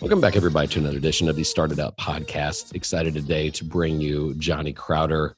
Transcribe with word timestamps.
Welcome 0.00 0.22
back, 0.22 0.34
everybody, 0.34 0.66
to 0.68 0.78
another 0.78 0.96
edition 0.96 1.28
of 1.28 1.36
the 1.36 1.44
Started 1.44 1.78
Up 1.78 1.94
podcast. 1.98 2.74
Excited 2.74 3.12
today 3.12 3.50
to 3.50 3.64
bring 3.66 4.00
you 4.00 4.32
Johnny 4.38 4.72
Crowder. 4.72 5.36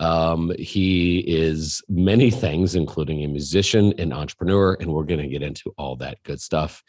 Um, 0.00 0.50
he 0.58 1.18
is 1.18 1.82
many 1.90 2.30
things, 2.30 2.74
including 2.74 3.22
a 3.22 3.28
musician, 3.28 3.92
an 3.98 4.14
entrepreneur, 4.14 4.78
and 4.80 4.90
we're 4.90 5.04
going 5.04 5.20
to 5.20 5.28
get 5.28 5.42
into 5.42 5.74
all 5.76 5.94
that 5.96 6.22
good 6.22 6.40
stuff. 6.40 6.82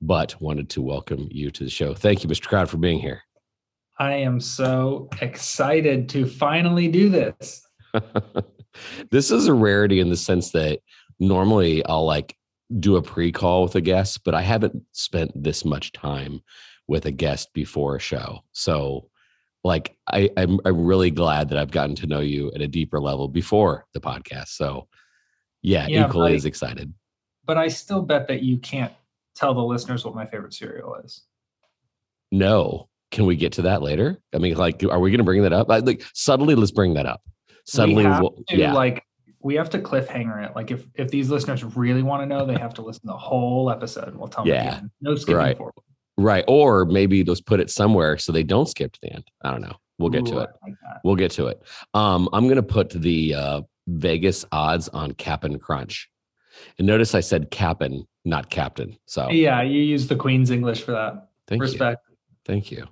But 0.00 0.40
wanted 0.40 0.70
to 0.70 0.80
welcome 0.80 1.26
you 1.32 1.50
to 1.50 1.64
the 1.64 1.70
show. 1.70 1.92
Thank 1.92 2.22
you, 2.22 2.30
Mr. 2.30 2.46
Crowder, 2.46 2.68
for 2.68 2.76
being 2.76 3.00
here. 3.00 3.22
I 3.98 4.12
am 4.12 4.38
so 4.38 5.08
excited 5.20 6.08
to 6.10 6.24
finally 6.24 6.86
do 6.86 7.08
this. 7.08 7.66
this 9.10 9.32
is 9.32 9.48
a 9.48 9.54
rarity 9.54 9.98
in 9.98 10.08
the 10.08 10.16
sense 10.16 10.52
that 10.52 10.78
normally 11.18 11.84
I'll 11.84 12.06
like 12.06 12.36
do 12.78 12.96
a 12.96 13.02
pre-call 13.02 13.64
with 13.64 13.74
a 13.74 13.80
guest, 13.80 14.24
but 14.24 14.34
I 14.34 14.42
haven't 14.42 14.82
spent 14.92 15.32
this 15.34 15.64
much 15.64 15.92
time 15.92 16.40
with 16.86 17.06
a 17.06 17.10
guest 17.10 17.52
before 17.52 17.96
a 17.96 18.00
show. 18.00 18.40
So 18.52 19.08
like 19.64 19.96
I, 20.06 20.30
I'm 20.36 20.58
I'm 20.64 20.84
really 20.84 21.10
glad 21.10 21.48
that 21.48 21.58
I've 21.58 21.70
gotten 21.70 21.94
to 21.96 22.06
know 22.06 22.20
you 22.20 22.50
at 22.54 22.60
a 22.60 22.68
deeper 22.68 23.00
level 23.00 23.28
before 23.28 23.86
the 23.92 24.00
podcast. 24.00 24.48
So 24.48 24.88
yeah, 25.62 25.86
yeah 25.88 26.06
equally 26.06 26.34
as 26.34 26.44
excited. 26.44 26.92
But 27.44 27.58
I 27.58 27.68
still 27.68 28.02
bet 28.02 28.28
that 28.28 28.42
you 28.42 28.58
can't 28.58 28.92
tell 29.34 29.54
the 29.54 29.62
listeners 29.62 30.04
what 30.04 30.14
my 30.14 30.26
favorite 30.26 30.54
cereal 30.54 30.94
is. 31.04 31.22
No. 32.30 32.88
Can 33.10 33.26
we 33.26 33.34
get 33.34 33.52
to 33.54 33.62
that 33.62 33.82
later? 33.82 34.18
I 34.32 34.38
mean, 34.38 34.54
like, 34.56 34.84
are 34.84 35.00
we 35.00 35.10
going 35.10 35.18
to 35.18 35.24
bring 35.24 35.42
that 35.42 35.52
up? 35.52 35.68
Like, 35.68 36.04
subtly, 36.14 36.54
let's 36.54 36.70
bring 36.70 36.94
that 36.94 37.06
up. 37.06 37.20
Suddenly, 37.66 38.06
we 38.06 38.10
we'll, 38.10 38.44
to, 38.48 38.56
yeah. 38.56 38.72
like 38.72 39.02
we 39.42 39.54
have 39.54 39.70
to 39.70 39.78
cliffhanger 39.78 40.44
it. 40.44 40.54
Like 40.54 40.70
if 40.70 40.86
if 40.94 41.10
these 41.10 41.30
listeners 41.30 41.64
really 41.64 42.02
want 42.02 42.22
to 42.22 42.26
know, 42.26 42.44
they 42.44 42.58
have 42.58 42.74
to 42.74 42.82
listen 42.82 43.02
to 43.02 43.08
the 43.08 43.16
whole 43.16 43.70
episode. 43.70 44.14
We'll 44.14 44.28
tell 44.28 44.46
yeah. 44.46 44.64
them 44.64 44.74
again. 44.74 44.90
No 45.00 45.14
skipping 45.16 45.36
right. 45.36 45.56
forward. 45.56 45.74
Right. 46.16 46.44
Or 46.46 46.84
maybe 46.84 47.24
just 47.24 47.46
put 47.46 47.60
it 47.60 47.70
somewhere 47.70 48.18
so 48.18 48.32
they 48.32 48.42
don't 48.42 48.68
skip 48.68 48.92
to 48.92 49.00
the 49.02 49.12
end. 49.12 49.24
I 49.42 49.50
don't 49.50 49.62
know. 49.62 49.76
We'll 49.98 50.10
get 50.10 50.28
Ooh, 50.28 50.32
to 50.32 50.38
it. 50.40 50.50
Like 50.62 50.74
we'll 51.04 51.16
get 51.16 51.30
to 51.32 51.46
it. 51.46 51.62
Um, 51.94 52.28
I'm 52.32 52.48
gonna 52.48 52.62
put 52.62 52.90
the 52.90 53.34
uh, 53.34 53.62
Vegas 53.88 54.44
odds 54.52 54.88
on 54.88 55.12
Cap'n 55.12 55.58
Crunch. 55.58 56.08
And 56.78 56.86
notice 56.86 57.14
I 57.14 57.20
said 57.20 57.50
Cap'n, 57.50 58.06
not 58.24 58.50
Captain. 58.50 58.96
So 59.06 59.30
yeah, 59.30 59.62
you 59.62 59.80
use 59.80 60.08
the 60.08 60.16
Queen's 60.16 60.50
English 60.50 60.82
for 60.82 60.92
that. 60.92 61.28
Thank 61.46 61.62
Respect. 61.62 62.02
You. 62.08 62.16
Thank 62.44 62.70
you. 62.70 62.86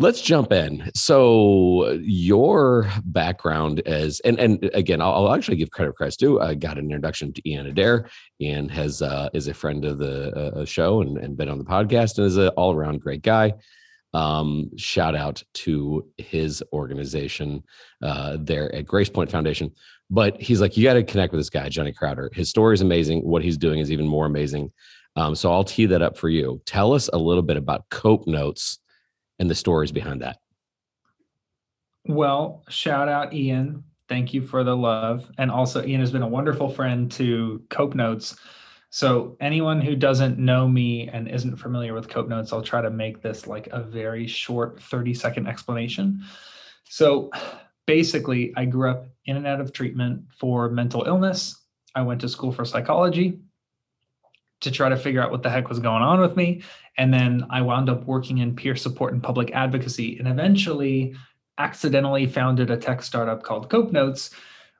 Let's 0.00 0.20
jump 0.20 0.52
in. 0.52 0.92
So 0.94 1.98
your 2.00 2.88
background 3.04 3.80
as 3.80 4.20
and 4.20 4.38
and 4.38 4.70
again, 4.72 5.00
I'll, 5.02 5.12
I'll 5.12 5.34
actually 5.34 5.56
give 5.56 5.72
credit 5.72 5.88
where 5.88 5.94
credit's 5.94 6.16
due. 6.16 6.40
I 6.40 6.54
got 6.54 6.78
an 6.78 6.84
introduction 6.84 7.32
to 7.32 7.48
Ian 7.50 7.66
Adair. 7.66 8.08
Ian 8.40 8.68
has 8.68 9.02
uh, 9.02 9.28
is 9.34 9.48
a 9.48 9.54
friend 9.54 9.84
of 9.84 9.98
the 9.98 10.30
uh, 10.36 10.64
show 10.64 11.00
and, 11.00 11.18
and 11.18 11.36
been 11.36 11.48
on 11.48 11.58
the 11.58 11.64
podcast 11.64 12.16
and 12.18 12.28
is 12.28 12.36
an 12.36 12.48
all 12.50 12.72
around 12.72 13.00
great 13.00 13.22
guy. 13.22 13.54
Um, 14.14 14.70
shout 14.76 15.16
out 15.16 15.42
to 15.54 16.08
his 16.16 16.62
organization 16.72 17.64
uh, 18.00 18.36
there 18.40 18.72
at 18.72 18.86
Grace 18.86 19.10
Point 19.10 19.32
Foundation. 19.32 19.72
But 20.10 20.40
he's 20.40 20.60
like, 20.60 20.76
you 20.76 20.84
got 20.84 20.94
to 20.94 21.02
connect 21.02 21.32
with 21.32 21.40
this 21.40 21.50
guy, 21.50 21.68
Johnny 21.68 21.92
Crowder. 21.92 22.30
His 22.32 22.48
story 22.48 22.74
is 22.74 22.82
amazing. 22.82 23.22
What 23.22 23.42
he's 23.42 23.58
doing 23.58 23.80
is 23.80 23.90
even 23.90 24.06
more 24.06 24.26
amazing. 24.26 24.72
Um, 25.16 25.34
so 25.34 25.52
I'll 25.52 25.64
tee 25.64 25.86
that 25.86 26.02
up 26.02 26.16
for 26.16 26.28
you. 26.28 26.62
Tell 26.66 26.94
us 26.94 27.10
a 27.12 27.18
little 27.18 27.42
bit 27.42 27.56
about 27.56 27.88
Cope 27.90 28.28
Notes 28.28 28.78
and 29.38 29.50
the 29.50 29.54
stories 29.54 29.92
behind 29.92 30.22
that. 30.22 30.38
Well, 32.06 32.64
shout 32.68 33.08
out 33.08 33.34
Ian. 33.34 33.84
Thank 34.08 34.32
you 34.32 34.42
for 34.42 34.64
the 34.64 34.76
love. 34.76 35.30
And 35.36 35.50
also, 35.50 35.84
Ian 35.84 36.00
has 36.00 36.10
been 36.10 36.22
a 36.22 36.28
wonderful 36.28 36.70
friend 36.70 37.10
to 37.12 37.62
Cope 37.68 37.94
Notes. 37.94 38.36
So, 38.90 39.36
anyone 39.40 39.82
who 39.82 39.94
doesn't 39.94 40.38
know 40.38 40.66
me 40.66 41.08
and 41.08 41.28
isn't 41.28 41.58
familiar 41.58 41.92
with 41.92 42.08
Cope 42.08 42.28
Notes, 42.28 42.52
I'll 42.52 42.62
try 42.62 42.80
to 42.80 42.90
make 42.90 43.20
this 43.20 43.46
like 43.46 43.68
a 43.70 43.82
very 43.82 44.26
short 44.26 44.82
30 44.82 45.12
second 45.12 45.46
explanation. 45.46 46.22
So, 46.84 47.30
basically, 47.86 48.54
I 48.56 48.64
grew 48.64 48.90
up 48.90 49.06
in 49.26 49.36
and 49.36 49.46
out 49.46 49.60
of 49.60 49.74
treatment 49.74 50.22
for 50.38 50.70
mental 50.70 51.04
illness. 51.04 51.60
I 51.94 52.00
went 52.00 52.22
to 52.22 52.28
school 52.30 52.52
for 52.52 52.64
psychology 52.64 53.40
to 54.60 54.70
try 54.70 54.88
to 54.88 54.96
figure 54.96 55.22
out 55.22 55.30
what 55.30 55.42
the 55.42 55.50
heck 55.50 55.68
was 55.68 55.78
going 55.78 56.02
on 56.02 56.20
with 56.20 56.36
me. 56.36 56.62
And 56.96 57.12
then 57.14 57.46
I 57.50 57.62
wound 57.62 57.88
up 57.88 58.04
working 58.06 58.38
in 58.38 58.56
peer 58.56 58.74
support 58.74 59.12
and 59.12 59.22
public 59.22 59.52
advocacy 59.52 60.18
and 60.18 60.26
eventually 60.26 61.14
accidentally 61.58 62.26
founded 62.26 62.70
a 62.70 62.76
tech 62.76 63.02
startup 63.02 63.42
called 63.42 63.70
Cope 63.70 63.92
Notes, 63.92 64.30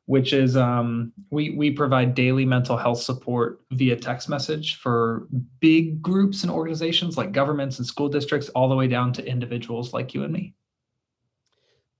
which 0.06 0.32
is 0.32 0.56
um, 0.56 1.12
we, 1.30 1.50
we 1.50 1.70
provide 1.70 2.14
daily 2.14 2.44
mental 2.44 2.76
health 2.76 3.00
support 3.00 3.60
via 3.72 3.94
text 3.94 4.28
message 4.28 4.76
for 4.76 5.28
big 5.60 6.00
groups 6.00 6.42
and 6.42 6.50
organizations 6.50 7.16
like 7.16 7.32
governments 7.32 7.78
and 7.78 7.86
school 7.86 8.08
districts, 8.08 8.48
all 8.50 8.68
the 8.68 8.76
way 8.76 8.88
down 8.88 9.12
to 9.12 9.26
individuals 9.26 9.92
like 9.92 10.14
you 10.14 10.24
and 10.24 10.32
me. 10.32 10.54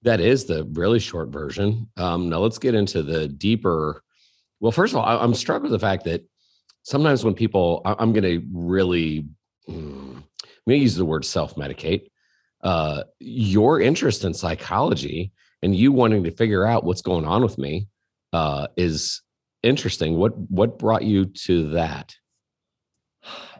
That 0.02 0.20
is 0.20 0.44
the 0.44 0.64
really 0.72 1.00
short 1.00 1.28
version. 1.28 1.88
Um, 1.96 2.28
now 2.28 2.38
let's 2.38 2.58
get 2.58 2.74
into 2.74 3.02
the 3.02 3.28
deeper. 3.28 4.02
Well, 4.60 4.72
first 4.72 4.94
of 4.94 4.98
all, 4.98 5.04
I'm 5.04 5.34
struck 5.34 5.62
with 5.62 5.72
the 5.72 5.78
fact 5.78 6.04
that 6.04 6.24
sometimes 6.88 7.22
when 7.22 7.34
people, 7.34 7.82
I'm 7.84 8.14
going 8.14 8.24
to 8.24 8.42
really, 8.50 9.26
hmm, 9.66 10.16
I'm 10.16 10.64
going 10.66 10.78
to 10.78 10.82
use 10.82 10.96
the 10.96 11.04
word 11.04 11.24
self 11.24 11.54
medicate. 11.54 12.08
Uh, 12.62 13.04
your 13.20 13.80
interest 13.80 14.24
in 14.24 14.32
psychology 14.32 15.32
and 15.62 15.76
you 15.76 15.92
wanting 15.92 16.24
to 16.24 16.30
figure 16.30 16.64
out 16.64 16.84
what's 16.84 17.02
going 17.02 17.26
on 17.26 17.42
with 17.42 17.58
me 17.58 17.88
uh, 18.32 18.68
is 18.76 19.22
interesting. 19.62 20.16
What 20.16 20.36
what 20.50 20.78
brought 20.78 21.02
you 21.02 21.26
to 21.26 21.70
that? 21.70 22.16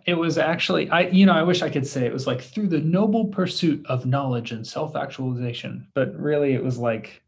It 0.06 0.15
was 0.15 0.37
actually 0.38 0.88
I 0.91 1.03
you 1.03 1.27
know 1.27 1.33
I 1.33 1.43
wish 1.44 1.62
I 1.62 1.69
could 1.71 1.87
say 1.87 2.06
it 2.06 2.12
was 2.12 2.27
like 2.27 2.41
through 2.41 2.69
the 2.69 2.81
noble 2.81 3.27
pursuit 3.27 3.87
of 3.87 4.05
knowledge 4.05 4.50
and 4.50 4.67
self 4.67 4.97
actualization, 4.97 5.87
but 5.94 6.12
really 6.19 6.55
it 6.55 6.65
was 6.65 6.77
like 6.77 7.22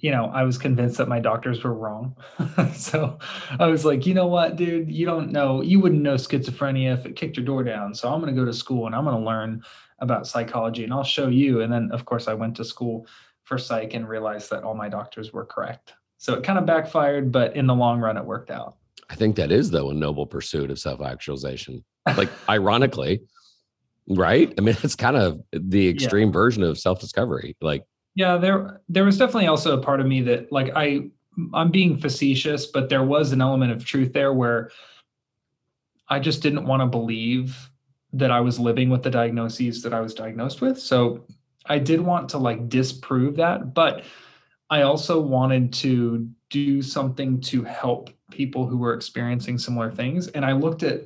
you 0.00 0.10
know, 0.10 0.26
I 0.26 0.44
was 0.44 0.56
convinced 0.56 0.96
that 0.98 1.08
my 1.08 1.20
doctors 1.20 1.62
were 1.62 1.74
wrong. 1.74 2.16
so 2.74 3.18
I 3.58 3.66
was 3.66 3.84
like, 3.84 4.06
you 4.06 4.14
know 4.14 4.26
what, 4.26 4.56
dude, 4.56 4.90
you 4.90 5.04
don't 5.04 5.30
know, 5.30 5.60
you 5.60 5.78
wouldn't 5.78 6.02
know 6.02 6.14
schizophrenia 6.14 6.94
if 6.94 7.06
it 7.06 7.16
kicked 7.16 7.36
your 7.36 7.44
door 7.44 7.62
down. 7.62 7.94
So 7.94 8.12
I'm 8.12 8.20
going 8.20 8.34
to 8.34 8.40
go 8.40 8.46
to 8.46 8.52
school 8.52 8.86
and 8.86 8.94
I'm 8.94 9.04
going 9.04 9.16
to 9.16 9.24
learn 9.24 9.62
about 9.98 10.26
psychology 10.26 10.84
and 10.84 10.92
I'll 10.92 11.04
show 11.04 11.28
you. 11.28 11.60
And 11.60 11.72
then, 11.72 11.90
of 11.92 12.06
course, 12.06 12.28
I 12.28 12.34
went 12.34 12.56
to 12.56 12.64
school 12.64 13.06
for 13.44 13.58
psych 13.58 13.92
and 13.94 14.08
realized 14.08 14.50
that 14.50 14.64
all 14.64 14.74
my 14.74 14.88
doctors 14.88 15.32
were 15.32 15.44
correct. 15.44 15.92
So 16.16 16.34
it 16.34 16.44
kind 16.44 16.58
of 16.58 16.66
backfired, 16.66 17.30
but 17.30 17.54
in 17.54 17.66
the 17.66 17.74
long 17.74 18.00
run, 18.00 18.16
it 18.16 18.24
worked 18.24 18.50
out. 18.50 18.76
I 19.10 19.16
think 19.16 19.36
that 19.36 19.50
is, 19.50 19.70
though, 19.70 19.90
a 19.90 19.94
noble 19.94 20.26
pursuit 20.26 20.70
of 20.70 20.78
self 20.78 21.00
actualization. 21.00 21.84
Like, 22.16 22.30
ironically, 22.48 23.20
right? 24.08 24.52
I 24.56 24.60
mean, 24.62 24.74
it's 24.82 24.96
kind 24.96 25.16
of 25.16 25.42
the 25.52 25.88
extreme 25.88 26.28
yeah. 26.28 26.32
version 26.32 26.62
of 26.62 26.78
self 26.78 26.98
discovery. 26.98 27.56
Like, 27.60 27.84
yeah, 28.14 28.36
there 28.36 28.80
there 28.88 29.04
was 29.04 29.18
definitely 29.18 29.46
also 29.46 29.78
a 29.78 29.82
part 29.82 30.00
of 30.00 30.06
me 30.06 30.22
that 30.22 30.50
like 30.52 30.72
I 30.74 31.10
I'm 31.54 31.70
being 31.70 31.96
facetious, 31.96 32.66
but 32.66 32.88
there 32.88 33.04
was 33.04 33.32
an 33.32 33.40
element 33.40 33.72
of 33.72 33.84
truth 33.84 34.12
there 34.12 34.32
where 34.32 34.70
I 36.08 36.18
just 36.18 36.42
didn't 36.42 36.66
want 36.66 36.82
to 36.82 36.86
believe 36.86 37.70
that 38.12 38.30
I 38.30 38.40
was 38.40 38.58
living 38.58 38.90
with 38.90 39.02
the 39.02 39.10
diagnoses 39.10 39.82
that 39.82 39.94
I 39.94 40.00
was 40.00 40.14
diagnosed 40.14 40.60
with. 40.60 40.78
So 40.78 41.24
I 41.66 41.78
did 41.78 42.00
want 42.00 42.28
to 42.30 42.38
like 42.38 42.68
disprove 42.68 43.36
that, 43.36 43.74
but 43.74 44.04
I 44.70 44.82
also 44.82 45.20
wanted 45.20 45.72
to 45.74 46.28
do 46.48 46.82
something 46.82 47.40
to 47.42 47.62
help 47.62 48.10
people 48.30 48.66
who 48.66 48.76
were 48.76 48.94
experiencing 48.94 49.58
similar 49.58 49.90
things. 49.90 50.28
And 50.28 50.44
I 50.44 50.52
looked 50.52 50.82
at, 50.82 51.02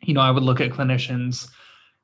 you 0.00 0.14
know, 0.14 0.20
I 0.20 0.32
would 0.32 0.42
look 0.42 0.60
at 0.60 0.70
clinicians 0.70 1.48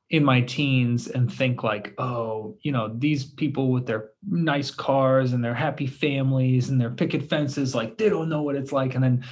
in 0.09 0.23
my 0.23 0.41
teens 0.41 1.07
and 1.07 1.31
think 1.31 1.63
like 1.63 1.93
oh 1.99 2.57
you 2.61 2.71
know 2.71 2.91
these 2.97 3.25
people 3.25 3.69
with 3.71 3.85
their 3.85 4.09
nice 4.27 4.71
cars 4.71 5.33
and 5.33 5.43
their 5.43 5.53
happy 5.53 5.85
families 5.85 6.69
and 6.69 6.81
their 6.81 6.89
picket 6.89 7.29
fences 7.29 7.75
like 7.75 7.97
they 7.97 8.09
don't 8.09 8.29
know 8.29 8.41
what 8.41 8.55
it's 8.55 8.71
like. 8.71 8.95
And 8.95 9.03
then 9.03 9.25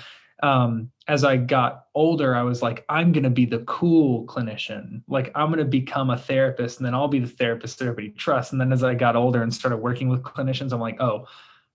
um, 0.44 0.92
as 1.08 1.24
i 1.24 1.36
got 1.36 1.86
older 1.96 2.36
i 2.36 2.44
was 2.44 2.62
like 2.62 2.85
i'm 2.90 3.12
going 3.12 3.24
to 3.24 3.29
be 3.32 3.46
the 3.46 3.59
cool 3.59 4.26
clinician. 4.28 5.02
Like 5.08 5.32
i'm 5.34 5.47
going 5.47 5.58
to 5.58 5.66
become 5.66 6.12
a 6.12 6.18
therapist 6.18 6.78
and 6.78 6.85
then 6.85 6.94
i'll 6.94 7.08
be 7.08 7.20
the 7.20 7.28
therapist 7.28 7.80
that 7.80 7.85
everybody 7.85 8.09
trusts. 8.09 8.52
And 8.52 8.62
then 8.62 8.72
as 8.72 8.84
i 8.84 8.94
got 8.94 9.16
older 9.16 9.41
and 9.41 9.53
started 9.53 9.78
working 9.78 10.09
with 10.09 10.22
clinicians 10.22 10.73
i'm 10.73 10.80
like 10.80 11.02
oh 11.02 11.26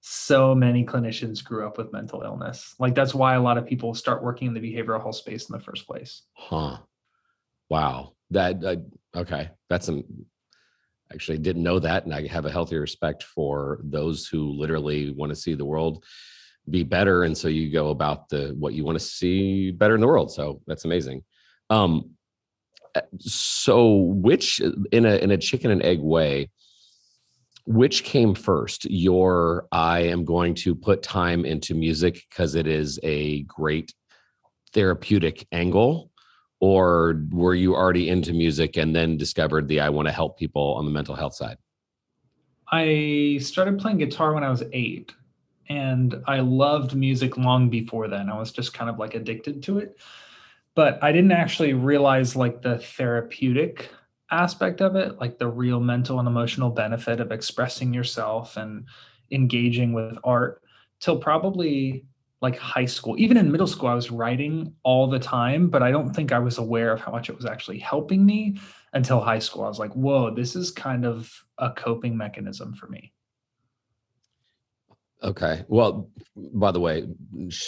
so 0.05 0.53
many 0.55 0.85
clinicians 0.85 1.45
grew 1.45 1.65
up 1.65 1.79
with 1.79 1.93
mental 1.93 2.23
illness. 2.23 2.75
Like 2.81 2.93
that's 2.93 3.15
why 3.15 3.35
a 3.35 3.41
lot 3.41 3.57
of 3.57 3.67
people 3.67 3.95
start 3.95 4.21
working 4.21 4.49
in 4.49 4.55
the 4.55 4.61
behavioral 4.61 5.01
health 5.01 5.15
space 5.15 5.49
in 5.49 5.53
the 5.57 5.63
first 5.63 5.87
place. 5.87 6.23
Huh. 6.35 6.79
Wow 7.71 8.15
that 8.33 8.63
uh, 8.65 8.77
okay 9.17 9.51
that's 9.69 9.87
some 9.87 10.05
actually 11.13 11.39
didn't 11.39 11.63
know 11.63 11.79
that 11.79 12.05
and 12.05 12.15
i 12.15 12.27
have 12.27 12.47
a 12.47 12.51
healthy 12.51 12.77
respect 12.77 13.23
for 13.23 13.81
those 13.85 14.27
who 14.27 14.51
literally 14.53 15.11
want 15.11 15.31
to 15.31 15.37
see 15.37 15.55
the 15.55 15.65
world 15.65 16.05
be 16.71 16.83
better 16.83 17.25
and 17.25 17.37
so 17.37 17.49
you 17.49 17.73
go 17.73 17.91
about 17.91 18.29
the 18.29 18.55
what 18.59 18.73
you 18.73 18.85
want 18.85 18.99
to 18.99 19.05
see 19.05 19.71
better 19.71 19.95
in 19.95 20.01
the 20.01 20.07
world 20.07 20.31
so 20.31 20.61
that's 20.67 20.85
amazing. 20.85 21.23
Um 21.71 22.11
uh, 22.95 23.01
so 23.19 23.95
which 23.97 24.61
in 24.93 25.07
a 25.07 25.17
in 25.17 25.31
a 25.31 25.39
chicken 25.39 25.71
and 25.71 25.83
egg 25.83 26.01
way 26.01 26.51
which 27.65 28.05
came 28.05 28.35
first 28.35 28.85
your 28.85 29.67
i 29.73 30.01
am 30.01 30.25
going 30.25 30.55
to 30.55 30.75
put 30.75 31.03
time 31.03 31.45
into 31.45 31.75
music 31.75 32.23
because 32.29 32.55
it 32.55 32.67
is 32.67 33.01
a 33.03 33.43
great 33.45 33.95
therapeutic 34.75 35.47
angle 35.53 36.12
or 36.63 37.21
were 37.33 37.57
you 37.57 37.75
already 37.75 38.09
into 38.09 38.33
music 38.33 38.77
and 38.77 38.95
then 38.95 39.17
discovered 39.17 39.67
the 39.67 39.81
I 39.81 39.89
want 39.89 40.07
to 40.07 40.13
help 40.13 40.39
people 40.39 40.75
on 40.79 40.85
the 40.85 40.93
mental 40.93 41.17
health 41.17 41.35
side? 41.35 41.59
I 42.71 43.41
started 43.43 43.81
playing 43.81 43.99
guitar 43.99 44.33
when 44.33 44.45
I 44.45 44.49
was 44.49 44.63
eight, 44.73 45.13
and 45.69 46.23
I 46.29 46.39
loved 46.39 46.95
music 46.95 47.37
long 47.37 47.69
before 47.69 48.07
then. 48.07 48.31
I 48.31 48.39
was 48.39 48.53
just 48.53 48.75
kind 48.75 48.89
of 48.89 49.01
like 49.01 49.17
addicted 49.17 49.65
to 49.65 49.79
it, 49.79 49.99
but 50.77 51.03
I 51.03 51.11
didn't 51.11 51.33
actually 51.33 51.75
realize 51.75 52.37
like 52.37 52.63
the 52.63 52.79
therapeutic 52.79 53.91
aspect 54.31 54.81
of 54.81 54.95
it, 54.95 55.19
like 55.19 55.39
the 55.39 55.49
real 55.49 55.81
mental 55.81 56.21
and 56.21 56.29
emotional 56.29 56.71
benefit 56.71 57.19
of 57.19 57.33
expressing 57.33 57.93
yourself 57.93 58.57
and 58.57 58.87
engaging 59.33 59.93
with 59.93 60.17
art 60.23 60.63
till 61.01 61.19
probably 61.19 62.07
like 62.43 62.59
high 62.59 62.85
school. 62.85 63.15
Even 63.19 63.37
in 63.37 63.53
middle 63.53 63.69
school, 63.69 63.89
I 63.89 63.95
was 63.95 64.11
writing 64.11 64.75
all 64.83 65.07
the 65.09 65.19
time, 65.19 65.69
but 65.69 65.83
I 65.83 65.93
don't 65.93 66.13
think 66.13 66.33
I 66.33 66.41
was 66.41 66.59
aware 66.59 66.93
of 66.93 67.01
how 67.01 67.13
much 67.13 67.31
it 67.31 67.37
was 67.37 67.47
actually 67.47 67.79
helping 67.79 68.27
me 68.27 68.59
until 68.93 69.21
high 69.21 69.39
school. 69.39 69.65
I 69.65 69.69
was 69.69 69.79
like, 69.79 69.93
whoa, 69.93 70.35
this 70.35 70.57
is 70.57 70.73
kind 70.73 71.07
of 71.07 71.33
a 71.59 71.71
coping 71.71 72.17
mechanism 72.17 72.75
for 72.75 72.89
me. 72.89 73.13
Okay. 75.23 75.65
Well, 75.69 76.11
by 76.35 76.73
the 76.73 76.81
way, 76.81 77.07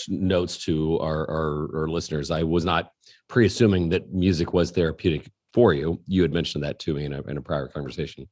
notes 0.08 0.64
to 0.64 0.98
our, 0.98 1.30
our, 1.30 1.82
our 1.82 1.88
listeners, 1.88 2.32
I 2.32 2.42
was 2.42 2.64
not 2.64 2.90
pre-assuming 3.28 3.90
that 3.90 4.12
music 4.12 4.52
was 4.52 4.72
therapeutic 4.72 5.30
for 5.52 5.72
you. 5.72 6.00
You 6.06 6.22
had 6.22 6.32
mentioned 6.32 6.64
that 6.64 6.80
to 6.80 6.94
me 6.94 7.04
in 7.04 7.12
a, 7.12 7.22
in 7.22 7.36
a 7.36 7.42
prior 7.42 7.68
conversation. 7.68 8.28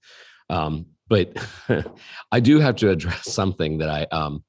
Um, 0.50 0.86
but 1.06 1.36
I 2.32 2.40
do 2.40 2.58
have 2.58 2.74
to 2.76 2.90
address 2.90 3.32
something 3.32 3.78
that 3.78 3.88
I, 3.88 4.02
um, 4.10 4.42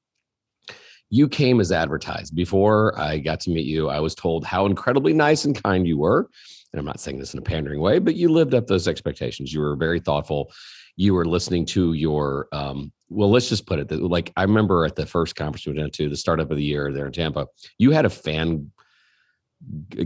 you 1.14 1.28
came 1.28 1.60
as 1.60 1.70
advertised. 1.70 2.34
Before 2.34 2.98
I 2.98 3.18
got 3.18 3.38
to 3.42 3.50
meet 3.50 3.66
you, 3.66 3.88
I 3.88 4.00
was 4.00 4.16
told 4.16 4.44
how 4.44 4.66
incredibly 4.66 5.12
nice 5.12 5.44
and 5.44 5.62
kind 5.62 5.86
you 5.86 5.96
were. 5.96 6.28
And 6.72 6.80
I'm 6.80 6.84
not 6.84 6.98
saying 6.98 7.20
this 7.20 7.32
in 7.32 7.38
a 7.38 7.42
pandering 7.42 7.80
way, 7.80 8.00
but 8.00 8.16
you 8.16 8.28
lived 8.28 8.52
up 8.52 8.66
those 8.66 8.88
expectations. 8.88 9.54
You 9.54 9.60
were 9.60 9.76
very 9.76 10.00
thoughtful. 10.00 10.50
You 10.96 11.14
were 11.14 11.24
listening 11.24 11.66
to 11.66 11.92
your, 11.92 12.48
um, 12.50 12.90
well, 13.10 13.30
let's 13.30 13.48
just 13.48 13.64
put 13.64 13.78
it 13.78 13.86
that, 13.90 14.02
like, 14.02 14.32
I 14.36 14.42
remember 14.42 14.84
at 14.84 14.96
the 14.96 15.06
first 15.06 15.36
conference 15.36 15.64
we 15.64 15.74
went 15.74 15.92
to, 15.92 16.08
the 16.08 16.16
startup 16.16 16.50
of 16.50 16.56
the 16.56 16.64
year 16.64 16.92
there 16.92 17.06
in 17.06 17.12
Tampa, 17.12 17.46
you 17.78 17.92
had 17.92 18.06
a 18.06 18.10
fan 18.10 18.72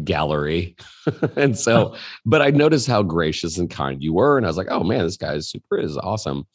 gallery. 0.04 0.76
and 1.36 1.58
so, 1.58 1.96
but 2.26 2.42
I 2.42 2.50
noticed 2.50 2.86
how 2.86 3.02
gracious 3.02 3.56
and 3.56 3.70
kind 3.70 4.02
you 4.02 4.12
were. 4.12 4.36
And 4.36 4.44
I 4.44 4.50
was 4.50 4.58
like, 4.58 4.70
oh 4.70 4.84
man, 4.84 5.04
this 5.04 5.16
guy 5.16 5.36
is 5.36 5.48
super, 5.48 5.78
is 5.78 5.96
awesome. 5.96 6.46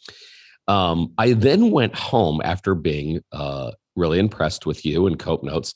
Um, 0.68 1.14
I 1.18 1.34
then 1.34 1.72
went 1.72 1.96
home 1.96 2.40
after 2.44 2.76
being 2.76 3.22
uh, 3.32 3.72
really 3.96 4.20
impressed 4.20 4.66
with 4.66 4.86
you 4.86 5.08
and 5.08 5.20
Cope 5.20 5.44
Notes. 5.44 5.74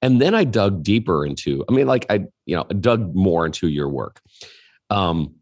And 0.00 0.20
then 0.20 0.34
I 0.34 0.44
dug 0.44 0.82
deeper 0.82 1.24
into, 1.24 1.64
I 1.68 1.72
mean, 1.72 1.86
like 1.86 2.06
I, 2.10 2.24
you 2.46 2.56
know, 2.56 2.64
dug 2.64 3.14
more 3.14 3.46
into 3.46 3.68
your 3.68 3.88
work. 3.88 4.20
Um, 4.90 5.36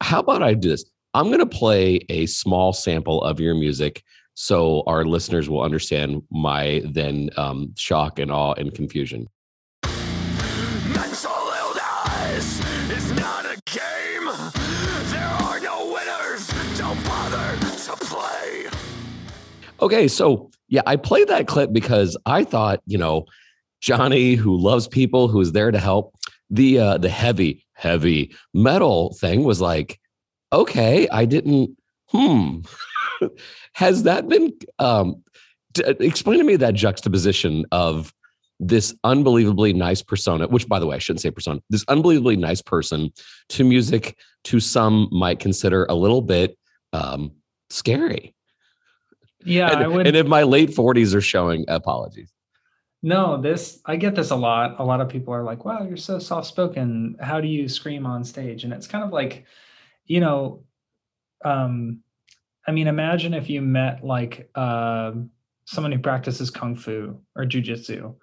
how 0.00 0.20
about 0.20 0.42
I 0.42 0.54
do 0.54 0.68
this? 0.68 0.84
I'm 1.14 1.26
going 1.26 1.38
to 1.38 1.46
play 1.46 2.00
a 2.08 2.26
small 2.26 2.72
sample 2.72 3.22
of 3.22 3.40
your 3.40 3.54
music 3.54 4.02
so 4.34 4.82
our 4.86 5.04
listeners 5.06 5.48
will 5.48 5.62
understand 5.62 6.22
my 6.30 6.82
then 6.84 7.30
um, 7.38 7.72
shock 7.76 8.18
and 8.18 8.30
awe 8.30 8.52
and 8.52 8.74
confusion. 8.74 9.28
Okay, 19.78 20.08
so 20.08 20.50
yeah, 20.68 20.82
I 20.86 20.96
played 20.96 21.28
that 21.28 21.46
clip 21.46 21.72
because 21.72 22.16
I 22.26 22.44
thought, 22.44 22.80
you 22.86 22.98
know, 22.98 23.26
Johnny 23.80 24.34
who 24.34 24.56
loves 24.56 24.88
people, 24.88 25.28
who 25.28 25.40
is 25.40 25.52
there 25.52 25.70
to 25.70 25.78
help. 25.78 26.14
The 26.50 26.78
uh 26.78 26.98
the 26.98 27.08
heavy, 27.08 27.64
heavy 27.74 28.34
metal 28.54 29.14
thing 29.14 29.44
was 29.44 29.60
like, 29.60 30.00
okay, 30.52 31.08
I 31.08 31.24
didn't 31.24 31.76
hmm. 32.10 32.60
Has 33.74 34.04
that 34.04 34.28
been 34.28 34.52
um 34.78 35.22
t- 35.74 35.84
explain 36.00 36.38
to 36.38 36.44
me 36.44 36.56
that 36.56 36.74
juxtaposition 36.74 37.64
of 37.72 38.12
this 38.58 38.94
unbelievably 39.04 39.74
nice 39.74 40.02
persona, 40.02 40.46
which 40.48 40.66
by 40.68 40.78
the 40.78 40.86
way, 40.86 40.96
I 40.96 40.98
shouldn't 40.98 41.20
say 41.20 41.30
persona, 41.30 41.60
this 41.68 41.84
unbelievably 41.88 42.36
nice 42.36 42.62
person 42.62 43.12
to 43.50 43.64
music 43.64 44.16
to 44.44 44.60
some 44.60 45.08
might 45.12 45.40
consider 45.40 45.84
a 45.86 45.94
little 45.94 46.22
bit 46.22 46.56
um 46.92 47.32
scary. 47.70 48.35
Yeah, 49.46 49.70
and, 49.70 49.84
I 49.84 49.88
would. 49.88 50.06
And 50.06 50.16
if 50.16 50.26
my 50.26 50.42
late 50.42 50.70
40s 50.70 51.14
are 51.14 51.20
showing, 51.20 51.64
apologies. 51.68 52.32
No, 53.02 53.40
this 53.40 53.80
I 53.86 53.96
get 53.96 54.14
this 54.16 54.30
a 54.30 54.36
lot. 54.36 54.76
A 54.78 54.84
lot 54.84 55.00
of 55.00 55.08
people 55.08 55.32
are 55.32 55.44
like, 55.44 55.64
"Wow, 55.64 55.84
you're 55.84 55.96
so 55.96 56.18
soft 56.18 56.48
spoken. 56.48 57.16
How 57.20 57.40
do 57.40 57.46
you 57.46 57.68
scream 57.68 58.06
on 58.06 58.24
stage?" 58.24 58.64
And 58.64 58.72
it's 58.72 58.86
kind 58.88 59.04
of 59.04 59.12
like, 59.12 59.44
you 60.06 60.20
know, 60.20 60.64
um, 61.44 62.00
I 62.66 62.72
mean, 62.72 62.88
imagine 62.88 63.32
if 63.34 63.48
you 63.48 63.62
met 63.62 64.02
like 64.02 64.50
uh, 64.54 65.12
someone 65.66 65.92
who 65.92 65.98
practices 65.98 66.50
kung 66.50 66.74
fu 66.74 67.16
or 67.36 67.44
jujitsu, 67.44 68.14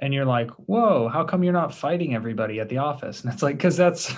and 0.00 0.12
you're 0.12 0.24
like, 0.24 0.50
"Whoa, 0.52 1.08
how 1.08 1.22
come 1.22 1.44
you're 1.44 1.52
not 1.52 1.74
fighting 1.74 2.14
everybody 2.14 2.58
at 2.58 2.68
the 2.68 2.78
office?" 2.78 3.22
And 3.22 3.32
it's 3.32 3.42
like, 3.42 3.56
because 3.56 3.76
that's 3.76 4.12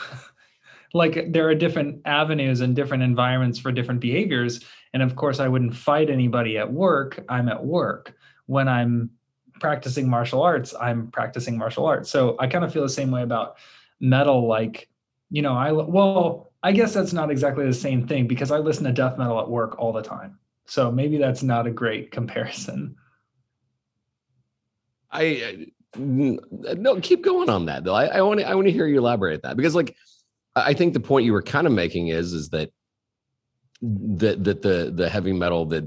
like 0.94 1.33
there 1.33 1.49
are 1.49 1.55
different 1.55 2.01
avenues 2.06 2.61
and 2.61 2.75
different 2.75 3.03
environments 3.03 3.59
for 3.59 3.73
different 3.73 4.01
behaviors 4.01 4.61
and 4.93 5.02
of 5.02 5.17
course 5.17 5.40
i 5.40 5.49
wouldn't 5.49 5.75
fight 5.75 6.11
anybody 6.11 6.58
at 6.58 6.73
work. 6.73 7.25
I'm 7.29 7.49
at 7.49 7.64
work. 7.64 8.14
When 8.46 8.69
i'm 8.69 9.11
practicing 9.61 10.08
martial 10.08 10.43
arts 10.43 10.75
i'm 10.81 11.11
practicing 11.11 11.58
martial 11.58 11.87
arts. 11.87 12.11
So 12.11 12.37
i 12.38 12.46
kind 12.46 12.64
of 12.64 12.73
feel 12.73 12.82
the 12.82 12.88
same 12.88 13.11
way 13.11 13.23
about 13.23 13.56
metal 14.00 14.46
like 14.46 14.88
you 15.31 15.43
know 15.43 15.55
i 15.55 15.73
well 15.73 16.52
i 16.62 16.70
guess 16.73 16.94
that's 16.94 17.12
not 17.12 17.31
exactly 17.31 17.67
the 17.67 17.75
same 17.75 18.06
thing 18.06 18.26
because 18.29 18.50
i 18.50 18.58
listen 18.58 18.85
to 18.85 18.93
death 18.93 19.19
metal 19.19 19.40
at 19.40 19.49
work 19.49 19.79
all 19.79 19.93
the 19.93 20.02
time. 20.02 20.38
So 20.67 20.93
maybe 20.93 21.19
that's 21.19 21.43
not 21.43 21.67
a 21.67 21.70
great 21.70 22.11
comparison. 22.19 22.96
I 25.11 25.69
no 25.96 27.00
keep 27.00 27.25
going 27.25 27.49
on 27.49 27.67
that 27.67 27.84
though. 27.84 27.94
I 27.94 28.20
want 28.20 28.41
to 28.41 28.49
i 28.49 28.55
want 28.55 28.67
to 28.67 28.73
hear 28.73 28.87
you 28.87 28.99
elaborate 28.99 29.43
that 29.43 29.56
because 29.56 29.75
like 29.75 29.96
I 30.55 30.75
think 30.75 30.93
the 30.93 31.00
point 31.00 31.25
you 31.25 31.32
were 31.32 31.43
kind 31.43 31.67
of 31.67 31.73
making 31.73 32.08
is 32.08 32.32
is 32.32 32.50
that 32.50 32.70
that 33.83 34.45
that 34.45 34.63
the 34.63 34.93
the 34.95 35.09
heavy 35.09 35.33
metal 35.33 35.65
that 35.67 35.85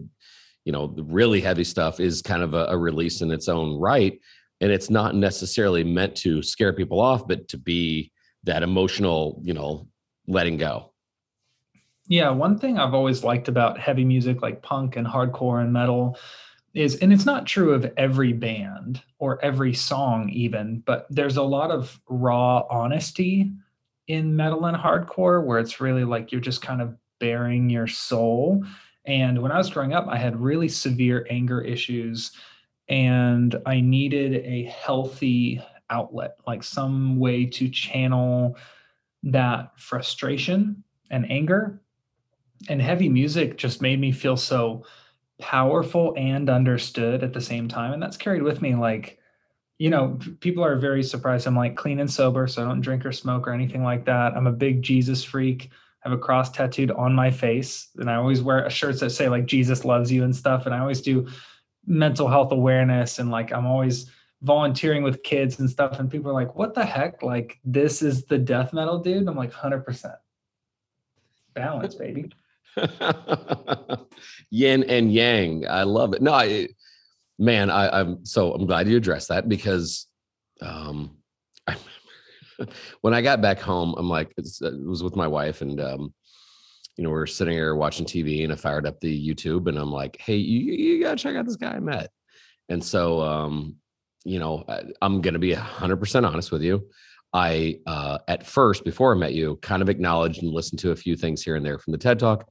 you 0.65 0.71
know 0.71 0.87
the 0.87 1.03
really 1.03 1.41
heavy 1.41 1.63
stuff 1.63 1.99
is 1.99 2.21
kind 2.21 2.43
of 2.43 2.53
a, 2.53 2.65
a 2.65 2.77
release 2.77 3.21
in 3.21 3.31
its 3.31 3.47
own 3.47 3.79
right, 3.79 4.19
and 4.59 4.71
it's 4.71 4.89
not 4.89 5.15
necessarily 5.15 5.83
meant 5.83 6.15
to 6.17 6.41
scare 6.41 6.73
people 6.73 6.99
off, 6.99 7.27
but 7.27 7.47
to 7.49 7.57
be 7.57 8.11
that 8.43 8.63
emotional, 8.63 9.39
you 9.43 9.53
know, 9.53 9.87
letting 10.27 10.57
go. 10.57 10.91
Yeah, 12.07 12.29
one 12.31 12.57
thing 12.57 12.77
I've 12.77 12.93
always 12.93 13.23
liked 13.23 13.47
about 13.47 13.79
heavy 13.79 14.03
music 14.03 14.41
like 14.41 14.61
punk 14.61 14.95
and 14.97 15.07
hardcore 15.07 15.61
and 15.61 15.71
metal 15.71 16.17
is 16.73 16.95
and 16.97 17.11
it's 17.11 17.25
not 17.25 17.45
true 17.45 17.73
of 17.73 17.91
every 17.97 18.33
band 18.33 19.01
or 19.19 19.43
every 19.43 19.73
song 19.73 20.29
even, 20.29 20.79
but 20.85 21.05
there's 21.09 21.37
a 21.37 21.43
lot 21.43 21.71
of 21.71 21.99
raw 22.09 22.63
honesty 22.69 23.51
in 24.07 24.35
metal 24.35 24.65
and 24.65 24.77
hardcore 24.77 25.43
where 25.43 25.59
it's 25.59 25.79
really 25.79 26.03
like 26.03 26.31
you're 26.31 26.41
just 26.41 26.61
kind 26.61 26.81
of 26.81 26.95
baring 27.21 27.69
your 27.69 27.87
soul. 27.87 28.65
And 29.05 29.41
when 29.41 29.51
I 29.51 29.57
was 29.57 29.69
growing 29.69 29.93
up, 29.93 30.07
I 30.09 30.17
had 30.17 30.41
really 30.41 30.67
severe 30.67 31.25
anger 31.29 31.61
issues 31.61 32.31
and 32.89 33.55
I 33.65 33.79
needed 33.79 34.43
a 34.45 34.63
healthy 34.63 35.61
outlet, 35.89 36.37
like 36.45 36.63
some 36.63 37.19
way 37.19 37.45
to 37.45 37.69
channel 37.69 38.57
that 39.23 39.79
frustration 39.79 40.83
and 41.09 41.29
anger. 41.31 41.79
And 42.67 42.81
heavy 42.81 43.07
music 43.07 43.57
just 43.57 43.81
made 43.81 43.99
me 43.99 44.11
feel 44.11 44.35
so 44.35 44.83
powerful 45.39 46.13
and 46.17 46.49
understood 46.49 47.23
at 47.23 47.33
the 47.33 47.41
same 47.41 47.67
time. 47.67 47.93
And 47.93 48.01
that's 48.01 48.17
carried 48.17 48.43
with 48.43 48.61
me 48.61 48.75
like 48.75 49.19
you 49.81 49.89
know, 49.89 50.19
people 50.41 50.63
are 50.63 50.75
very 50.75 51.01
surprised. 51.01 51.47
I'm 51.47 51.55
like 51.55 51.75
clean 51.75 51.99
and 51.99 52.11
sober, 52.11 52.45
so 52.45 52.61
I 52.61 52.65
don't 52.65 52.81
drink 52.81 53.03
or 53.03 53.11
smoke 53.11 53.47
or 53.47 53.51
anything 53.51 53.81
like 53.81 54.05
that. 54.05 54.33
I'm 54.35 54.45
a 54.45 54.51
big 54.51 54.83
Jesus 54.83 55.23
freak. 55.23 55.71
I 56.03 56.09
have 56.09 56.17
a 56.17 56.21
cross 56.21 56.49
tattooed 56.49 56.91
on 56.91 57.13
my 57.13 57.29
face, 57.31 57.89
and 57.97 58.09
I 58.09 58.15
always 58.15 58.41
wear 58.41 58.69
shirts 58.69 58.99
that 59.01 59.11
say 59.11 59.29
like 59.29 59.45
Jesus 59.45 59.85
loves 59.85 60.11
you 60.11 60.23
and 60.23 60.35
stuff. 60.35 60.65
And 60.65 60.73
I 60.73 60.79
always 60.79 61.01
do 61.01 61.27
mental 61.85 62.27
health 62.27 62.51
awareness, 62.51 63.19
and 63.19 63.29
like 63.29 63.51
I'm 63.53 63.65
always 63.65 64.09
volunteering 64.41 65.03
with 65.03 65.23
kids 65.23 65.59
and 65.59 65.69
stuff. 65.69 65.99
And 65.99 66.09
people 66.09 66.31
are 66.31 66.33
like, 66.33 66.55
"What 66.55 66.73
the 66.73 66.85
heck? 66.85 67.21
Like 67.21 67.59
this 67.63 68.01
is 68.01 68.25
the 68.25 68.37
death 68.37 68.73
metal 68.73 68.99
dude?" 68.99 69.27
I'm 69.27 69.35
like, 69.35 69.53
hundred 69.53 69.85
percent 69.85 70.15
balance, 71.53 71.95
baby. 71.95 72.31
Yin 74.49 74.83
and 74.83 75.13
yang. 75.13 75.67
I 75.67 75.83
love 75.83 76.13
it. 76.13 76.21
No, 76.21 76.33
I 76.33 76.69
man, 77.37 77.69
I, 77.69 77.99
am 77.99 78.25
so 78.25 78.53
I'm 78.53 78.65
glad 78.65 78.87
you 78.87 78.97
addressed 78.97 79.29
that 79.29 79.49
because 79.49 80.07
um, 80.61 81.17
when 83.01 83.13
I 83.13 83.21
got 83.21 83.41
back 83.41 83.59
home, 83.59 83.95
I'm 83.97 84.09
like, 84.09 84.33
it 84.37 84.45
was 84.61 85.03
with 85.03 85.15
my 85.15 85.27
wife 85.27 85.61
and 85.61 85.79
um, 85.79 86.13
you 86.97 87.03
know, 87.03 87.09
we 87.09 87.17
are 87.17 87.27
sitting 87.27 87.53
here 87.53 87.75
watching 87.75 88.05
TV 88.05 88.43
and 88.43 88.51
I 88.51 88.55
fired 88.55 88.85
up 88.85 88.99
the 88.99 89.29
YouTube 89.29 89.67
and 89.67 89.77
I'm 89.77 89.91
like, 89.91 90.17
hey, 90.19 90.35
you, 90.35 90.73
you 90.73 91.03
gotta 91.03 91.15
check 91.15 91.35
out 91.35 91.45
this 91.45 91.55
guy 91.55 91.71
I 91.71 91.79
met. 91.79 92.11
And 92.69 92.83
so, 92.83 93.21
um, 93.21 93.77
you 94.23 94.39
know, 94.39 94.63
I, 94.67 94.83
I'm 95.01 95.21
gonna 95.21 95.39
be 95.39 95.53
hundred 95.53 95.97
percent 95.97 96.25
honest 96.25 96.51
with 96.51 96.61
you. 96.61 96.89
I, 97.33 97.79
uh, 97.87 98.19
at 98.27 98.45
first, 98.45 98.83
before 98.83 99.15
I 99.15 99.17
met 99.17 99.33
you, 99.33 99.57
kind 99.61 99.81
of 99.81 99.89
acknowledged 99.89 100.43
and 100.43 100.51
listened 100.51 100.79
to 100.79 100.91
a 100.91 100.95
few 100.95 101.15
things 101.15 101.41
here 101.41 101.55
and 101.55 101.65
there 101.65 101.79
from 101.79 101.91
the 101.91 101.97
TED 101.97 102.19
Talk. 102.19 102.47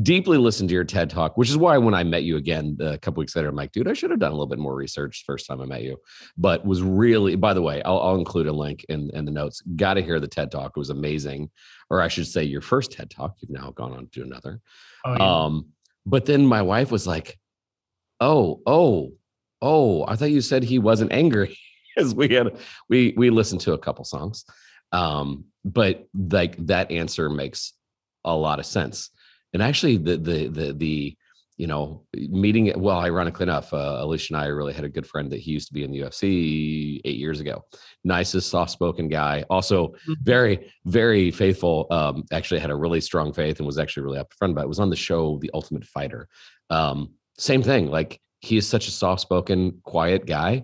Deeply 0.00 0.38
listened 0.38 0.70
to 0.70 0.74
your 0.74 0.84
TED 0.84 1.10
Talk, 1.10 1.36
which 1.36 1.50
is 1.50 1.56
why 1.56 1.76
when 1.76 1.92
I 1.92 2.02
met 2.02 2.22
you 2.22 2.38
again 2.38 2.78
a 2.80 2.96
couple 2.96 3.20
weeks 3.20 3.36
later, 3.36 3.48
I'm 3.48 3.56
like, 3.56 3.72
dude, 3.72 3.88
I 3.88 3.92
should 3.92 4.10
have 4.10 4.20
done 4.20 4.30
a 4.30 4.34
little 4.34 4.46
bit 4.46 4.58
more 4.58 4.74
research 4.74 5.24
first 5.26 5.46
time 5.46 5.60
I 5.60 5.66
met 5.66 5.82
you. 5.82 5.98
But 6.38 6.64
was 6.64 6.82
really, 6.82 7.36
by 7.36 7.52
the 7.52 7.60
way, 7.60 7.82
I'll, 7.82 8.00
I'll 8.00 8.14
include 8.14 8.46
a 8.46 8.52
link 8.52 8.86
in, 8.88 9.10
in 9.10 9.26
the 9.26 9.30
notes. 9.30 9.60
Got 9.76 9.94
to 9.94 10.02
hear 10.02 10.18
the 10.18 10.28
TED 10.28 10.50
Talk. 10.50 10.72
It 10.74 10.80
was 10.80 10.90
amazing. 10.90 11.50
Or 11.90 12.00
I 12.00 12.08
should 12.08 12.26
say, 12.26 12.44
your 12.44 12.62
first 12.62 12.92
TED 12.92 13.10
Talk. 13.10 13.34
You've 13.40 13.50
now 13.50 13.70
gone 13.72 13.92
on 13.92 14.08
to 14.12 14.22
another. 14.22 14.60
Oh, 15.04 15.12
yeah. 15.12 15.44
Um, 15.44 15.66
but 16.06 16.24
then 16.24 16.46
my 16.46 16.62
wife 16.62 16.90
was 16.90 17.06
like, 17.06 17.38
oh, 18.18 18.62
oh, 18.66 19.12
oh, 19.60 20.06
I 20.08 20.16
thought 20.16 20.30
you 20.30 20.40
said 20.40 20.62
he 20.62 20.78
wasn't 20.78 21.12
angry. 21.12 21.58
because 21.94 22.14
we 22.14 22.28
had 22.28 22.56
we 22.88 23.14
we 23.16 23.30
listened 23.30 23.60
to 23.60 23.72
a 23.72 23.78
couple 23.78 24.04
songs 24.04 24.44
um 24.92 25.44
but 25.64 26.06
like 26.14 26.56
that 26.66 26.90
answer 26.90 27.28
makes 27.28 27.72
a 28.24 28.34
lot 28.34 28.58
of 28.58 28.66
sense 28.66 29.10
and 29.52 29.62
actually 29.62 29.96
the 29.96 30.16
the 30.16 30.48
the 30.48 30.72
the 30.72 31.16
you 31.58 31.66
know 31.66 32.04
meeting 32.14 32.72
well 32.76 32.98
ironically 32.98 33.42
enough 33.42 33.72
uh, 33.72 33.98
alicia 34.00 34.34
and 34.34 34.42
i 34.42 34.46
really 34.46 34.72
had 34.72 34.84
a 34.84 34.88
good 34.88 35.06
friend 35.06 35.30
that 35.30 35.40
he 35.40 35.50
used 35.50 35.68
to 35.68 35.74
be 35.74 35.84
in 35.84 35.90
the 35.90 36.00
ufc 36.00 37.00
eight 37.04 37.18
years 37.18 37.40
ago 37.40 37.62
nicest 38.04 38.48
soft-spoken 38.48 39.08
guy 39.08 39.44
also 39.50 39.88
mm-hmm. 39.88 40.14
very 40.22 40.72
very 40.86 41.30
faithful 41.30 41.86
um 41.90 42.24
actually 42.32 42.60
had 42.60 42.70
a 42.70 42.74
really 42.74 43.00
strong 43.00 43.32
faith 43.32 43.58
and 43.58 43.66
was 43.66 43.78
actually 43.78 44.02
really 44.02 44.18
upfront 44.18 44.52
about 44.52 44.64
it 44.64 44.68
was 44.68 44.80
on 44.80 44.90
the 44.90 44.96
show 44.96 45.38
the 45.40 45.50
ultimate 45.52 45.84
fighter 45.84 46.28
um 46.70 47.10
same 47.38 47.62
thing 47.62 47.86
like 47.88 48.20
he 48.40 48.56
is 48.56 48.68
such 48.68 48.88
a 48.88 48.90
soft-spoken 48.90 49.80
quiet 49.84 50.26
guy 50.26 50.62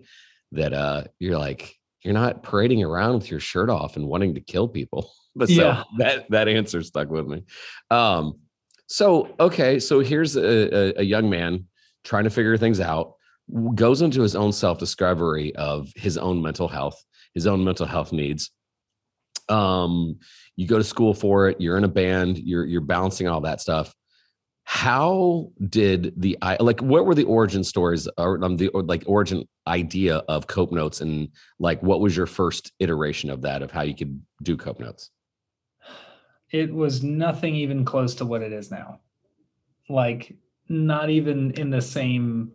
that 0.53 0.73
uh 0.73 1.05
you're 1.19 1.39
like 1.39 1.79
you're 2.03 2.15
not 2.15 2.43
parading 2.43 2.83
around 2.83 3.15
with 3.15 3.31
your 3.31 3.41
shirt 3.41 3.71
off 3.71 3.97
and 3.97 4.07
wanting 4.07 4.35
to 4.35 4.41
kill 4.41 4.69
people. 4.69 5.11
But 5.37 5.51
yeah. 5.51 5.85
so 5.85 5.89
that 5.99 6.31
that 6.31 6.49
answer 6.49 6.83
stuck 6.83 7.11
with 7.11 7.29
me. 7.29 7.45
Um 7.93 8.41
so 8.89 9.35
okay, 9.39 9.79
so 9.79 10.01
here's 10.01 10.37
a, 10.37 10.99
a, 10.99 11.01
a 11.01 11.03
young 11.03 11.31
man 11.31 11.67
trying 12.05 12.25
to 12.25 12.31
figure 12.31 12.57
things 12.57 12.81
out, 12.81 13.15
goes 13.75 14.03
into 14.03 14.23
his 14.23 14.35
own 14.35 14.53
self-discovery 14.53 15.55
of 15.57 15.93
his 15.95 16.19
own 16.19 16.43
mental 16.43 16.69
health, 16.69 17.03
his 17.35 17.47
own 17.47 17.65
mental 17.65 17.87
health 17.87 18.13
needs. 18.13 18.51
Um, 19.49 20.19
you 20.57 20.67
go 20.67 20.79
to 20.79 20.85
school 20.85 21.15
for 21.15 21.49
it, 21.49 21.61
you're 21.61 21.79
in 21.79 21.85
a 21.85 21.89
band, 21.89 22.39
you're 22.39 22.67
you're 22.67 22.81
balancing 22.81 23.29
all 23.29 23.43
that 23.43 23.61
stuff 23.61 23.95
how 24.71 25.51
did 25.71 26.13
the 26.19 26.37
like 26.61 26.83
what 26.83 27.07
were 27.07 27.15
the 27.15 27.25
origin 27.25 27.65
stories 27.65 28.07
or 28.19 28.45
um, 28.45 28.59
the 28.59 28.69
or 28.69 28.83
like 28.83 29.03
origin 29.07 29.49
idea 29.67 30.17
of 30.29 30.47
cope 30.47 30.71
notes 30.71 31.01
and 31.01 31.31
like 31.59 31.83
what 31.83 32.01
was 32.01 32.15
your 32.15 32.27
first 32.27 32.71
iteration 32.79 33.31
of 33.31 33.41
that 33.41 33.63
of 33.63 33.71
how 33.71 33.81
you 33.81 33.95
could 33.95 34.21
do 34.43 34.59
cope 34.59 34.79
notes 34.79 35.11
it 36.51 36.73
was 36.73 37.03
nothing 37.03 37.55
even 37.55 37.85
close 37.85 38.15
to 38.15 38.25
what 38.25 38.43
it 38.43 38.53
is 38.53 38.71
now 38.71 39.01
like 39.89 40.37
not 40.69 41.11
even 41.11 41.51
in 41.53 41.71
the 41.71 41.81
same 41.81 42.51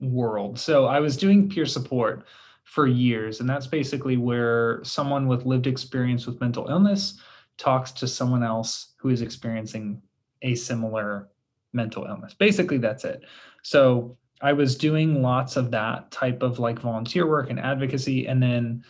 world 0.00 0.58
so 0.58 0.86
i 0.86 1.00
was 1.00 1.16
doing 1.16 1.48
peer 1.48 1.66
support 1.66 2.24
for 2.64 2.86
years 2.86 3.40
and 3.40 3.48
that's 3.48 3.66
basically 3.66 4.16
where 4.16 4.80
someone 4.84 5.26
with 5.26 5.44
lived 5.44 5.66
experience 5.66 6.26
with 6.26 6.40
mental 6.40 6.68
illness 6.68 7.20
talks 7.56 7.92
to 7.92 8.08
someone 8.08 8.42
else 8.42 8.94
who 8.96 9.10
is 9.10 9.20
experiencing 9.20 10.00
a 10.42 10.54
similar 10.54 11.28
mental 11.72 12.06
illness. 12.06 12.34
Basically, 12.34 12.78
that's 12.78 13.04
it. 13.04 13.24
So 13.62 14.16
I 14.40 14.52
was 14.52 14.76
doing 14.76 15.22
lots 15.22 15.56
of 15.56 15.70
that 15.70 16.10
type 16.10 16.42
of 16.42 16.58
like 16.58 16.78
volunteer 16.80 17.26
work 17.26 17.50
and 17.50 17.60
advocacy. 17.60 18.26
And 18.26 18.42
then 18.42 18.84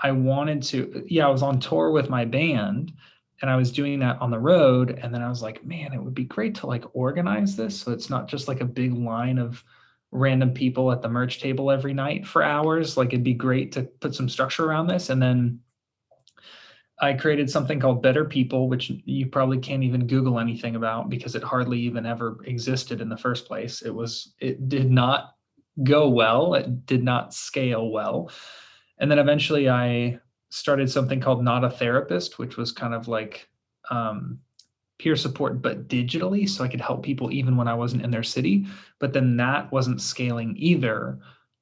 I 0.00 0.10
wanted 0.10 0.62
to, 0.64 1.04
yeah, 1.08 1.26
I 1.26 1.30
was 1.30 1.42
on 1.42 1.60
tour 1.60 1.90
with 1.90 2.10
my 2.10 2.24
band 2.24 2.92
and 3.42 3.50
I 3.50 3.56
was 3.56 3.70
doing 3.70 3.98
that 4.00 4.20
on 4.20 4.30
the 4.30 4.38
road. 4.38 4.98
And 5.02 5.12
then 5.12 5.22
I 5.22 5.28
was 5.28 5.42
like, 5.42 5.64
man, 5.64 5.92
it 5.92 6.02
would 6.02 6.14
be 6.14 6.24
great 6.24 6.54
to 6.56 6.66
like 6.66 6.84
organize 6.94 7.56
this. 7.56 7.78
So 7.78 7.92
it's 7.92 8.08
not 8.08 8.28
just 8.28 8.48
like 8.48 8.60
a 8.60 8.66
big 8.66 8.94
line 8.94 9.38
of 9.38 9.62
random 10.10 10.52
people 10.52 10.90
at 10.90 11.02
the 11.02 11.08
merch 11.08 11.40
table 11.40 11.70
every 11.70 11.92
night 11.92 12.26
for 12.26 12.42
hours. 12.42 12.96
Like 12.96 13.08
it'd 13.08 13.24
be 13.24 13.34
great 13.34 13.72
to 13.72 13.82
put 13.82 14.14
some 14.14 14.28
structure 14.28 14.64
around 14.64 14.86
this. 14.86 15.10
And 15.10 15.20
then 15.20 15.60
I 16.98 17.12
created 17.12 17.50
something 17.50 17.78
called 17.78 18.02
Better 18.02 18.24
People, 18.24 18.70
which 18.70 18.90
you 19.04 19.26
probably 19.26 19.58
can't 19.58 19.82
even 19.82 20.06
Google 20.06 20.38
anything 20.38 20.76
about 20.76 21.10
because 21.10 21.34
it 21.34 21.42
hardly 21.42 21.78
even 21.80 22.06
ever 22.06 22.38
existed 22.44 23.02
in 23.02 23.10
the 23.10 23.18
first 23.18 23.46
place. 23.46 23.82
It 23.82 23.94
was, 23.94 24.34
it 24.40 24.70
did 24.70 24.90
not 24.90 25.34
go 25.82 26.08
well, 26.08 26.54
it 26.54 26.86
did 26.86 27.04
not 27.04 27.34
scale 27.34 27.90
well. 27.90 28.30
And 28.98 29.10
then 29.10 29.18
eventually 29.18 29.68
I 29.68 30.20
started 30.56 30.90
something 30.90 31.20
called 31.20 31.44
Not 31.44 31.64
a 31.64 31.70
Therapist, 31.70 32.38
which 32.38 32.56
was 32.56 32.72
kind 32.72 32.94
of 32.94 33.08
like 33.08 33.46
um, 33.90 34.38
peer 34.98 35.14
support, 35.14 35.60
but 35.60 35.86
digitally. 35.86 36.48
So 36.48 36.64
I 36.64 36.68
could 36.68 36.80
help 36.80 37.02
people 37.02 37.30
even 37.30 37.58
when 37.58 37.68
I 37.68 37.74
wasn't 37.74 38.02
in 38.02 38.10
their 38.10 38.22
city. 38.22 38.66
But 38.98 39.12
then 39.12 39.36
that 39.36 39.70
wasn't 39.70 40.00
scaling 40.00 40.54
either. 40.56 41.18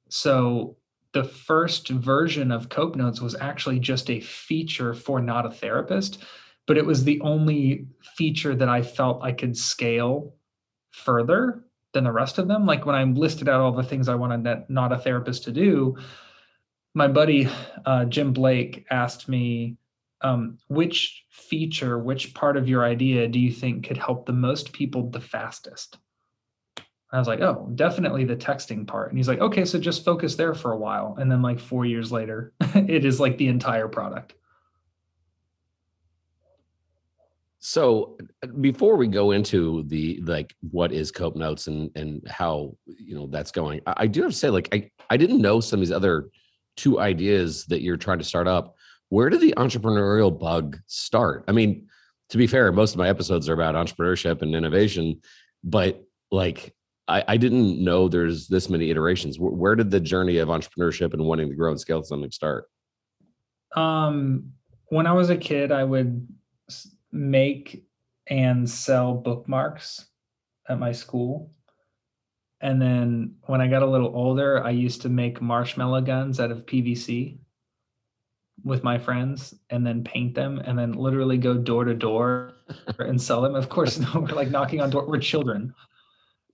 So 0.07 0.77
the 1.11 1.25
first 1.25 1.89
version 1.89 2.51
of 2.51 2.69
Cope 2.69 2.95
Notes 2.95 3.19
was 3.19 3.35
actually 3.35 3.79
just 3.79 4.09
a 4.09 4.21
feature 4.21 4.93
for 4.93 5.19
not 5.19 5.45
a 5.45 5.51
therapist, 5.51 6.23
but 6.65 6.77
it 6.77 6.85
was 6.85 7.03
the 7.03 7.19
only 7.19 7.87
feature 8.15 8.55
that 8.55 8.69
I 8.69 8.81
felt 8.81 9.23
I 9.23 9.33
could 9.33 9.57
scale 9.57 10.35
further 10.91 11.65
than 11.91 12.05
the 12.05 12.13
rest 12.13 12.37
of 12.37 12.47
them. 12.47 12.65
Like 12.65 12.85
when 12.85 12.95
I 12.95 13.03
listed 13.03 13.49
out 13.49 13.59
all 13.59 13.73
the 13.73 13.83
things 13.83 14.07
I 14.07 14.15
wanted 14.15 14.63
not 14.69 14.93
a 14.93 14.97
therapist 14.97 15.43
to 15.43 15.51
do, 15.51 15.97
my 16.95 17.07
buddy 17.09 17.47
uh, 17.85 18.05
Jim 18.05 18.33
Blake 18.33 18.85
asked 18.89 19.29
me, 19.29 19.77
um, 20.21 20.57
which 20.69 21.25
feature, 21.29 21.99
which 21.99 22.33
part 22.33 22.57
of 22.57 22.67
your 22.67 22.83
idea 22.83 23.27
do 23.27 23.37
you 23.37 23.51
think 23.51 23.85
could 23.85 23.97
help 23.97 24.25
the 24.25 24.33
most 24.33 24.71
people 24.71 25.09
the 25.09 25.19
fastest? 25.19 25.97
I 27.11 27.19
was 27.19 27.27
like, 27.27 27.41
oh, 27.41 27.69
definitely 27.75 28.23
the 28.23 28.35
texting 28.35 28.87
part. 28.87 29.09
And 29.09 29.17
he's 29.17 29.27
like, 29.27 29.39
okay, 29.39 29.65
so 29.65 29.77
just 29.77 30.03
focus 30.03 30.35
there 30.35 30.53
for 30.53 30.71
a 30.71 30.77
while. 30.77 31.15
And 31.19 31.29
then 31.29 31.41
like 31.41 31.59
four 31.59 31.85
years 31.85 32.11
later, 32.11 32.53
it 32.73 33.05
is 33.05 33.19
like 33.19 33.37
the 33.37 33.49
entire 33.49 33.87
product. 33.87 34.33
So 37.59 38.17
before 38.61 38.95
we 38.95 39.07
go 39.07 39.31
into 39.31 39.83
the 39.87 40.21
like 40.23 40.55
what 40.71 40.91
is 40.91 41.11
Cope 41.11 41.35
Notes 41.35 41.65
and 41.67 41.89
and 41.95 42.21
how 42.27 42.77
you 42.85 43.15
know 43.15 43.27
that's 43.27 43.51
going, 43.51 43.81
I, 43.87 43.93
I 43.97 44.07
do 44.07 44.21
have 44.21 44.31
to 44.31 44.37
say, 44.37 44.49
like, 44.49 44.69
I, 44.71 44.91
I 45.09 45.17
didn't 45.17 45.41
know 45.41 45.59
some 45.59 45.79
of 45.79 45.81
these 45.81 45.91
other 45.91 46.29
two 46.75 46.99
ideas 46.99 47.65
that 47.65 47.81
you're 47.81 47.97
trying 47.97 48.19
to 48.19 48.23
start 48.23 48.47
up. 48.47 48.75
Where 49.09 49.29
did 49.29 49.41
the 49.41 49.53
entrepreneurial 49.57 50.37
bug 50.37 50.77
start? 50.87 51.45
I 51.47 51.51
mean, 51.51 51.87
to 52.29 52.37
be 52.37 52.47
fair, 52.47 52.71
most 52.71 52.93
of 52.93 52.97
my 52.97 53.07
episodes 53.07 53.47
are 53.49 53.53
about 53.53 53.75
entrepreneurship 53.75 54.41
and 54.41 54.55
innovation, 54.55 55.21
but 55.63 56.03
like 56.31 56.73
I, 57.07 57.23
I 57.27 57.37
didn't 57.37 57.83
know 57.83 58.07
there's 58.07 58.47
this 58.47 58.69
many 58.69 58.89
iterations. 58.89 59.39
Where, 59.39 59.51
where, 59.51 59.75
did 59.75 59.91
the 59.91 59.99
journey 59.99 60.37
of 60.37 60.49
entrepreneurship 60.49 61.13
and 61.13 61.25
wanting 61.25 61.49
to 61.49 61.55
grow 61.55 61.71
and 61.71 61.79
scale 61.79 62.03
something 62.03 62.31
start? 62.31 62.65
Um, 63.75 64.51
when 64.87 65.05
I 65.05 65.13
was 65.13 65.29
a 65.29 65.37
kid, 65.37 65.71
I 65.71 65.83
would 65.83 66.27
make 67.11 67.85
and 68.27 68.69
sell 68.69 69.13
bookmarks 69.13 70.05
at 70.67 70.79
my 70.79 70.91
school. 70.91 71.51
And 72.61 72.81
then 72.81 73.35
when 73.43 73.61
I 73.61 73.67
got 73.67 73.83
a 73.83 73.87
little 73.87 74.15
older, 74.15 74.63
I 74.63 74.71
used 74.71 75.01
to 75.03 75.09
make 75.09 75.41
marshmallow 75.41 76.01
guns 76.01 76.39
out 76.39 76.51
of 76.51 76.65
PVC 76.65 77.37
with 78.63 78.83
my 78.83 78.97
friends 78.97 79.53
and 79.69 79.85
then 79.85 80.03
paint 80.03 80.33
them 80.33 80.59
and 80.59 80.79
then 80.79 80.93
literally 80.93 81.37
go 81.37 81.55
door 81.55 81.83
to 81.83 81.93
door 81.93 82.53
and 82.99 83.21
sell 83.21 83.41
them. 83.41 83.55
Of 83.55 83.69
course, 83.69 83.99
no, 83.99 84.07
we're 84.15 84.35
like 84.35 84.49
knocking 84.49 84.81
on 84.81 84.89
door. 84.89 85.05
We're 85.07 85.19
children 85.19 85.73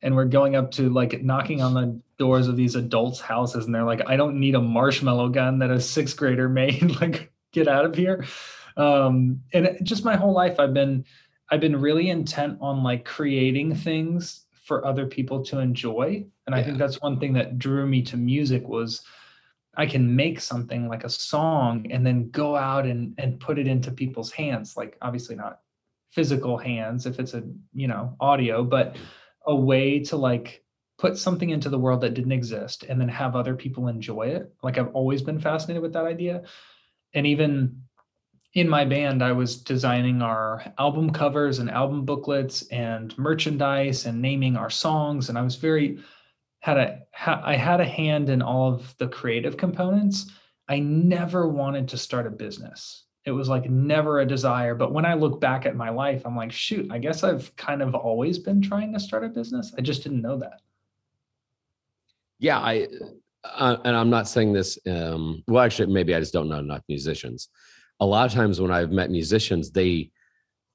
and 0.02 0.16
we're 0.16 0.26
going 0.26 0.56
up 0.56 0.72
to 0.72 0.90
like 0.90 1.24
knocking 1.24 1.62
on 1.62 1.74
the 1.74 2.00
doors 2.18 2.48
of 2.48 2.58
these 2.58 2.76
adults' 2.76 3.20
houses, 3.20 3.66
and 3.66 3.76
they're 3.76 3.84
like, 3.84 4.02
"I 4.08 4.16
don't 4.16 4.40
need 4.40 4.56
a 4.56 4.62
marshmallow 4.62 5.30
gun 5.30 5.60
that 5.60 5.70
a 5.70 5.80
sixth 5.80 6.18
grader 6.18 6.50
made. 6.50 6.96
like, 7.02 7.32
get 7.52 7.68
out 7.68 7.86
of 7.86 7.96
here." 7.96 8.26
Um, 8.78 9.42
and 9.54 9.78
just 9.84 10.06
my 10.06 10.16
whole 10.16 10.34
life, 10.34 10.60
I've 10.60 10.74
been 10.74 11.06
I've 11.50 11.60
been 11.60 11.80
really 11.80 12.10
intent 12.10 12.58
on 12.62 12.84
like 12.84 13.06
creating 13.06 13.76
things 13.76 14.46
for 14.72 14.86
other 14.86 15.06
people 15.06 15.44
to 15.46 15.60
enjoy, 15.60 16.26
and 16.48 16.56
yeah. 16.56 16.56
I 16.56 16.64
think 16.64 16.78
that's 16.78 17.02
one 17.02 17.20
thing 17.20 17.34
that 17.34 17.60
drew 17.60 17.86
me 17.86 18.02
to 18.04 18.18
music 18.18 18.68
was. 18.68 19.02
I 19.78 19.86
can 19.86 20.18
make 20.18 20.42
something 20.42 20.90
like 20.90 21.06
a 21.06 21.10
song 21.10 21.88
and 21.92 22.06
then 22.06 22.30
go 22.30 22.58
out 22.58 22.86
and 22.86 23.14
and 23.18 23.40
put 23.40 23.58
it 23.58 23.68
into 23.68 23.90
people's 23.90 24.30
hands 24.30 24.76
like 24.76 24.98
obviously 25.02 25.34
not 25.34 25.62
physical 26.12 26.58
hands 26.58 27.06
if 27.06 27.20
it's 27.20 27.34
a 27.34 27.44
you 27.74 27.88
know 27.88 28.18
audio 28.20 28.66
but 28.66 28.98
a 29.46 29.56
way 29.56 30.00
to 30.00 30.18
like 30.18 30.62
put 31.02 31.18
something 31.18 31.50
into 31.50 31.68
the 31.68 31.80
world 31.80 32.02
that 32.02 32.14
didn't 32.14 32.32
exist 32.32 32.84
and 32.84 33.02
then 33.02 33.10
have 33.10 33.36
other 33.36 33.56
people 33.56 33.88
enjoy 33.88 34.28
it. 34.28 34.54
Like 34.62 34.78
I've 34.78 34.94
always 34.94 35.24
been 35.24 35.40
fascinated 35.40 35.82
with 35.82 35.94
that 35.94 36.06
idea. 36.06 36.44
And 37.16 37.26
even 37.26 37.82
in 38.54 38.68
my 38.68 38.84
band, 38.84 39.24
I 39.24 39.32
was 39.32 39.58
designing 39.58 40.22
our 40.22 40.64
album 40.78 41.12
covers 41.12 41.60
and 41.60 41.70
album 41.70 42.04
booklets 42.04 42.64
and 42.68 43.18
merchandise 43.18 44.06
and 44.06 44.22
naming 44.22 44.58
our 44.58 44.70
songs. 44.70 45.30
And 45.30 45.38
I 45.38 45.42
was 45.42 45.56
very 45.56 46.00
had 46.60 46.78
a 46.78 47.00
ha, 47.14 47.42
I 47.44 47.56
had 47.56 47.80
a 47.82 47.86
hand 47.86 48.30
in 48.30 48.42
all 48.42 48.74
of 48.74 48.96
the 48.98 49.08
creative 49.08 49.58
components. 49.58 50.32
I 50.68 50.80
never 50.80 51.48
wanted 51.48 51.88
to 51.90 51.98
start 51.98 52.28
a 52.28 52.32
business. 52.32 53.06
It 53.26 53.32
was 53.32 53.48
like 53.50 53.70
never 53.70 54.20
a 54.20 54.26
desire. 54.26 54.76
But 54.76 54.94
when 54.94 55.06
I 55.06 55.14
look 55.14 55.40
back 55.40 55.66
at 55.66 55.76
my 55.76 55.90
life, 55.90 56.24
I'm 56.26 56.36
like, 56.36 56.52
shoot, 56.52 56.92
I 56.92 56.98
guess 56.98 57.24
I've 57.24 57.56
kind 57.56 57.82
of 57.82 57.96
always 57.96 58.38
been 58.38 58.62
trying 58.62 58.94
to 58.94 59.00
start 59.00 59.24
a 59.24 59.30
business. 59.30 59.74
I 59.78 59.82
just 59.82 60.04
didn't 60.04 60.22
know 60.22 60.38
that. 60.38 60.62
Yeah, 62.40 62.60
I 62.60 62.88
uh, 63.44 63.78
and 63.86 63.96
I'm 63.96 64.10
not 64.10 64.28
saying 64.28 64.54
this. 64.54 64.78
Um, 64.88 65.44
well, 65.48 65.64
actually, 65.64 65.94
maybe 65.94 66.14
I 66.14 66.20
just 66.20 66.34
don't 66.34 66.50
know 66.50 66.60
enough 66.60 66.82
musicians. 66.90 67.50
A 68.02 68.06
lot 68.06 68.26
of 68.26 68.34
times 68.34 68.60
when 68.60 68.72
I've 68.72 68.92
met 68.92 69.10
musicians, 69.10 69.72
they, 69.72 70.12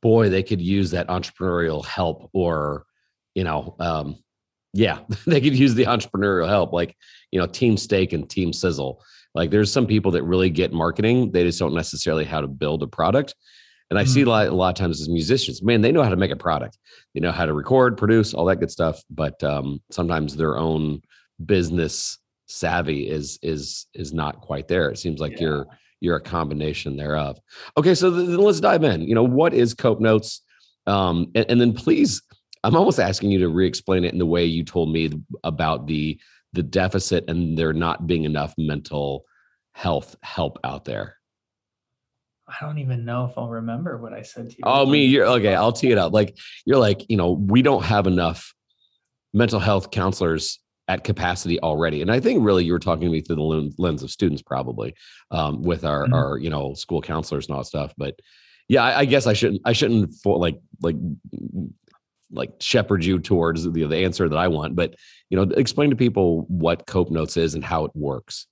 boy, 0.00 0.30
they 0.30 0.42
could 0.42 0.60
use 0.60 0.92
that 0.92 1.08
entrepreneurial 1.08 1.84
help, 1.84 2.30
or 2.32 2.86
you 3.34 3.44
know, 3.44 3.76
um, 3.78 4.16
yeah, 4.72 5.00
they 5.26 5.40
could 5.40 5.58
use 5.58 5.74
the 5.74 5.84
entrepreneurial 5.84 6.48
help, 6.48 6.72
like 6.72 6.96
you 7.30 7.38
know, 7.38 7.46
Team 7.46 7.76
Steak 7.76 8.12
and 8.14 8.28
Team 8.30 8.52
Sizzle. 8.52 9.02
Like, 9.34 9.50
there's 9.50 9.70
some 9.70 9.86
people 9.86 10.12
that 10.12 10.22
really 10.22 10.48
get 10.48 10.72
marketing; 10.72 11.32
they 11.32 11.44
just 11.44 11.58
don't 11.58 11.74
necessarily 11.74 12.24
how 12.24 12.40
to 12.40 12.48
build 12.48 12.82
a 12.82 12.86
product. 12.86 13.34
And 13.90 13.98
I 13.98 14.02
mm-hmm. 14.02 14.12
see 14.12 14.22
a 14.22 14.26
lot, 14.26 14.46
a 14.48 14.54
lot 14.54 14.68
of 14.70 14.74
times 14.74 15.00
as 15.00 15.08
musicians, 15.08 15.62
man, 15.62 15.80
they 15.80 15.92
know 15.92 16.02
how 16.02 16.08
to 16.08 16.16
make 16.16 16.32
a 16.32 16.36
product. 16.36 16.78
They 17.14 17.20
know 17.20 17.30
how 17.30 17.46
to 17.46 17.52
record, 17.52 17.96
produce, 17.96 18.34
all 18.34 18.46
that 18.46 18.56
good 18.56 18.70
stuff. 18.70 19.00
But 19.10 19.42
um, 19.44 19.80
sometimes 19.90 20.36
their 20.36 20.56
own 20.56 21.02
business 21.44 22.18
savvy 22.48 23.08
is 23.08 23.38
is 23.42 23.86
is 23.94 24.12
not 24.12 24.40
quite 24.40 24.68
there. 24.68 24.90
It 24.90 24.98
seems 24.98 25.20
like 25.20 25.32
yeah. 25.32 25.40
you're 25.40 25.66
you're 26.00 26.16
a 26.16 26.20
combination 26.20 26.96
thereof. 26.96 27.38
Okay, 27.76 27.94
so 27.94 28.10
then 28.10 28.36
let's 28.36 28.60
dive 28.60 28.84
in. 28.84 29.02
You 29.02 29.14
know, 29.14 29.24
what 29.24 29.54
is 29.54 29.74
Cope 29.74 30.00
Notes? 30.00 30.42
Um, 30.86 31.30
and, 31.34 31.46
and 31.48 31.60
then 31.60 31.72
please, 31.72 32.22
I'm 32.62 32.76
almost 32.76 33.00
asking 33.00 33.30
you 33.30 33.38
to 33.40 33.48
re-explain 33.48 34.04
it 34.04 34.12
in 34.12 34.18
the 34.18 34.26
way 34.26 34.44
you 34.44 34.64
told 34.64 34.92
me 34.92 35.10
about 35.44 35.86
the 35.86 36.18
the 36.52 36.62
deficit 36.62 37.28
and 37.28 37.58
there 37.58 37.72
not 37.74 38.06
being 38.06 38.24
enough 38.24 38.54
mental 38.56 39.24
health 39.72 40.16
help 40.22 40.58
out 40.64 40.86
there. 40.86 41.16
I 42.48 42.64
don't 42.64 42.78
even 42.78 43.04
know 43.04 43.26
if 43.26 43.36
I'll 43.36 43.48
remember 43.48 43.98
what 43.98 44.12
I 44.12 44.22
said 44.22 44.50
to 44.50 44.56
you. 44.56 44.62
Oh, 44.62 44.86
me, 44.86 45.04
you're 45.04 45.26
okay. 45.26 45.54
I'll 45.54 45.72
tee 45.72 45.90
it 45.90 45.98
up. 45.98 46.12
Like 46.12 46.38
you're 46.64 46.78
like, 46.78 47.04
you 47.10 47.16
know, 47.16 47.32
we 47.32 47.60
don't 47.60 47.84
have 47.84 48.06
enough 48.06 48.54
mental 49.34 49.60
health 49.60 49.90
counselors 49.90 50.60
at 50.88 51.04
capacity 51.04 51.60
already. 51.60 52.02
And 52.02 52.10
I 52.10 52.20
think 52.20 52.44
really 52.44 52.64
you 52.64 52.72
were 52.72 52.78
talking 52.78 53.06
to 53.06 53.10
me 53.10 53.20
through 53.20 53.36
the 53.36 53.74
lens 53.78 54.02
of 54.02 54.10
students, 54.10 54.42
probably 54.42 54.94
um, 55.30 55.62
with 55.62 55.84
our 55.84 56.04
mm-hmm. 56.04 56.14
our 56.14 56.38
you 56.38 56.50
know 56.50 56.74
school 56.74 57.02
counselors 57.02 57.46
and 57.46 57.54
all 57.54 57.62
that 57.62 57.66
stuff. 57.66 57.92
But 57.96 58.20
yeah, 58.68 58.82
I, 58.82 59.00
I 59.00 59.04
guess 59.04 59.26
I 59.26 59.32
shouldn't 59.32 59.62
I 59.64 59.72
shouldn't 59.72 60.14
like 60.24 60.60
like 60.82 60.96
like 62.30 62.52
shepherd 62.60 63.04
you 63.04 63.18
towards 63.18 63.64
the, 63.64 63.70
the 63.70 64.04
answer 64.04 64.28
that 64.28 64.36
I 64.36 64.48
want. 64.48 64.76
But 64.76 64.94
you 65.30 65.36
know, 65.36 65.42
explain 65.54 65.90
to 65.90 65.96
people 65.96 66.46
what 66.48 66.86
Cope 66.86 67.10
Notes 67.10 67.36
is 67.36 67.54
and 67.54 67.64
how 67.64 67.84
it 67.84 67.92
works. 67.94 68.46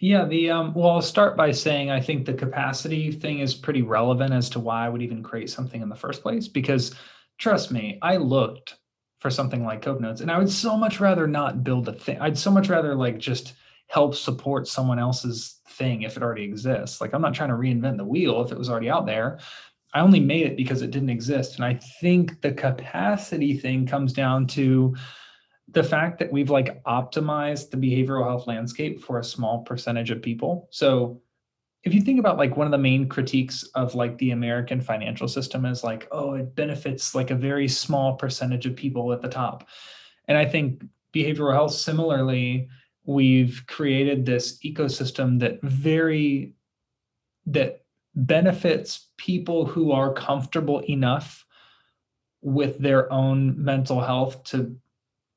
Yeah, 0.00 0.24
the 0.24 0.50
um, 0.50 0.74
well, 0.74 0.90
I'll 0.90 1.02
start 1.02 1.36
by 1.36 1.52
saying 1.52 1.90
I 1.90 2.00
think 2.00 2.26
the 2.26 2.34
capacity 2.34 3.12
thing 3.12 3.38
is 3.38 3.54
pretty 3.54 3.82
relevant 3.82 4.32
as 4.32 4.50
to 4.50 4.60
why 4.60 4.84
I 4.84 4.88
would 4.88 5.02
even 5.02 5.22
create 5.22 5.50
something 5.50 5.80
in 5.80 5.88
the 5.88 5.94
first 5.94 6.22
place. 6.22 6.48
Because 6.48 6.94
trust 7.38 7.70
me, 7.70 7.98
I 8.02 8.16
looked 8.16 8.76
for 9.24 9.30
something 9.30 9.64
like 9.64 9.80
Cope 9.80 10.02
Notes. 10.02 10.20
And 10.20 10.30
I 10.30 10.36
would 10.36 10.50
so 10.50 10.76
much 10.76 11.00
rather 11.00 11.26
not 11.26 11.64
build 11.64 11.88
a 11.88 11.94
thing. 11.94 12.18
I'd 12.20 12.36
so 12.36 12.50
much 12.50 12.68
rather 12.68 12.94
like 12.94 13.16
just 13.16 13.54
help 13.86 14.14
support 14.14 14.68
someone 14.68 14.98
else's 14.98 15.60
thing 15.66 16.02
if 16.02 16.18
it 16.18 16.22
already 16.22 16.44
exists. 16.44 17.00
Like 17.00 17.14
I'm 17.14 17.22
not 17.22 17.32
trying 17.32 17.48
to 17.48 17.54
reinvent 17.54 17.96
the 17.96 18.04
wheel 18.04 18.42
if 18.42 18.52
it 18.52 18.58
was 18.58 18.68
already 18.68 18.90
out 18.90 19.06
there. 19.06 19.38
I 19.94 20.00
only 20.00 20.20
made 20.20 20.46
it 20.46 20.58
because 20.58 20.82
it 20.82 20.90
didn't 20.90 21.08
exist. 21.08 21.56
And 21.56 21.64
I 21.64 21.80
think 22.02 22.42
the 22.42 22.52
capacity 22.52 23.56
thing 23.56 23.86
comes 23.86 24.12
down 24.12 24.46
to 24.48 24.94
the 25.68 25.82
fact 25.82 26.18
that 26.18 26.30
we've 26.30 26.50
like 26.50 26.84
optimized 26.84 27.70
the 27.70 27.78
behavioral 27.78 28.26
health 28.26 28.46
landscape 28.46 29.02
for 29.02 29.20
a 29.20 29.24
small 29.24 29.62
percentage 29.62 30.10
of 30.10 30.20
people. 30.20 30.68
So 30.70 31.22
if 31.84 31.92
you 31.92 32.00
think 32.00 32.18
about 32.18 32.38
like 32.38 32.56
one 32.56 32.66
of 32.66 32.70
the 32.70 32.78
main 32.78 33.08
critiques 33.08 33.62
of 33.74 33.94
like 33.94 34.16
the 34.16 34.30
American 34.30 34.80
financial 34.80 35.28
system 35.28 35.66
is 35.66 35.84
like, 35.84 36.08
oh, 36.10 36.34
it 36.34 36.54
benefits 36.54 37.14
like 37.14 37.30
a 37.30 37.34
very 37.34 37.68
small 37.68 38.14
percentage 38.14 38.64
of 38.64 38.74
people 38.74 39.12
at 39.12 39.20
the 39.20 39.28
top. 39.28 39.68
And 40.26 40.38
I 40.38 40.46
think 40.46 40.82
behavioral 41.14 41.52
health, 41.52 41.74
similarly, 41.74 42.68
we've 43.04 43.62
created 43.68 44.24
this 44.24 44.58
ecosystem 44.64 45.38
that 45.40 45.60
very 45.62 46.54
that 47.46 47.82
benefits 48.14 49.10
people 49.18 49.66
who 49.66 49.92
are 49.92 50.14
comfortable 50.14 50.80
enough 50.88 51.44
with 52.40 52.78
their 52.78 53.12
own 53.12 53.62
mental 53.62 54.00
health 54.00 54.42
to 54.44 54.74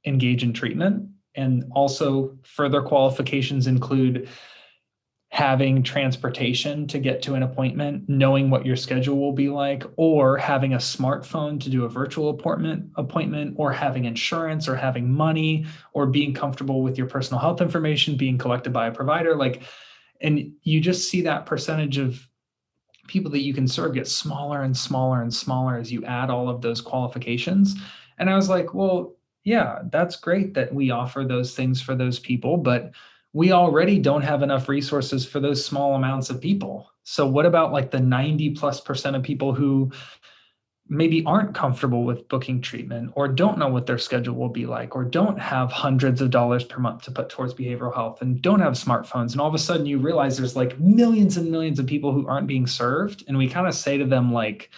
engage 0.05 0.43
in 0.43 0.53
treatment. 0.53 1.09
And 1.35 1.65
also 1.71 2.37
further 2.43 2.81
qualifications 2.81 3.67
include 3.67 4.29
having 5.37 5.83
transportation 5.83 6.87
to 6.87 6.97
get 6.97 7.21
to 7.21 7.35
an 7.35 7.43
appointment, 7.43 8.03
knowing 8.09 8.49
what 8.49 8.65
your 8.65 8.75
schedule 8.75 9.19
will 9.19 9.31
be 9.31 9.49
like, 9.49 9.83
or 9.95 10.35
having 10.35 10.73
a 10.73 10.77
smartphone 10.77 11.61
to 11.61 11.69
do 11.69 11.85
a 11.85 11.87
virtual 11.87 12.29
appointment 12.29 12.89
appointment, 12.95 13.53
or 13.55 13.71
having 13.71 14.05
insurance, 14.05 14.67
or 14.67 14.75
having 14.75 15.13
money, 15.13 15.63
or 15.93 16.07
being 16.07 16.33
comfortable 16.33 16.81
with 16.81 16.97
your 16.97 17.05
personal 17.05 17.39
health 17.39 17.61
information 17.61 18.17
being 18.17 18.35
collected 18.35 18.73
by 18.73 18.87
a 18.87 18.91
provider. 18.91 19.35
Like, 19.35 19.61
and 20.21 20.53
you 20.63 20.81
just 20.81 21.07
see 21.07 21.21
that 21.21 21.45
percentage 21.45 21.99
of 21.99 22.27
people 23.07 23.29
that 23.29 23.43
you 23.43 23.53
can 23.53 23.67
serve 23.67 23.93
get 23.93 24.07
smaller 24.07 24.63
and 24.63 24.75
smaller 24.75 25.21
and 25.21 25.31
smaller 25.31 25.77
as 25.77 25.91
you 25.91 26.03
add 26.05 26.31
all 26.31 26.49
of 26.49 26.63
those 26.63 26.81
qualifications. 26.81 27.75
And 28.17 28.27
I 28.27 28.35
was 28.35 28.49
like, 28.49 28.73
well, 28.73 29.17
yeah, 29.43 29.83
that's 29.91 30.15
great 30.15 30.55
that 30.55 30.73
we 30.73 30.89
offer 30.89 31.25
those 31.25 31.53
things 31.53 31.79
for 31.79 31.93
those 31.93 32.17
people, 32.17 32.57
but 32.57 32.91
we 33.37 33.51
already 33.51 33.99
don't 33.99 34.23
have 34.23 34.41
enough 34.41 34.67
resources 34.67 35.23
for 35.23 35.39
those 35.39 35.63
small 35.63 35.93
amounts 35.93 36.31
of 36.31 36.41
people. 36.41 36.89
So 37.03 37.27
what 37.27 37.45
about 37.45 37.71
like 37.71 37.91
the 37.91 37.99
90 37.99 38.49
plus 38.55 38.81
percent 38.81 39.15
of 39.15 39.21
people 39.21 39.53
who 39.53 39.91
maybe 40.89 41.23
aren't 41.23 41.53
comfortable 41.53 42.03
with 42.03 42.27
booking 42.29 42.61
treatment 42.61 43.11
or 43.13 43.27
don't 43.27 43.59
know 43.59 43.67
what 43.67 43.85
their 43.85 43.99
schedule 43.99 44.33
will 44.33 44.49
be 44.49 44.65
like 44.65 44.95
or 44.95 45.03
don't 45.03 45.37
have 45.37 45.71
hundreds 45.71 46.19
of 46.19 46.31
dollars 46.31 46.63
per 46.63 46.79
month 46.79 47.03
to 47.03 47.11
put 47.11 47.29
towards 47.29 47.53
behavioral 47.53 47.93
health 47.93 48.23
and 48.23 48.41
don't 48.41 48.61
have 48.61 48.73
smartphones 48.73 49.33
and 49.33 49.39
all 49.39 49.47
of 49.47 49.53
a 49.53 49.59
sudden 49.59 49.85
you 49.85 49.99
realize 49.99 50.35
there's 50.35 50.55
like 50.55 50.79
millions 50.79 51.37
and 51.37 51.51
millions 51.51 51.77
of 51.77 51.85
people 51.85 52.11
who 52.11 52.25
aren't 52.25 52.47
being 52.47 52.65
served 52.65 53.23
and 53.27 53.37
we 53.37 53.47
kind 53.47 53.67
of 53.67 53.75
say 53.75 53.99
to 53.99 54.05
them 54.05 54.33
like 54.33 54.71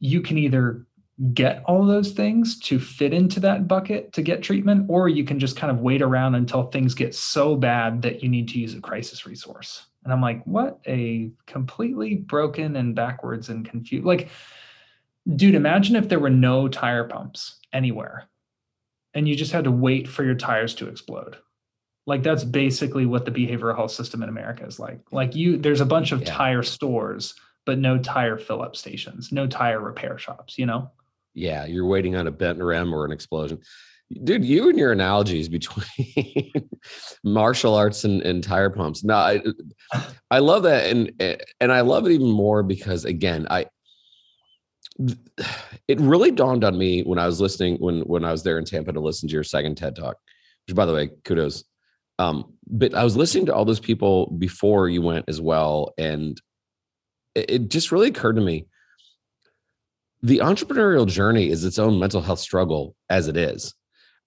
you 0.00 0.20
can 0.20 0.38
either 0.38 0.84
get 1.32 1.62
all 1.66 1.86
those 1.86 2.12
things 2.12 2.58
to 2.58 2.78
fit 2.78 3.12
into 3.12 3.38
that 3.40 3.68
bucket 3.68 4.12
to 4.12 4.22
get 4.22 4.42
treatment, 4.42 4.86
or 4.88 5.08
you 5.08 5.24
can 5.24 5.38
just 5.38 5.56
kind 5.56 5.70
of 5.70 5.80
wait 5.80 6.02
around 6.02 6.34
until 6.34 6.64
things 6.64 6.94
get 6.94 7.14
so 7.14 7.54
bad 7.54 8.02
that 8.02 8.22
you 8.22 8.28
need 8.28 8.48
to 8.48 8.58
use 8.58 8.74
a 8.74 8.80
crisis 8.80 9.24
resource. 9.24 9.86
And 10.02 10.12
I'm 10.12 10.20
like, 10.20 10.44
what 10.44 10.80
a 10.86 11.30
completely 11.46 12.16
broken 12.16 12.76
and 12.76 12.94
backwards 12.94 13.48
and 13.48 13.68
confused. 13.68 14.04
Like, 14.04 14.28
dude, 15.36 15.54
imagine 15.54 15.96
if 15.96 16.08
there 16.08 16.18
were 16.18 16.30
no 16.30 16.68
tire 16.68 17.04
pumps 17.04 17.60
anywhere 17.72 18.28
and 19.14 19.28
you 19.28 19.36
just 19.36 19.52
had 19.52 19.64
to 19.64 19.70
wait 19.70 20.08
for 20.08 20.24
your 20.24 20.34
tires 20.34 20.74
to 20.76 20.88
explode. 20.88 21.36
Like 22.06 22.22
that's 22.22 22.44
basically 22.44 23.06
what 23.06 23.24
the 23.24 23.30
behavioral 23.30 23.74
health 23.74 23.92
system 23.92 24.22
in 24.22 24.28
America 24.28 24.66
is 24.66 24.78
like. 24.78 25.00
Like 25.10 25.34
you 25.34 25.56
there's 25.56 25.80
a 25.80 25.86
bunch 25.86 26.12
of 26.12 26.20
yeah. 26.20 26.34
tire 26.34 26.62
stores 26.62 27.34
but 27.64 27.78
no 27.78 27.96
tire 27.96 28.36
fill 28.36 28.60
up 28.60 28.76
stations, 28.76 29.32
no 29.32 29.46
tire 29.46 29.80
repair 29.80 30.18
shops, 30.18 30.58
you 30.58 30.66
know? 30.66 30.90
Yeah, 31.34 31.66
you're 31.66 31.86
waiting 31.86 32.16
on 32.16 32.26
a 32.26 32.30
bent 32.30 32.58
rim 32.60 32.94
or 32.94 33.04
an 33.04 33.12
explosion. 33.12 33.60
Dude, 34.22 34.44
you 34.44 34.68
and 34.68 34.78
your 34.78 34.92
analogies 34.92 35.48
between 35.48 36.52
martial 37.24 37.74
arts 37.74 38.04
and, 38.04 38.22
and 38.22 38.44
tire 38.44 38.70
pumps. 38.70 39.02
No, 39.02 39.14
I, 39.14 39.42
I 40.30 40.38
love 40.38 40.62
that, 40.64 40.90
and 40.90 41.12
and 41.60 41.72
I 41.72 41.80
love 41.80 42.06
it 42.06 42.12
even 42.12 42.30
more 42.30 42.62
because 42.62 43.04
again, 43.04 43.46
I 43.50 43.66
it 45.88 46.00
really 46.00 46.30
dawned 46.30 46.64
on 46.64 46.78
me 46.78 47.02
when 47.02 47.18
I 47.18 47.26
was 47.26 47.40
listening 47.40 47.76
when 47.78 48.02
when 48.02 48.24
I 48.24 48.30
was 48.30 48.42
there 48.42 48.58
in 48.58 48.64
Tampa 48.64 48.92
to 48.92 49.00
listen 49.00 49.28
to 49.28 49.32
your 49.32 49.42
second 49.42 49.76
TED 49.76 49.96
talk, 49.96 50.16
which 50.66 50.76
by 50.76 50.86
the 50.86 50.94
way, 50.94 51.10
kudos. 51.24 51.64
Um, 52.18 52.54
but 52.68 52.94
I 52.94 53.02
was 53.02 53.16
listening 53.16 53.46
to 53.46 53.54
all 53.54 53.64
those 53.64 53.80
people 53.80 54.30
before 54.38 54.88
you 54.88 55.02
went 55.02 55.24
as 55.28 55.40
well, 55.40 55.94
and 55.98 56.40
it, 57.34 57.50
it 57.50 57.70
just 57.70 57.90
really 57.90 58.08
occurred 58.08 58.36
to 58.36 58.42
me 58.42 58.66
the 60.24 60.38
entrepreneurial 60.38 61.06
journey 61.06 61.50
is 61.50 61.64
its 61.66 61.78
own 61.78 61.98
mental 61.98 62.22
health 62.22 62.38
struggle 62.38 62.96
as 63.10 63.28
it 63.28 63.36
is. 63.36 63.74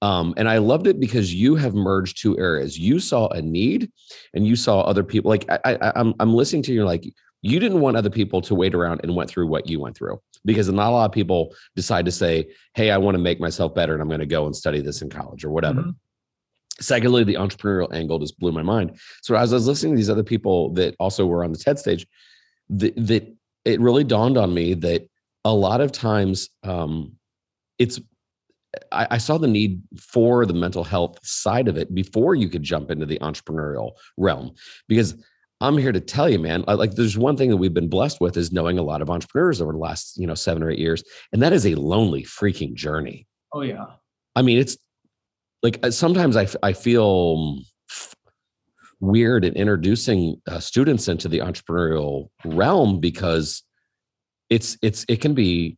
Um, 0.04 0.36
and 0.38 0.48
I 0.48 0.60
loved 0.60 0.86
it 0.86 1.00
because 1.00 1.34
you 1.34 1.56
have 1.56 1.74
merged 1.74 2.22
two 2.22 2.38
areas. 2.38 2.78
You 2.78 3.00
saw 3.00 3.30
a 3.30 3.42
need, 3.42 3.92
and 4.36 4.46
you 4.46 4.56
saw 4.56 4.82
other 4.82 5.04
people. 5.04 5.30
Like 5.30 5.50
I, 5.50 5.60
I, 5.66 5.92
I'm, 5.96 6.14
I'm 6.20 6.36
listening 6.36 6.62
to 6.64 6.74
you. 6.74 6.86
Like 6.86 7.12
you 7.42 7.60
didn't 7.60 7.82
want 7.82 7.98
other 7.98 8.12
people 8.12 8.42
to 8.42 8.54
wait 8.54 8.76
around 8.76 9.02
and 9.02 9.16
went 9.16 9.28
through 9.28 9.48
what 9.48 9.68
you 9.68 9.80
went 9.80 9.98
through 9.98 10.22
because 10.46 10.70
not 10.70 10.90
a 10.90 10.92
lot 10.92 11.06
of 11.06 11.12
people 11.14 11.56
decide 11.76 12.06
to 12.06 12.12
say, 12.12 12.48
"Hey, 12.76 12.92
I 12.92 12.98
want 13.00 13.16
to 13.16 13.20
make 13.20 13.40
myself 13.40 13.74
better, 13.74 13.94
and 13.94 14.02
I'm 14.02 14.08
going 14.08 14.20
to 14.20 14.28
go 14.28 14.46
and 14.46 14.56
study 14.56 14.82
this 14.82 15.02
in 15.02 15.10
college 15.10 15.44
or 15.44 15.50
whatever." 15.50 15.82
Mm-hmm. 15.82 15.92
Secondly, 16.80 17.24
the 17.24 17.34
entrepreneurial 17.34 17.92
angle 17.92 18.20
just 18.20 18.38
blew 18.38 18.52
my 18.52 18.62
mind. 18.62 19.00
So 19.24 19.34
as 19.34 19.52
I 19.52 19.56
was 19.56 19.66
listening 19.66 19.94
to 19.94 19.98
these 19.98 20.12
other 20.12 20.24
people 20.24 20.74
that 20.74 20.96
also 21.00 21.26
were 21.26 21.44
on 21.44 21.52
the 21.52 21.58
TED 21.58 21.80
stage, 21.80 22.06
that, 22.70 22.94
that 22.98 23.36
it 23.66 23.82
really 23.82 24.04
dawned 24.04 24.38
on 24.38 24.54
me 24.54 24.76
that 24.76 25.10
a 25.46 25.54
lot 25.54 25.82
of 25.82 25.92
times 25.92 26.50
um, 26.64 27.14
it's 27.80 28.00
I, 28.92 29.08
I, 29.12 29.18
saw 29.18 29.38
the 29.38 29.48
need 29.48 29.82
for 29.98 30.46
the 30.46 30.54
mental 30.54 30.84
health 30.84 31.18
side 31.26 31.68
of 31.68 31.78
it 31.78 31.94
before 31.96 32.36
you 32.36 32.50
could 32.50 32.64
jump 32.64 32.92
into 32.92 33.06
the 33.06 33.18
entrepreneurial 33.20 33.92
realm 34.18 34.54
because 34.88 35.16
i'm 35.62 35.78
here 35.78 35.92
to 35.92 36.00
tell 36.00 36.30
you 36.30 36.38
man 36.38 36.64
like 36.68 36.94
there's 36.96 37.18
one 37.18 37.38
thing 37.38 37.50
that 37.50 37.58
we've 37.58 37.74
been 37.74 37.88
blessed 37.88 38.22
with 38.22 38.38
is 38.38 38.52
knowing 38.52 38.78
a 38.78 38.84
lot 38.84 39.02
of 39.02 39.10
entrepreneurs 39.10 39.62
over 39.62 39.72
the 39.72 39.78
last 39.78 40.18
you 40.18 40.28
know 40.28 40.36
seven 40.36 40.62
or 40.62 40.70
eight 40.70 40.80
years 40.80 41.04
and 41.32 41.42
that 41.42 41.54
is 41.54 41.66
a 41.66 41.76
lonely 41.76 42.24
freaking 42.24 42.76
journey. 42.76 43.26
Oh 43.54 43.62
yeah. 43.62 43.86
I 44.36 44.42
mean 44.42 44.60
it's 44.60 44.78
like 45.64 45.80
sometimes 45.90 46.36
i, 46.36 46.48
I 46.62 46.74
feel 46.74 47.60
weird 49.00 49.46
in 49.46 49.54
introducing 49.54 50.42
uh, 50.48 50.60
students 50.60 51.08
into 51.08 51.28
the 51.28 51.40
entrepreneurial 51.40 52.30
realm 52.46 53.00
because 53.00 53.64
it's 54.50 54.78
it's 54.82 55.06
it 55.08 55.22
can 55.22 55.34
be 55.34 55.78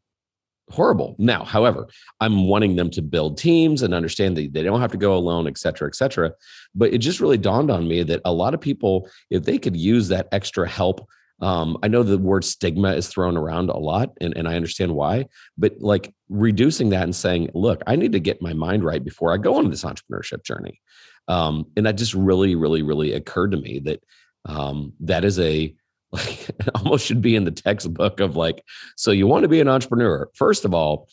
horrible. 0.69 1.15
Now, 1.17 1.43
however, 1.43 1.87
I'm 2.19 2.47
wanting 2.47 2.75
them 2.75 2.91
to 2.91 3.01
build 3.01 3.37
teams 3.37 3.81
and 3.81 3.93
understand 3.93 4.37
that 4.37 4.53
they 4.53 4.63
don't 4.63 4.81
have 4.81 4.91
to 4.91 4.97
go 4.97 5.15
alone, 5.15 5.47
et 5.47 5.57
cetera, 5.57 5.87
et 5.87 5.95
cetera. 5.95 6.31
But 6.75 6.93
it 6.93 6.99
just 6.99 7.19
really 7.19 7.39
dawned 7.39 7.71
on 7.71 7.87
me 7.87 8.03
that 8.03 8.21
a 8.23 8.31
lot 8.31 8.53
of 8.53 8.61
people, 8.61 9.09
if 9.31 9.43
they 9.43 9.57
could 9.57 9.75
use 9.75 10.09
that 10.09 10.27
extra 10.31 10.69
help, 10.69 11.07
um, 11.41 11.77
I 11.81 11.87
know 11.87 12.03
the 12.03 12.17
word 12.17 12.43
stigma 12.43 12.93
is 12.93 13.07
thrown 13.07 13.37
around 13.37 13.69
a 13.69 13.77
lot, 13.77 14.11
and, 14.21 14.35
and 14.37 14.47
I 14.47 14.55
understand 14.55 14.93
why, 14.93 15.25
but 15.57 15.73
like 15.79 16.13
reducing 16.27 16.89
that 16.89 17.03
and 17.03 17.15
saying, 17.15 17.49
look, 17.53 17.81
I 17.87 17.95
need 17.95 18.11
to 18.11 18.19
get 18.19 18.41
my 18.41 18.53
mind 18.53 18.83
right 18.83 19.03
before 19.03 19.33
I 19.33 19.37
go 19.37 19.55
on 19.55 19.69
this 19.69 19.83
entrepreneurship 19.83 20.43
journey. 20.43 20.81
Um, 21.27 21.65
and 21.77 21.85
that 21.85 21.95
just 21.95 22.13
really, 22.13 22.55
really, 22.55 22.81
really 22.81 23.13
occurred 23.13 23.51
to 23.51 23.57
me 23.57 23.79
that 23.79 24.03
um, 24.45 24.93
that 24.99 25.23
is 25.23 25.39
a 25.39 25.73
like 26.11 26.49
it 26.49 26.69
almost 26.75 27.05
should 27.05 27.21
be 27.21 27.35
in 27.35 27.43
the 27.43 27.51
textbook 27.51 28.19
of 28.19 28.35
like 28.35 28.63
so 28.95 29.11
you 29.11 29.27
want 29.27 29.43
to 29.43 29.49
be 29.49 29.61
an 29.61 29.67
entrepreneur. 29.67 30.29
First 30.33 30.65
of 30.65 30.73
all 30.73 31.07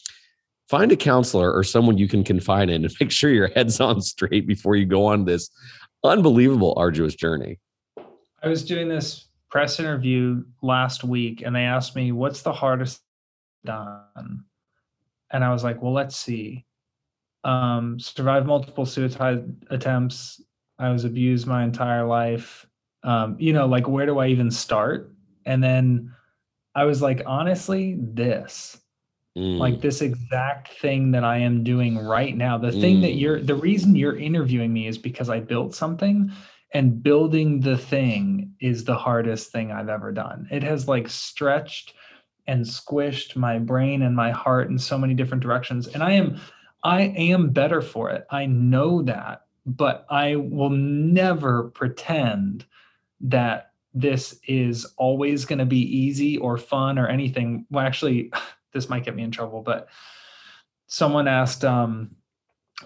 find 0.69 0.91
a 0.91 0.97
counselor 0.97 1.53
or 1.53 1.63
someone 1.63 1.99
you 1.99 2.09
can 2.09 2.25
confide 2.25 2.69
in 2.71 2.85
and 2.85 2.95
make 3.01 3.11
sure 3.11 3.31
your 3.31 3.49
head's 3.49 3.81
on 3.81 4.01
straight 4.01 4.47
before 4.47 4.75
you 4.75 4.87
go 4.87 5.07
on 5.07 5.25
this 5.25 5.51
unbelievable 6.03 6.75
arduous 6.77 7.15
journey. 7.15 7.59
I 8.43 8.49
was 8.49 8.65
doing 8.65 8.89
this 8.89 9.29
press 9.51 9.79
interview 9.79 10.43
last 10.63 11.05
week 11.05 11.43
and 11.45 11.55
they 11.55 11.63
asked 11.63 11.95
me 11.95 12.13
what's 12.13 12.43
the 12.43 12.53
hardest 12.53 13.01
done? 13.65 14.45
And 15.31 15.45
i 15.45 15.53
was 15.53 15.63
like 15.63 15.83
well 15.83 15.93
let's 15.93 16.17
see. 16.17 16.65
Um 17.45 18.01
survived 18.01 18.47
multiple 18.47 18.87
suicide 18.87 19.45
attempts. 19.69 20.41
I 20.79 20.91
was 20.91 21.05
abused 21.05 21.47
my 21.47 21.65
entire 21.65 22.07
life 22.07 22.67
um, 23.07 23.37
you 23.39 23.53
know, 23.53 23.67
like 23.67 23.89
where 23.89 24.05
do 24.05 24.19
I 24.19 24.27
even 24.27 24.51
start? 24.51 25.13
And 25.47 25.63
then 25.63 26.13
I 26.75 26.85
was 26.85 27.01
like, 27.01 27.23
honestly, 27.25 27.97
this. 27.99 28.79
Mm. 29.39 29.59
Like 29.59 29.81
this 29.81 30.01
exact 30.01 30.73
thing 30.81 31.13
that 31.13 31.23
I 31.23 31.39
am 31.39 31.63
doing 31.63 31.99
right 31.99 32.37
now. 32.37 32.59
The 32.59 32.71
mm. 32.71 32.81
thing 32.81 33.01
that 33.03 33.13
mm. 33.13 33.21
you're 33.21 33.41
the 33.41 33.55
reason 33.55 33.95
you're 33.95 34.17
interviewing 34.17 34.73
me 34.73 34.87
is 34.87 34.97
because 34.99 35.29
I 35.29 35.41
built 35.41 35.75
something 35.75 36.33
and 36.73 37.03
building 37.03 37.61
the 37.61 37.77
thing 37.77 38.55
is 38.61 38.85
the 38.85 38.97
hardest 38.97 39.53
thing 39.53 39.71
I've 39.71 39.91
ever 39.91 40.11
done. 40.11 40.49
It 40.51 40.63
has 40.63 40.89
like 40.89 41.09
stretched 41.09 41.93
and 42.47 42.65
squished 42.65 43.37
my 43.37 43.59
brain 43.59 44.03
and 44.03 44.17
my 44.17 44.31
heart 44.31 44.71
in 44.71 44.79
so 44.79 44.97
many 44.97 45.13
different 45.13 45.43
directions 45.43 45.87
and 45.87 46.03
I 46.03 46.13
am 46.13 46.41
I 46.83 47.03
am 47.03 47.51
better 47.51 47.83
for 47.83 48.11
it. 48.11 48.27
I 48.31 48.47
know 48.47 49.03
that, 49.03 49.43
but 49.67 50.07
I 50.09 50.37
will 50.37 50.71
never 50.71 51.65
pretend 51.71 52.65
that 53.21 53.73
this 53.95 54.39
is 54.47 54.85
always 54.99 55.45
going 55.45 55.59
to 55.59 55.67
be 55.67 55.81
easy 55.81 56.37
or 56.37 56.59
fun 56.59 56.99
or 56.99 57.09
anything. 57.09 57.67
Well, 57.71 57.85
actually, 57.85 58.33
this 58.73 58.89
might 58.89 59.05
get 59.05 59.17
me 59.17 59.23
in 59.23 59.31
trouble, 59.31 59.63
but 59.63 59.89
someone 60.87 61.27
asked, 61.27 61.65
um, 61.65 62.11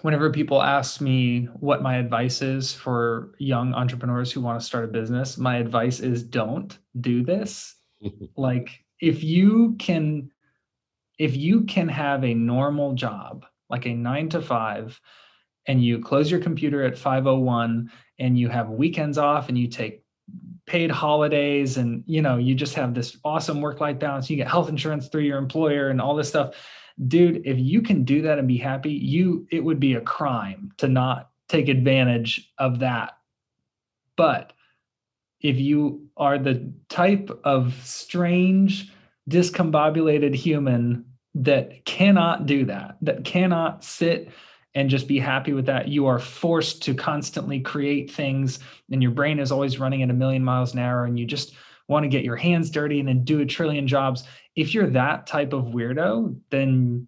whenever 0.01 0.31
people 0.31 0.61
ask 0.61 1.01
me 1.01 1.49
what 1.59 1.81
my 1.81 1.97
advice 1.97 2.41
is 2.41 2.73
for 2.73 3.35
young 3.39 3.73
entrepreneurs 3.73 4.31
who 4.31 4.39
want 4.39 4.59
to 4.59 4.65
start 4.65 4.85
a 4.85 4.87
business, 4.87 5.37
my 5.37 5.57
advice 5.57 5.99
is 5.99 6.23
don't 6.23 6.77
do 7.01 7.23
this. 7.23 7.75
like, 8.37 8.83
if 9.01 9.23
you 9.23 9.75
can, 9.79 10.31
if 11.19 11.35
you 11.35 11.61
can 11.65 11.89
have 11.89 12.23
a 12.23 12.33
normal 12.33 12.93
job, 12.93 13.45
like 13.69 13.85
a 13.85 13.93
nine 13.93 14.29
to 14.29 14.41
five, 14.41 14.99
and 15.67 15.83
you 15.83 15.99
close 15.99 16.31
your 16.31 16.39
computer 16.39 16.83
at 16.83 16.97
501 16.97 17.91
and 18.19 18.37
you 18.37 18.49
have 18.49 18.69
weekends 18.69 19.17
off 19.17 19.49
and 19.49 19.57
you 19.57 19.67
take 19.67 20.00
paid 20.71 20.89
holidays 20.89 21.75
and 21.75 22.01
you 22.07 22.21
know 22.21 22.37
you 22.37 22.55
just 22.55 22.75
have 22.75 22.93
this 22.93 23.17
awesome 23.25 23.59
work 23.59 23.81
life 23.81 23.99
balance. 23.99 24.29
You 24.29 24.37
get 24.37 24.47
health 24.47 24.69
insurance 24.69 25.09
through 25.09 25.23
your 25.23 25.37
employer 25.37 25.89
and 25.89 25.99
all 25.99 26.15
this 26.15 26.29
stuff. 26.29 26.55
Dude 27.09 27.41
if 27.45 27.59
you 27.59 27.81
can 27.81 28.05
do 28.05 28.21
that 28.21 28.39
and 28.39 28.47
be 28.47 28.57
happy 28.57 28.93
you 28.93 29.45
it 29.51 29.61
would 29.61 29.81
be 29.81 29.95
a 29.95 30.01
crime 30.01 30.71
to 30.77 30.87
not 30.87 31.29
take 31.49 31.67
advantage 31.67 32.53
of 32.57 32.79
that. 32.79 33.17
But 34.15 34.53
if 35.41 35.57
you 35.57 36.07
are 36.15 36.37
the 36.37 36.71
type 36.87 37.37
of 37.43 37.75
strange 37.83 38.93
discombobulated 39.29 40.33
human 40.33 41.03
that 41.35 41.83
cannot 41.83 42.45
do 42.45 42.63
that 42.65 42.95
that 43.01 43.25
cannot 43.25 43.83
sit 43.83 44.31
and 44.73 44.89
just 44.89 45.07
be 45.07 45.19
happy 45.19 45.53
with 45.53 45.65
that. 45.65 45.87
You 45.87 46.07
are 46.07 46.19
forced 46.19 46.83
to 46.83 46.93
constantly 46.93 47.59
create 47.59 48.11
things, 48.11 48.59
and 48.91 49.01
your 49.01 49.11
brain 49.11 49.39
is 49.39 49.51
always 49.51 49.79
running 49.79 50.03
at 50.03 50.09
a 50.09 50.13
million 50.13 50.43
miles 50.43 50.73
an 50.73 50.79
hour, 50.79 51.05
and 51.05 51.19
you 51.19 51.25
just 51.25 51.53
want 51.87 52.03
to 52.03 52.09
get 52.09 52.23
your 52.23 52.37
hands 52.37 52.69
dirty 52.69 52.99
and 52.99 53.07
then 53.07 53.23
do 53.23 53.41
a 53.41 53.45
trillion 53.45 53.87
jobs. 53.87 54.23
If 54.55 54.73
you're 54.73 54.87
that 54.91 55.27
type 55.27 55.53
of 55.53 55.65
weirdo, 55.65 56.39
then 56.49 57.07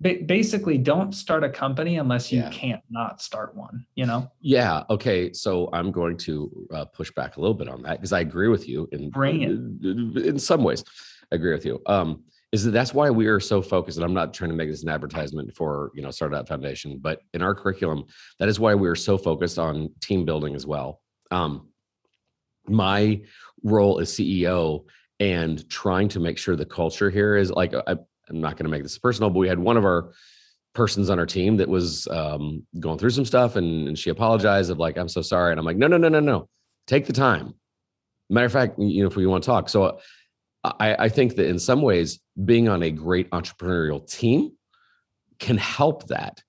basically 0.00 0.76
don't 0.76 1.12
start 1.12 1.44
a 1.44 1.48
company 1.48 1.96
unless 1.96 2.30
you 2.30 2.40
yeah. 2.40 2.50
can't 2.50 2.82
not 2.90 3.22
start 3.22 3.54
one 3.54 3.86
you 3.94 4.04
know 4.04 4.30
yeah 4.40 4.82
okay 4.90 5.32
so 5.32 5.70
i'm 5.72 5.90
going 5.90 6.16
to 6.16 6.50
uh, 6.74 6.84
push 6.84 7.10
back 7.12 7.36
a 7.36 7.40
little 7.40 7.54
bit 7.54 7.68
on 7.68 7.80
that 7.80 7.92
because 7.92 8.12
i 8.12 8.20
agree 8.20 8.48
with 8.48 8.68
you 8.68 8.88
in 8.92 9.08
Bring 9.08 9.42
it. 9.42 10.26
in 10.26 10.38
some 10.38 10.62
ways 10.62 10.84
i 11.32 11.36
agree 11.36 11.52
with 11.52 11.64
you 11.64 11.80
um 11.86 12.24
is 12.54 12.62
that 12.62 12.70
that's 12.70 12.94
why 12.94 13.10
we 13.10 13.26
are 13.26 13.40
so 13.40 13.60
focused 13.60 13.98
and 13.98 14.04
i'm 14.04 14.14
not 14.14 14.32
trying 14.32 14.48
to 14.48 14.54
make 14.54 14.70
this 14.70 14.84
an 14.84 14.88
advertisement 14.88 15.52
for 15.56 15.90
you 15.92 16.00
know 16.00 16.10
startup 16.12 16.46
foundation 16.46 16.98
but 16.98 17.20
in 17.32 17.42
our 17.42 17.52
curriculum 17.52 18.04
that 18.38 18.48
is 18.48 18.60
why 18.60 18.76
we 18.76 18.88
are 18.88 18.94
so 18.94 19.18
focused 19.18 19.58
on 19.58 19.90
team 20.00 20.24
building 20.24 20.54
as 20.54 20.64
well. 20.64 21.00
Um, 21.32 21.70
my 22.68 23.20
role 23.64 23.98
as 23.98 24.12
ceo 24.12 24.84
and 25.18 25.68
trying 25.68 26.08
to 26.08 26.20
make 26.20 26.38
sure 26.38 26.54
the 26.54 26.64
culture 26.64 27.10
here 27.10 27.36
is 27.36 27.50
like 27.50 27.74
I, 27.74 27.96
i'm 28.28 28.40
not 28.40 28.52
going 28.52 28.66
to 28.66 28.70
make 28.70 28.84
this 28.84 28.98
personal 28.98 29.30
but 29.30 29.40
we 29.40 29.48
had 29.48 29.58
one 29.58 29.76
of 29.76 29.84
our 29.84 30.12
persons 30.74 31.10
on 31.10 31.18
our 31.18 31.26
team 31.26 31.56
that 31.56 31.68
was 31.68 32.06
um, 32.08 32.64
going 32.78 32.98
through 32.98 33.10
some 33.10 33.24
stuff 33.24 33.56
and, 33.56 33.88
and 33.88 33.98
she 33.98 34.10
apologized 34.10 34.70
of 34.70 34.78
like 34.78 34.96
i'm 34.96 35.08
so 35.08 35.22
sorry 35.22 35.50
and 35.50 35.58
i'm 35.58 35.66
like 35.66 35.76
no 35.76 35.88
no 35.88 35.96
no 35.96 36.08
no 36.08 36.20
no. 36.20 36.48
Take 36.86 37.06
the 37.06 37.14
time. 37.14 37.54
Matter 38.30 38.46
of 38.46 38.52
fact 38.52 38.78
you 38.78 39.02
know 39.02 39.08
if 39.08 39.16
we 39.16 39.26
want 39.26 39.42
to 39.42 39.46
talk 39.46 39.68
so 39.68 39.98
I, 40.64 40.96
I 41.04 41.08
think 41.08 41.36
that 41.36 41.46
in 41.46 41.58
some 41.58 41.82
ways, 41.82 42.20
being 42.42 42.68
on 42.68 42.82
a 42.82 42.90
great 42.90 43.30
entrepreneurial 43.30 44.08
team 44.10 44.52
can 45.38 45.58
help 45.58 46.08
that. 46.08 46.42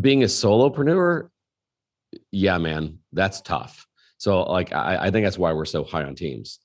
Being 0.00 0.22
a 0.22 0.26
solopreneur, 0.26 1.28
yeah, 2.30 2.58
man, 2.58 2.98
that's 3.12 3.40
tough. 3.40 3.86
So, 4.18 4.42
like, 4.42 4.72
I, 4.72 4.96
I 5.06 5.10
think 5.10 5.26
that's 5.26 5.38
why 5.38 5.52
we're 5.52 5.64
so 5.64 5.84
high 5.84 6.04
on 6.04 6.14
teams. 6.14 6.60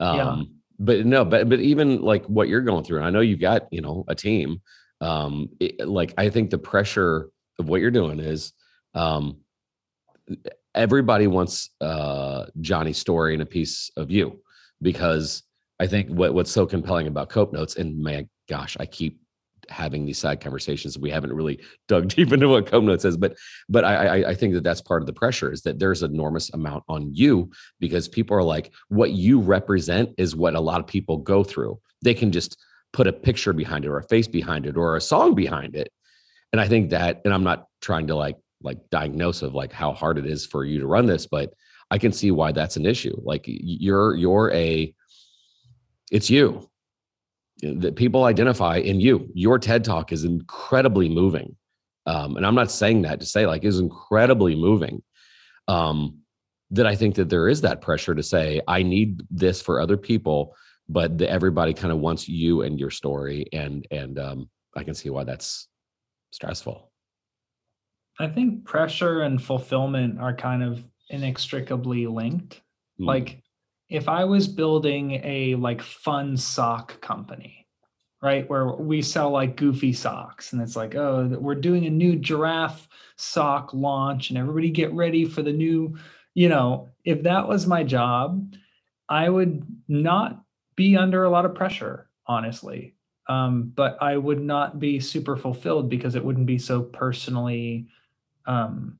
Um, 0.00 0.16
yeah. 0.16 0.42
But 0.80 1.06
no, 1.06 1.24
but 1.24 1.48
but 1.48 1.60
even 1.60 2.02
like 2.02 2.24
what 2.26 2.48
you're 2.48 2.60
going 2.60 2.84
through, 2.84 3.02
I 3.02 3.10
know 3.10 3.20
you've 3.20 3.40
got 3.40 3.66
you 3.72 3.80
know 3.80 4.04
a 4.06 4.14
team. 4.14 4.62
Um, 5.00 5.48
it, 5.58 5.88
like 5.88 6.14
I 6.16 6.30
think 6.30 6.50
the 6.50 6.58
pressure 6.58 7.30
of 7.58 7.68
what 7.68 7.80
you're 7.80 7.90
doing 7.90 8.20
is, 8.20 8.52
um, 8.94 9.38
everybody 10.74 11.26
wants 11.26 11.70
uh 11.80 12.46
Johnny's 12.60 12.98
story 12.98 13.32
and 13.32 13.42
a 13.42 13.46
piece 13.46 13.90
of 13.96 14.10
you 14.10 14.40
because 14.80 15.42
I 15.80 15.86
think 15.86 16.08
what, 16.08 16.34
what's 16.34 16.50
so 16.50 16.66
compelling 16.66 17.06
about 17.06 17.28
Cope 17.28 17.52
Notes, 17.52 17.76
and 17.76 18.02
my 18.02 18.26
gosh, 18.48 18.76
I 18.80 18.86
keep 18.86 19.20
having 19.68 20.06
these 20.06 20.18
side 20.18 20.40
conversations. 20.40 20.98
We 20.98 21.10
haven't 21.10 21.32
really 21.32 21.60
dug 21.86 22.08
deep 22.14 22.32
into 22.32 22.48
what 22.48 22.66
Cope 22.66 22.84
Notes 22.84 23.04
is, 23.04 23.16
but 23.16 23.36
but 23.68 23.84
I, 23.84 24.30
I 24.30 24.34
think 24.34 24.54
that 24.54 24.64
that's 24.64 24.80
part 24.80 25.02
of 25.02 25.06
the 25.06 25.12
pressure 25.12 25.52
is 25.52 25.62
that 25.62 25.78
there's 25.78 26.02
an 26.02 26.12
enormous 26.12 26.50
amount 26.52 26.84
on 26.88 27.14
you 27.14 27.50
because 27.78 28.08
people 28.08 28.36
are 28.36 28.42
like, 28.42 28.72
what 28.88 29.12
you 29.12 29.40
represent 29.40 30.10
is 30.18 30.34
what 30.34 30.54
a 30.54 30.60
lot 30.60 30.80
of 30.80 30.86
people 30.86 31.18
go 31.18 31.44
through. 31.44 31.78
They 32.02 32.14
can 32.14 32.32
just 32.32 32.56
put 32.92 33.06
a 33.06 33.12
picture 33.12 33.52
behind 33.52 33.84
it 33.84 33.88
or 33.88 33.98
a 33.98 34.08
face 34.08 34.28
behind 34.28 34.66
it 34.66 34.76
or 34.76 34.96
a 34.96 35.00
song 35.00 35.34
behind 35.34 35.76
it, 35.76 35.92
and 36.52 36.60
I 36.60 36.68
think 36.68 36.90
that, 36.90 37.20
and 37.24 37.32
I'm 37.34 37.44
not 37.44 37.66
trying 37.80 38.08
to 38.08 38.16
like 38.16 38.36
like 38.60 38.78
diagnose 38.90 39.42
of 39.42 39.54
like 39.54 39.72
how 39.72 39.92
hard 39.92 40.18
it 40.18 40.26
is 40.26 40.44
for 40.44 40.64
you 40.64 40.80
to 40.80 40.86
run 40.86 41.06
this, 41.06 41.26
but 41.26 41.52
I 41.90 41.98
can 41.98 42.12
see 42.12 42.30
why 42.32 42.52
that's 42.52 42.76
an 42.76 42.86
issue. 42.86 43.14
Like 43.22 43.44
you're 43.46 44.16
you're 44.16 44.50
a 44.52 44.92
it's 46.10 46.30
you 46.30 46.68
that 47.62 47.96
people 47.96 48.24
identify 48.24 48.76
in 48.76 49.00
you. 49.00 49.28
Your 49.34 49.58
TED 49.58 49.84
talk 49.84 50.12
is 50.12 50.24
incredibly 50.24 51.08
moving. 51.08 51.56
Um, 52.06 52.36
and 52.36 52.46
I'm 52.46 52.54
not 52.54 52.70
saying 52.70 53.02
that 53.02 53.20
to 53.20 53.26
say 53.26 53.46
like 53.46 53.64
is 53.64 53.80
incredibly 53.80 54.54
moving. 54.54 55.02
Um, 55.66 56.20
that 56.70 56.86
I 56.86 56.94
think 56.94 57.14
that 57.16 57.28
there 57.28 57.48
is 57.48 57.62
that 57.62 57.80
pressure 57.80 58.14
to 58.14 58.22
say, 58.22 58.60
I 58.68 58.82
need 58.82 59.22
this 59.30 59.60
for 59.60 59.80
other 59.80 59.96
people, 59.96 60.54
but 60.88 61.18
the, 61.18 61.28
everybody 61.28 61.74
kind 61.74 61.92
of 61.92 61.98
wants 61.98 62.28
you 62.28 62.62
and 62.62 62.78
your 62.78 62.90
story. 62.90 63.46
And, 63.52 63.86
and, 63.90 64.18
um, 64.18 64.50
I 64.76 64.84
can 64.84 64.94
see 64.94 65.10
why 65.10 65.24
that's 65.24 65.66
stressful. 66.30 66.90
I 68.20 68.28
think 68.28 68.64
pressure 68.64 69.22
and 69.22 69.42
fulfillment 69.42 70.20
are 70.20 70.34
kind 70.34 70.62
of 70.62 70.84
inextricably 71.08 72.06
linked. 72.06 72.60
Mm. 73.00 73.06
Like 73.06 73.42
if 73.88 74.08
I 74.08 74.24
was 74.24 74.46
building 74.46 75.20
a 75.24 75.54
like 75.56 75.82
fun 75.82 76.36
sock 76.36 77.00
company, 77.00 77.66
right, 78.22 78.48
where 78.48 78.66
we 78.72 79.00
sell 79.02 79.30
like 79.30 79.56
goofy 79.56 79.92
socks 79.92 80.52
and 80.52 80.60
it's 80.60 80.76
like, 80.76 80.94
oh, 80.94 81.26
we're 81.40 81.54
doing 81.54 81.86
a 81.86 81.90
new 81.90 82.16
giraffe 82.16 82.88
sock 83.16 83.72
launch 83.72 84.30
and 84.30 84.38
everybody 84.38 84.70
get 84.70 84.92
ready 84.92 85.24
for 85.24 85.42
the 85.42 85.52
new, 85.52 85.96
you 86.34 86.48
know, 86.48 86.88
if 87.04 87.22
that 87.22 87.48
was 87.48 87.66
my 87.66 87.82
job, 87.82 88.54
I 89.08 89.28
would 89.28 89.64
not 89.88 90.42
be 90.76 90.96
under 90.96 91.24
a 91.24 91.30
lot 91.30 91.44
of 91.44 91.54
pressure, 91.54 92.08
honestly. 92.26 92.94
Um, 93.28 93.72
but 93.74 93.98
I 94.00 94.16
would 94.16 94.40
not 94.40 94.78
be 94.78 95.00
super 95.00 95.36
fulfilled 95.36 95.90
because 95.90 96.14
it 96.14 96.24
wouldn't 96.24 96.46
be 96.46 96.58
so 96.58 96.82
personally 96.82 97.88
um, 98.48 98.98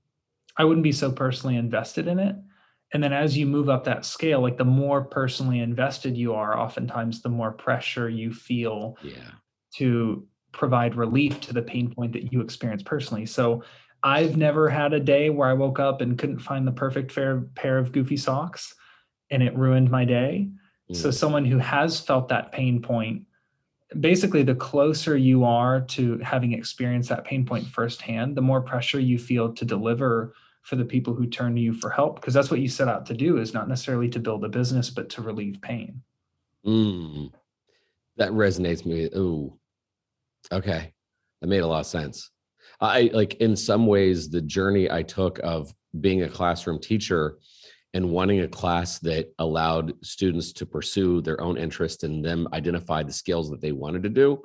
I 0.56 0.64
wouldn't 0.64 0.84
be 0.84 0.92
so 0.92 1.10
personally 1.10 1.56
invested 1.56 2.06
in 2.06 2.18
it. 2.18 2.36
And 2.92 3.02
then 3.02 3.12
as 3.12 3.36
you 3.36 3.46
move 3.46 3.68
up 3.68 3.84
that 3.84 4.04
scale, 4.04 4.40
like 4.40 4.56
the 4.56 4.64
more 4.64 5.02
personally 5.02 5.60
invested 5.60 6.16
you 6.16 6.34
are, 6.34 6.58
oftentimes 6.58 7.20
the 7.20 7.28
more 7.28 7.52
pressure 7.52 8.08
you 8.08 8.32
feel 8.32 8.96
yeah. 9.02 9.30
to 9.74 10.26
provide 10.52 10.94
relief 10.94 11.40
to 11.42 11.52
the 11.52 11.62
pain 11.62 11.92
point 11.94 12.12
that 12.14 12.32
you 12.32 12.40
experience 12.40 12.82
personally. 12.82 13.26
So 13.26 13.62
I've 14.02 14.36
never 14.36 14.68
had 14.68 14.94
a 14.94 15.00
day 15.00 15.28
where 15.28 15.48
I 15.48 15.52
woke 15.52 15.78
up 15.78 16.00
and 16.00 16.18
couldn't 16.18 16.38
find 16.38 16.66
the 16.66 16.72
perfect 16.72 17.12
fair 17.12 17.42
pair 17.54 17.78
of 17.78 17.92
goofy 17.92 18.16
socks 18.16 18.74
and 19.30 19.42
it 19.42 19.56
ruined 19.56 19.90
my 19.90 20.04
day. 20.04 20.48
Mm. 20.90 20.96
So 20.96 21.10
someone 21.10 21.44
who 21.44 21.58
has 21.58 22.00
felt 22.00 22.28
that 22.28 22.52
pain 22.52 22.80
point 22.80 23.24
basically 24.00 24.42
the 24.42 24.54
closer 24.54 25.16
you 25.16 25.44
are 25.44 25.80
to 25.80 26.18
having 26.18 26.52
experienced 26.52 27.08
that 27.08 27.24
pain 27.24 27.44
point 27.46 27.66
firsthand 27.66 28.36
the 28.36 28.42
more 28.42 28.60
pressure 28.60 29.00
you 29.00 29.18
feel 29.18 29.52
to 29.54 29.64
deliver 29.64 30.34
for 30.68 30.76
the 30.76 30.84
people 30.84 31.14
who 31.14 31.26
turn 31.26 31.54
to 31.54 31.60
you 31.62 31.72
for 31.72 31.88
help 31.88 32.16
because 32.16 32.34
that's 32.34 32.50
what 32.50 32.60
you 32.60 32.68
set 32.68 32.88
out 32.88 33.06
to 33.06 33.14
do 33.14 33.38
is 33.38 33.54
not 33.54 33.70
necessarily 33.70 34.06
to 34.10 34.18
build 34.18 34.44
a 34.44 34.48
business 34.50 34.90
but 34.90 35.08
to 35.08 35.22
relieve 35.22 35.58
pain. 35.62 36.02
Mm, 36.66 37.32
that 38.18 38.32
resonates 38.32 38.84
with 38.84 38.86
me. 38.86 39.08
Oh 39.16 39.58
okay. 40.52 40.92
That 41.40 41.46
made 41.46 41.60
a 41.60 41.66
lot 41.66 41.80
of 41.80 41.86
sense. 41.86 42.30
I 42.82 43.10
like 43.14 43.34
in 43.36 43.56
some 43.56 43.86
ways 43.86 44.28
the 44.28 44.42
journey 44.42 44.90
i 44.90 45.02
took 45.02 45.40
of 45.42 45.72
being 46.00 46.22
a 46.22 46.28
classroom 46.28 46.80
teacher 46.80 47.38
and 47.94 48.10
wanting 48.10 48.40
a 48.40 48.48
class 48.48 48.98
that 48.98 49.32
allowed 49.38 49.94
students 50.04 50.52
to 50.52 50.66
pursue 50.66 51.22
their 51.22 51.40
own 51.40 51.56
interest 51.56 52.04
and 52.04 52.22
them 52.22 52.46
identify 52.52 53.02
the 53.02 53.12
skills 53.12 53.48
that 53.48 53.62
they 53.62 53.72
wanted 53.72 54.02
to 54.02 54.10
do 54.10 54.42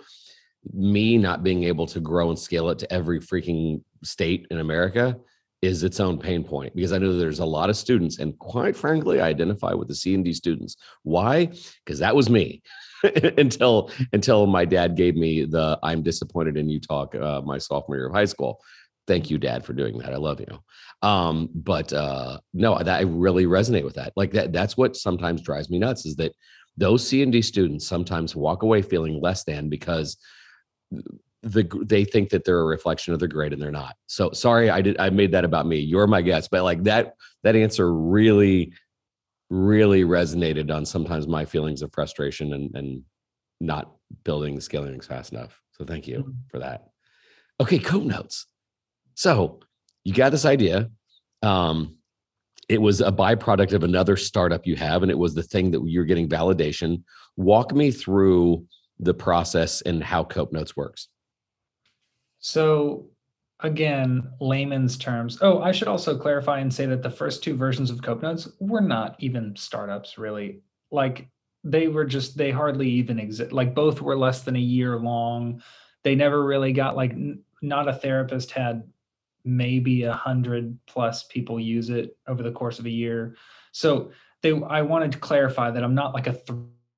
me 0.73 1.17
not 1.17 1.43
being 1.43 1.65
able 1.65 1.85
to 1.85 1.99
grow 1.99 2.29
and 2.29 2.39
scale 2.39 2.69
it 2.69 2.79
to 2.79 2.91
every 2.93 3.19
freaking 3.19 3.81
state 4.03 4.47
in 4.49 4.59
america 4.59 5.19
is 5.63 5.81
its 5.81 6.01
own 6.01 6.19
pain 6.19 6.43
point 6.43 6.75
because 6.75 6.91
i 6.91 6.97
know 6.97 7.17
there's 7.17 7.39
a 7.39 7.45
lot 7.45 7.69
of 7.69 7.77
students 7.77 8.19
and 8.19 8.37
quite 8.37 8.75
frankly 8.75 9.21
i 9.21 9.29
identify 9.29 9.73
with 9.73 9.87
the 9.87 9.95
c 9.95 10.13
and 10.13 10.25
d 10.25 10.33
students. 10.33 10.75
Why? 11.03 11.45
Because 11.45 11.99
that 11.99 12.15
was 12.15 12.29
me 12.29 12.61
until 13.37 13.89
until 14.11 14.45
my 14.45 14.65
dad 14.65 14.97
gave 14.97 15.15
me 15.15 15.45
the 15.45 15.79
i'm 15.81 16.03
disappointed 16.03 16.57
in 16.57 16.69
you 16.69 16.79
talk 16.79 17.15
uh, 17.15 17.41
my 17.41 17.57
sophomore 17.57 17.97
year 17.97 18.07
of 18.07 18.13
high 18.13 18.25
school. 18.25 18.59
Thank 19.07 19.29
you 19.29 19.37
dad 19.37 19.65
for 19.65 19.73
doing 19.73 19.97
that. 19.99 20.13
I 20.13 20.17
love 20.17 20.39
you. 20.41 20.59
Um 21.07 21.49
but 21.53 21.93
uh 21.93 22.39
no 22.53 22.77
that 22.77 22.99
i 22.99 23.03
really 23.03 23.45
resonate 23.45 23.85
with 23.85 23.95
that. 23.95 24.13
Like 24.15 24.31
that 24.33 24.51
that's 24.51 24.75
what 24.75 24.97
sometimes 24.97 25.41
drives 25.41 25.69
me 25.69 25.79
nuts 25.79 26.05
is 26.05 26.15
that 26.17 26.33
those 26.75 27.07
c 27.07 27.23
and 27.23 27.31
d 27.31 27.41
students 27.41 27.87
sometimes 27.87 28.35
walk 28.35 28.63
away 28.63 28.81
feeling 28.81 29.21
less 29.21 29.43
than 29.45 29.69
because 29.69 30.17
the 31.43 31.67
they 31.85 32.05
think 32.05 32.29
that 32.29 32.45
they're 32.45 32.61
a 32.61 32.65
reflection 32.65 33.13
of 33.13 33.19
their 33.19 33.27
grade 33.27 33.53
and 33.53 33.61
they're 33.61 33.71
not 33.71 33.95
so 34.07 34.31
sorry 34.31 34.69
i 34.69 34.81
did 34.81 34.97
i 34.97 35.09
made 35.09 35.31
that 35.31 35.45
about 35.45 35.67
me 35.67 35.77
you're 35.77 36.07
my 36.07 36.21
guest 36.21 36.49
but 36.49 36.63
like 36.63 36.81
that 36.83 37.15
that 37.43 37.55
answer 37.55 37.93
really 37.93 38.71
really 39.49 40.03
resonated 40.03 40.73
on 40.73 40.85
sometimes 40.85 41.27
my 41.27 41.43
feelings 41.43 41.81
of 41.81 41.91
frustration 41.93 42.53
and 42.53 42.75
and 42.75 43.01
not 43.59 43.91
building 44.23 44.59
scaling 44.59 44.99
fast 45.01 45.33
enough 45.33 45.61
so 45.71 45.83
thank 45.83 46.07
you 46.07 46.19
mm-hmm. 46.19 46.31
for 46.49 46.59
that 46.59 46.87
okay 47.59 47.77
cope 47.77 48.03
notes 48.03 48.47
so 49.15 49.59
you 50.03 50.13
got 50.13 50.31
this 50.31 50.45
idea. 50.45 50.89
Um, 51.41 51.97
it 52.69 52.81
was 52.81 53.01
a 53.01 53.11
byproduct 53.11 53.73
of 53.73 53.83
another 53.83 54.15
startup 54.15 54.65
you 54.65 54.75
have, 54.75 55.03
and 55.03 55.11
it 55.11 55.17
was 55.17 55.35
the 55.35 55.43
thing 55.43 55.71
that 55.71 55.83
you're 55.85 56.05
getting 56.05 56.29
validation. 56.29 57.03
Walk 57.35 57.73
me 57.73 57.91
through 57.91 58.65
the 58.99 59.13
process 59.13 59.81
and 59.81 60.03
how 60.03 60.23
Cope 60.23 60.53
Notes 60.53 60.75
works. 60.75 61.09
So, 62.45 63.05
again, 63.61 64.29
layman's 64.41 64.97
terms. 64.97 65.37
Oh, 65.41 65.61
I 65.61 65.71
should 65.71 65.87
also 65.87 66.17
clarify 66.17 66.59
and 66.59 66.73
say 66.73 66.85
that 66.85 67.01
the 67.01 67.09
first 67.09 67.41
two 67.41 67.55
versions 67.55 67.89
of 67.89 68.03
Cope 68.03 68.21
Notes 68.21 68.49
were 68.59 68.81
not 68.81 69.15
even 69.19 69.55
startups, 69.55 70.17
really. 70.17 70.59
Like 70.91 71.29
they 71.63 71.87
were 71.87 72.03
just, 72.03 72.35
they 72.35 72.51
hardly 72.51 72.89
even 72.89 73.17
exist. 73.17 73.53
Like 73.53 73.73
both 73.73 74.01
were 74.01 74.17
less 74.17 74.41
than 74.41 74.57
a 74.57 74.59
year 74.59 74.99
long. 74.99 75.63
They 76.03 76.15
never 76.15 76.43
really 76.43 76.73
got 76.73 76.97
like, 76.97 77.15
not 77.61 77.87
a 77.87 77.93
therapist 77.93 78.51
had 78.51 78.83
maybe 79.45 80.03
a 80.03 80.11
hundred 80.11 80.77
plus 80.85 81.23
people 81.23 81.61
use 81.61 81.89
it 81.89 82.17
over 82.27 82.43
the 82.43 82.51
course 82.51 82.77
of 82.77 82.85
a 82.85 82.89
year. 82.89 83.37
So 83.71 84.11
they, 84.41 84.51
I 84.51 84.81
wanted 84.81 85.13
to 85.13 85.17
clarify 85.17 85.71
that 85.71 85.83
I'm 85.83 85.95
not 85.95 86.13
like 86.13 86.27
a 86.27 86.37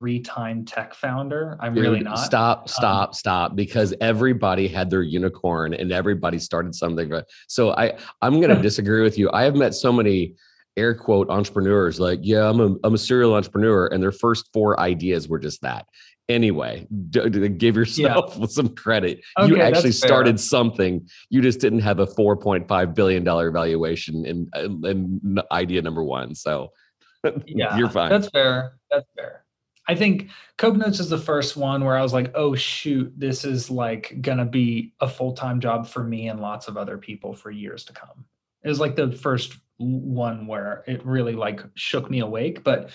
three-time 0.05 0.63
tech 0.63 0.93
founder. 0.93 1.57
I'm 1.59 1.73
Dude, 1.73 1.83
really 1.83 1.99
not. 2.01 2.19
Stop, 2.19 2.59
um, 2.59 2.67
stop, 2.67 3.07
um, 3.07 3.13
stop, 3.13 3.55
because 3.55 3.91
everybody 4.01 4.67
had 4.67 4.91
their 4.91 5.01
unicorn 5.01 5.73
and 5.73 5.91
everybody 5.91 6.37
started 6.37 6.75
something. 6.75 7.11
So 7.47 7.71
I, 7.71 7.97
I'm 8.21 8.39
going 8.39 8.55
to 8.55 8.61
disagree 8.61 9.01
with 9.01 9.17
you. 9.17 9.31
I 9.33 9.41
have 9.45 9.55
met 9.55 9.73
so 9.73 9.91
many 9.91 10.35
air 10.77 10.93
quote 10.93 11.31
entrepreneurs 11.31 11.99
like, 11.99 12.19
yeah, 12.21 12.47
I'm 12.47 12.59
a, 12.59 12.75
I'm 12.83 12.93
a 12.93 12.99
serial 12.99 13.33
entrepreneur, 13.33 13.87
and 13.87 14.03
their 14.03 14.11
first 14.11 14.47
four 14.53 14.79
ideas 14.79 15.27
were 15.27 15.39
just 15.39 15.63
that 15.63 15.87
anyway 16.27 16.87
d- 17.11 17.29
d- 17.29 17.47
give 17.49 17.75
yourself 17.75 18.35
yeah. 18.35 18.45
some 18.49 18.67
credit 18.69 19.21
okay, 19.37 19.47
you 19.47 19.61
actually 19.61 19.91
started 19.91 20.39
something 20.39 21.07
you 21.29 21.39
just 21.39 21.59
didn't 21.59 21.81
have 21.81 21.99
a 21.99 22.07
4.5 22.07 22.95
billion 22.95 23.23
dollar 23.23 23.51
valuation 23.51 24.25
in, 24.25 24.49
in 24.83 25.39
idea 25.51 25.83
number 25.83 26.03
one 26.03 26.33
so 26.33 26.71
yeah 27.45 27.77
you're 27.77 27.91
fine 27.91 28.09
that's 28.09 28.27
fair 28.29 28.73
that's 28.89 29.05
fair 29.15 29.44
i 29.87 29.95
think 29.95 30.29
cope 30.57 30.75
notes 30.75 30.99
is 30.99 31.09
the 31.09 31.17
first 31.17 31.57
one 31.57 31.83
where 31.83 31.97
i 31.97 32.01
was 32.01 32.13
like 32.13 32.31
oh 32.35 32.55
shoot 32.55 33.11
this 33.17 33.45
is 33.45 33.69
like 33.69 34.17
gonna 34.21 34.45
be 34.45 34.93
a 34.99 35.07
full-time 35.07 35.59
job 35.59 35.87
for 35.87 36.03
me 36.03 36.27
and 36.27 36.39
lots 36.39 36.67
of 36.67 36.77
other 36.77 36.97
people 36.97 37.33
for 37.33 37.51
years 37.51 37.83
to 37.83 37.93
come 37.93 38.25
it 38.63 38.69
was 38.69 38.79
like 38.79 38.95
the 38.95 39.11
first 39.11 39.57
one 39.77 40.47
where 40.47 40.83
it 40.87 41.05
really 41.05 41.33
like 41.33 41.61
shook 41.75 42.09
me 42.09 42.19
awake 42.19 42.63
but 42.63 42.89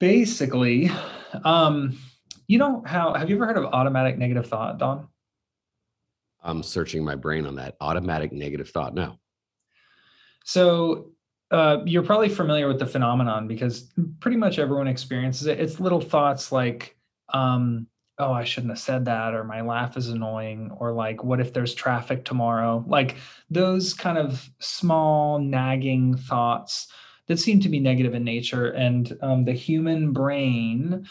basically 0.00 0.90
um 1.44 1.96
you 2.48 2.56
know 2.56 2.82
how 2.84 3.12
have 3.12 3.28
you 3.28 3.36
ever 3.36 3.46
heard 3.46 3.58
of 3.58 3.66
automatic 3.66 4.18
negative 4.18 4.46
thought, 4.46 4.78
Don? 4.78 5.06
I'm 6.42 6.62
searching 6.62 7.04
my 7.04 7.14
brain 7.14 7.46
on 7.46 7.56
that. 7.56 7.76
Automatic 7.80 8.32
negative 8.32 8.70
thought. 8.70 8.94
No. 8.94 9.18
So 10.44 11.10
uh, 11.50 11.78
you're 11.86 12.02
probably 12.02 12.28
familiar 12.28 12.68
with 12.68 12.78
the 12.78 12.86
phenomenon 12.86 13.46
because 13.48 13.90
pretty 14.20 14.36
much 14.36 14.58
everyone 14.58 14.88
experiences 14.88 15.46
it. 15.46 15.60
It's 15.60 15.80
little 15.80 16.00
thoughts 16.00 16.52
like, 16.52 16.96
um, 17.32 17.86
oh, 18.18 18.32
I 18.32 18.44
shouldn't 18.44 18.72
have 18.72 18.80
said 18.80 19.04
that, 19.06 19.34
or 19.34 19.44
my 19.44 19.60
laugh 19.60 19.96
is 19.96 20.08
annoying, 20.08 20.72
or 20.78 20.92
like, 20.92 21.22
what 21.22 21.40
if 21.40 21.52
there's 21.52 21.74
traffic 21.74 22.24
tomorrow? 22.24 22.84
Like 22.86 23.16
those 23.48 23.94
kind 23.94 24.18
of 24.18 24.50
small 24.58 25.38
nagging 25.38 26.16
thoughts 26.16 26.88
that 27.28 27.38
seem 27.38 27.60
to 27.60 27.68
be 27.68 27.78
negative 27.78 28.14
in 28.14 28.24
nature. 28.24 28.70
And 28.72 29.16
um, 29.22 29.44
the 29.44 29.52
human 29.52 30.12
brain 30.12 31.06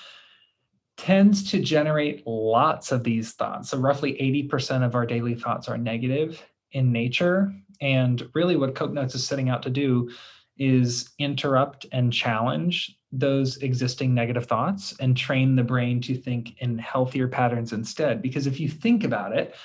tends 0.98 1.50
to 1.52 1.60
generate 1.62 2.26
lots 2.26 2.92
of 2.92 3.04
these 3.04 3.34
thoughts. 3.34 3.70
So, 3.70 3.78
roughly 3.78 4.14
80% 4.50 4.84
of 4.84 4.96
our 4.96 5.06
daily 5.06 5.36
thoughts 5.36 5.70
are 5.70 5.78
negative 5.78 6.44
in 6.72 6.92
nature. 6.92 7.54
And 7.82 8.30
really, 8.34 8.56
what 8.56 8.76
Cope 8.76 8.92
Notes 8.92 9.16
is 9.16 9.26
setting 9.26 9.50
out 9.50 9.64
to 9.64 9.70
do 9.70 10.10
is 10.58 11.12
interrupt 11.20 11.86
and 11.92 12.12
challenge 12.12 12.98
those 13.12 13.58
existing 13.58 14.14
negative 14.14 14.46
thoughts 14.46 14.96
and 15.00 15.16
train 15.16 15.56
the 15.56 15.64
brain 15.64 16.02
to 16.02 16.16
think 16.16 16.58
in 16.60 16.78
healthier 16.78 17.28
patterns 17.28 17.74
instead. 17.74 18.22
Because 18.22 18.48
if 18.48 18.60
you 18.60 18.68
think 18.68 19.04
about 19.04 19.38
it, 19.38 19.56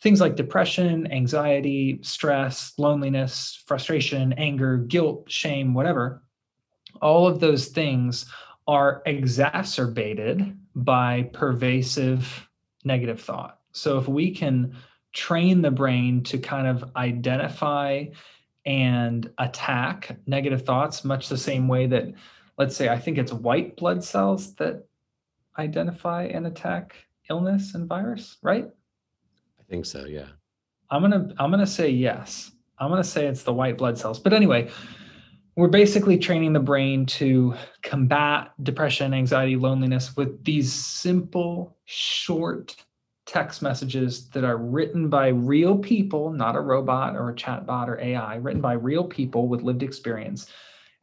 things 0.00 0.20
like 0.20 0.36
depression, 0.36 1.10
anxiety, 1.10 1.98
stress, 2.02 2.72
loneliness, 2.76 3.62
frustration, 3.66 4.32
anger, 4.34 4.78
guilt, 4.78 5.30
shame, 5.30 5.74
whatever, 5.74 6.22
all 7.00 7.26
of 7.26 7.40
those 7.40 7.68
things 7.68 8.26
are 8.68 9.02
exacerbated 9.06 10.56
by 10.74 11.22
pervasive 11.32 12.48
negative 12.84 13.20
thought. 13.20 13.58
So 13.72 13.98
if 13.98 14.08
we 14.08 14.32
can 14.34 14.76
train 15.12 15.62
the 15.62 15.70
brain 15.70 16.22
to 16.24 16.38
kind 16.38 16.66
of 16.66 16.84
identify 16.96 18.04
and 18.64 19.30
attack 19.38 20.16
negative 20.26 20.62
thoughts, 20.62 21.04
much 21.04 21.28
the 21.28 21.36
same 21.36 21.68
way 21.68 21.86
that, 21.86 22.12
let's 22.58 22.76
say, 22.76 22.88
I 22.88 22.98
think 22.98 23.18
it's 23.18 23.32
white 23.32 23.76
blood 23.76 24.04
cells 24.04 24.54
that 24.54 24.86
identify 25.58 26.24
and 26.24 26.46
attack 26.46 26.94
illness 27.28 27.74
and 27.74 27.88
virus, 27.88 28.38
right? 28.42 28.68
I 29.60 29.62
think 29.68 29.86
so, 29.86 30.06
yeah. 30.06 30.28
I'm 30.90 31.00
gonna 31.00 31.32
I'm 31.38 31.50
gonna 31.50 31.66
say 31.66 31.88
yes. 31.88 32.52
I'm 32.78 32.90
gonna 32.90 33.02
say 33.02 33.26
it's 33.26 33.42
the 33.42 33.52
white 33.52 33.78
blood 33.78 33.98
cells. 33.98 34.18
But 34.18 34.34
anyway, 34.34 34.70
we're 35.56 35.68
basically 35.68 36.18
training 36.18 36.52
the 36.52 36.60
brain 36.60 37.06
to 37.06 37.54
combat 37.82 38.52
depression, 38.62 39.14
anxiety, 39.14 39.56
loneliness 39.56 40.16
with 40.16 40.44
these 40.44 40.72
simple, 40.72 41.76
short 41.84 42.76
text 43.32 43.62
messages 43.62 44.28
that 44.28 44.44
are 44.44 44.58
written 44.58 45.08
by 45.08 45.28
real 45.28 45.78
people, 45.78 46.30
not 46.30 46.54
a 46.54 46.60
robot 46.60 47.16
or 47.16 47.30
a 47.30 47.34
chatbot 47.34 47.88
or 47.88 47.98
AI, 47.98 48.36
written 48.36 48.60
by 48.60 48.74
real 48.74 49.04
people 49.04 49.48
with 49.48 49.62
lived 49.62 49.82
experience, 49.82 50.48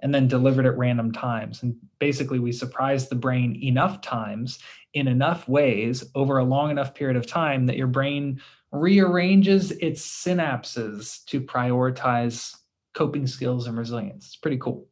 and 0.02 0.14
then 0.14 0.28
delivered 0.28 0.68
at 0.68 0.78
random 0.78 1.12
times. 1.12 1.64
And 1.64 1.76
basically, 1.98 2.38
we 2.38 2.52
surprise 2.52 3.10
the 3.10 3.16
brain 3.16 3.60
enough 3.64 4.02
times 4.02 4.60
in 4.94 5.08
enough 5.08 5.50
ways 5.50 6.04
over 6.14 6.38
a 6.38 6.44
long 6.44 6.70
enough 6.70 6.94
period 6.94 7.18
of 7.18 7.26
time 7.26 7.66
that 7.66 7.78
your 7.78 7.88
brain 7.88 8.40
rearranges 8.72 9.72
its 9.72 10.06
synapses 10.08 11.26
to 11.26 11.42
prioritize 11.42 12.56
coping 12.94 13.26
skills 13.26 13.66
and 13.66 13.76
resilience. 13.76 14.28
It's 14.28 14.36
pretty 14.36 14.58
cool. 14.58 14.88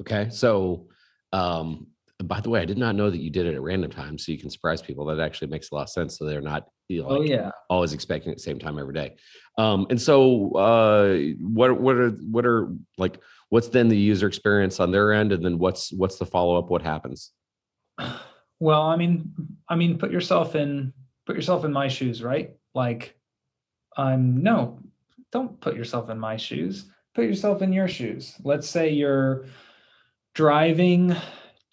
Okay. 0.00 0.30
So, 0.30 0.88
um, 1.32 1.88
by 2.24 2.40
the 2.40 2.48
way, 2.48 2.60
I 2.60 2.64
did 2.64 2.78
not 2.78 2.94
know 2.94 3.10
that 3.10 3.20
you 3.20 3.30
did 3.30 3.46
it 3.46 3.54
at 3.54 3.60
random 3.60 3.90
times, 3.90 4.24
so 4.24 4.32
you 4.32 4.38
can 4.38 4.50
surprise 4.50 4.80
people. 4.80 5.04
That 5.06 5.20
actually 5.20 5.48
makes 5.48 5.70
a 5.70 5.74
lot 5.74 5.82
of 5.82 5.90
sense. 5.90 6.18
So 6.18 6.24
they're 6.24 6.40
not 6.40 6.66
you 6.88 7.02
know, 7.02 7.08
oh 7.08 7.22
yeah, 7.22 7.50
always 7.68 7.92
expecting 7.92 8.30
at 8.30 8.38
the 8.38 8.42
same 8.42 8.58
time 8.58 8.78
every 8.78 8.94
day. 8.94 9.16
Um, 9.58 9.86
and 9.90 10.00
so, 10.00 10.52
uh, 10.52 11.18
what 11.40 11.78
what 11.80 11.96
are 11.96 12.10
what 12.10 12.46
are 12.46 12.68
like 12.96 13.20
what's 13.48 13.68
then 13.68 13.88
the 13.88 13.96
user 13.96 14.26
experience 14.26 14.80
on 14.80 14.90
their 14.92 15.12
end, 15.12 15.32
and 15.32 15.44
then 15.44 15.58
what's 15.58 15.92
what's 15.92 16.16
the 16.16 16.26
follow 16.26 16.56
up? 16.56 16.70
What 16.70 16.82
happens? 16.82 17.32
Well, 18.58 18.82
I 18.82 18.96
mean, 18.96 19.34
I 19.68 19.76
mean, 19.76 19.98
put 19.98 20.10
yourself 20.10 20.54
in 20.54 20.94
put 21.26 21.36
yourself 21.36 21.66
in 21.66 21.72
my 21.74 21.88
shoes, 21.88 22.22
right? 22.22 22.54
Like, 22.74 23.14
I'm 23.96 24.42
no, 24.42 24.78
don't 25.30 25.60
put 25.60 25.76
yourself 25.76 26.08
in 26.08 26.18
my 26.18 26.38
shoes. 26.38 26.86
Put 27.14 27.26
yourself 27.26 27.60
in 27.60 27.72
your 27.72 27.88
shoes. 27.88 28.34
Let's 28.44 28.66
say 28.66 28.90
you're 28.90 29.44
driving 30.34 31.14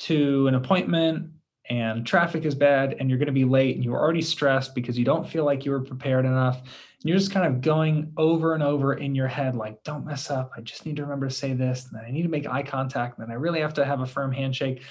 to 0.04 0.48
an 0.48 0.56
appointment 0.56 1.30
and 1.70 2.06
traffic 2.06 2.44
is 2.44 2.56
bad 2.56 2.98
and 3.00 3.10
you're 3.10 3.18
going 3.18 3.28
to 3.28 3.32
be 3.32 3.46
late 3.46 3.76
and 3.76 3.86
you're 3.86 4.00
already 4.00 4.22
stressed 4.22 4.76
because 4.76 5.00
you 5.00 5.06
don't 5.06 5.28
feel 5.28 5.46
like 5.46 5.64
you 5.64 5.72
were 5.72 5.80
prepared 5.80 6.26
enough. 6.26 6.60
And 6.60 7.10
you're 7.10 7.18
just 7.18 7.32
kind 7.32 7.48
of 7.48 7.62
going 7.62 8.12
over 8.18 8.54
and 8.54 8.62
over 8.62 8.96
in 8.96 9.16
your 9.16 9.30
head, 9.30 9.56
like, 9.56 9.82
don't 9.84 10.06
mess 10.06 10.30
up. 10.30 10.52
I 10.58 10.62
just 10.62 10.86
need 10.86 10.98
to 10.98 11.04
remember 11.04 11.30
to 11.30 11.34
say 11.34 11.54
this. 11.54 11.86
And 11.86 11.98
then 11.98 12.06
I 12.06 12.12
need 12.12 12.24
to 12.24 12.30
make 12.30 12.48
eye 12.48 12.64
contact. 12.64 13.18
And 13.18 13.26
then 13.26 13.32
I 13.32 13.40
really 13.40 13.62
have 13.62 13.76
to 13.76 13.86
have 13.86 14.02
a 14.02 14.06
firm 14.06 14.34
handshake. 14.34 14.84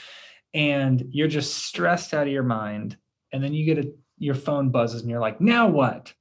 And 0.54 1.04
you're 1.10 1.28
just 1.28 1.58
stressed 1.58 2.14
out 2.14 2.26
of 2.26 2.32
your 2.32 2.42
mind. 2.42 2.96
And 3.32 3.44
then 3.44 3.52
you 3.52 3.66
get 3.66 3.84
a, 3.84 3.92
your 4.18 4.34
phone 4.34 4.70
buzzes 4.70 5.02
and 5.02 5.10
you're 5.10 5.20
like, 5.20 5.40
now 5.40 5.68
what? 5.68 6.12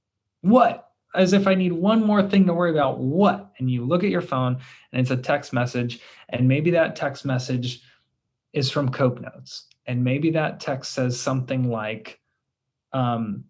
What? 0.41 0.89
As 1.15 1.31
if 1.31 1.47
I 1.47 1.55
need 1.55 1.73
one 1.73 2.05
more 2.05 2.23
thing 2.23 2.45
to 2.47 2.53
worry 2.53 2.71
about. 2.71 2.99
What? 2.99 3.51
And 3.57 3.71
you 3.71 3.85
look 3.85 4.03
at 4.03 4.09
your 4.09 4.21
phone 4.21 4.57
and 4.91 5.01
it's 5.01 5.11
a 5.11 5.17
text 5.17 5.53
message. 5.53 6.01
And 6.29 6.47
maybe 6.47 6.71
that 6.71 6.95
text 6.95 7.25
message 7.25 7.83
is 8.53 8.69
from 8.69 8.89
Cope 8.89 9.19
Notes. 9.19 9.67
And 9.85 10.03
maybe 10.03 10.31
that 10.31 10.59
text 10.59 10.93
says 10.93 11.19
something 11.19 11.69
like, 11.69 12.19
um, 12.93 13.45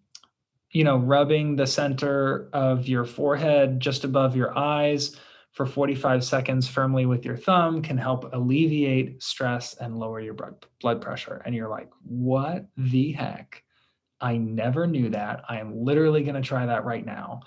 you 0.70 0.84
know, 0.84 0.96
rubbing 0.96 1.56
the 1.56 1.66
center 1.66 2.48
of 2.52 2.88
your 2.88 3.04
forehead 3.04 3.80
just 3.80 4.04
above 4.04 4.36
your 4.36 4.56
eyes 4.56 5.16
for 5.52 5.66
45 5.66 6.24
seconds 6.24 6.66
firmly 6.66 7.04
with 7.04 7.26
your 7.26 7.36
thumb 7.36 7.82
can 7.82 7.98
help 7.98 8.32
alleviate 8.32 9.22
stress 9.22 9.74
and 9.74 9.98
lower 9.98 10.18
your 10.18 10.34
blood 10.80 11.00
pressure. 11.02 11.42
And 11.44 11.54
you're 11.54 11.68
like, 11.68 11.90
what 12.02 12.66
the 12.76 13.12
heck? 13.12 13.62
I 14.18 14.38
never 14.38 14.86
knew 14.86 15.10
that. 15.10 15.44
I 15.48 15.58
am 15.58 15.84
literally 15.84 16.22
going 16.22 16.36
to 16.36 16.48
try 16.48 16.64
that 16.66 16.84
right 16.84 17.04
now. 17.04 17.40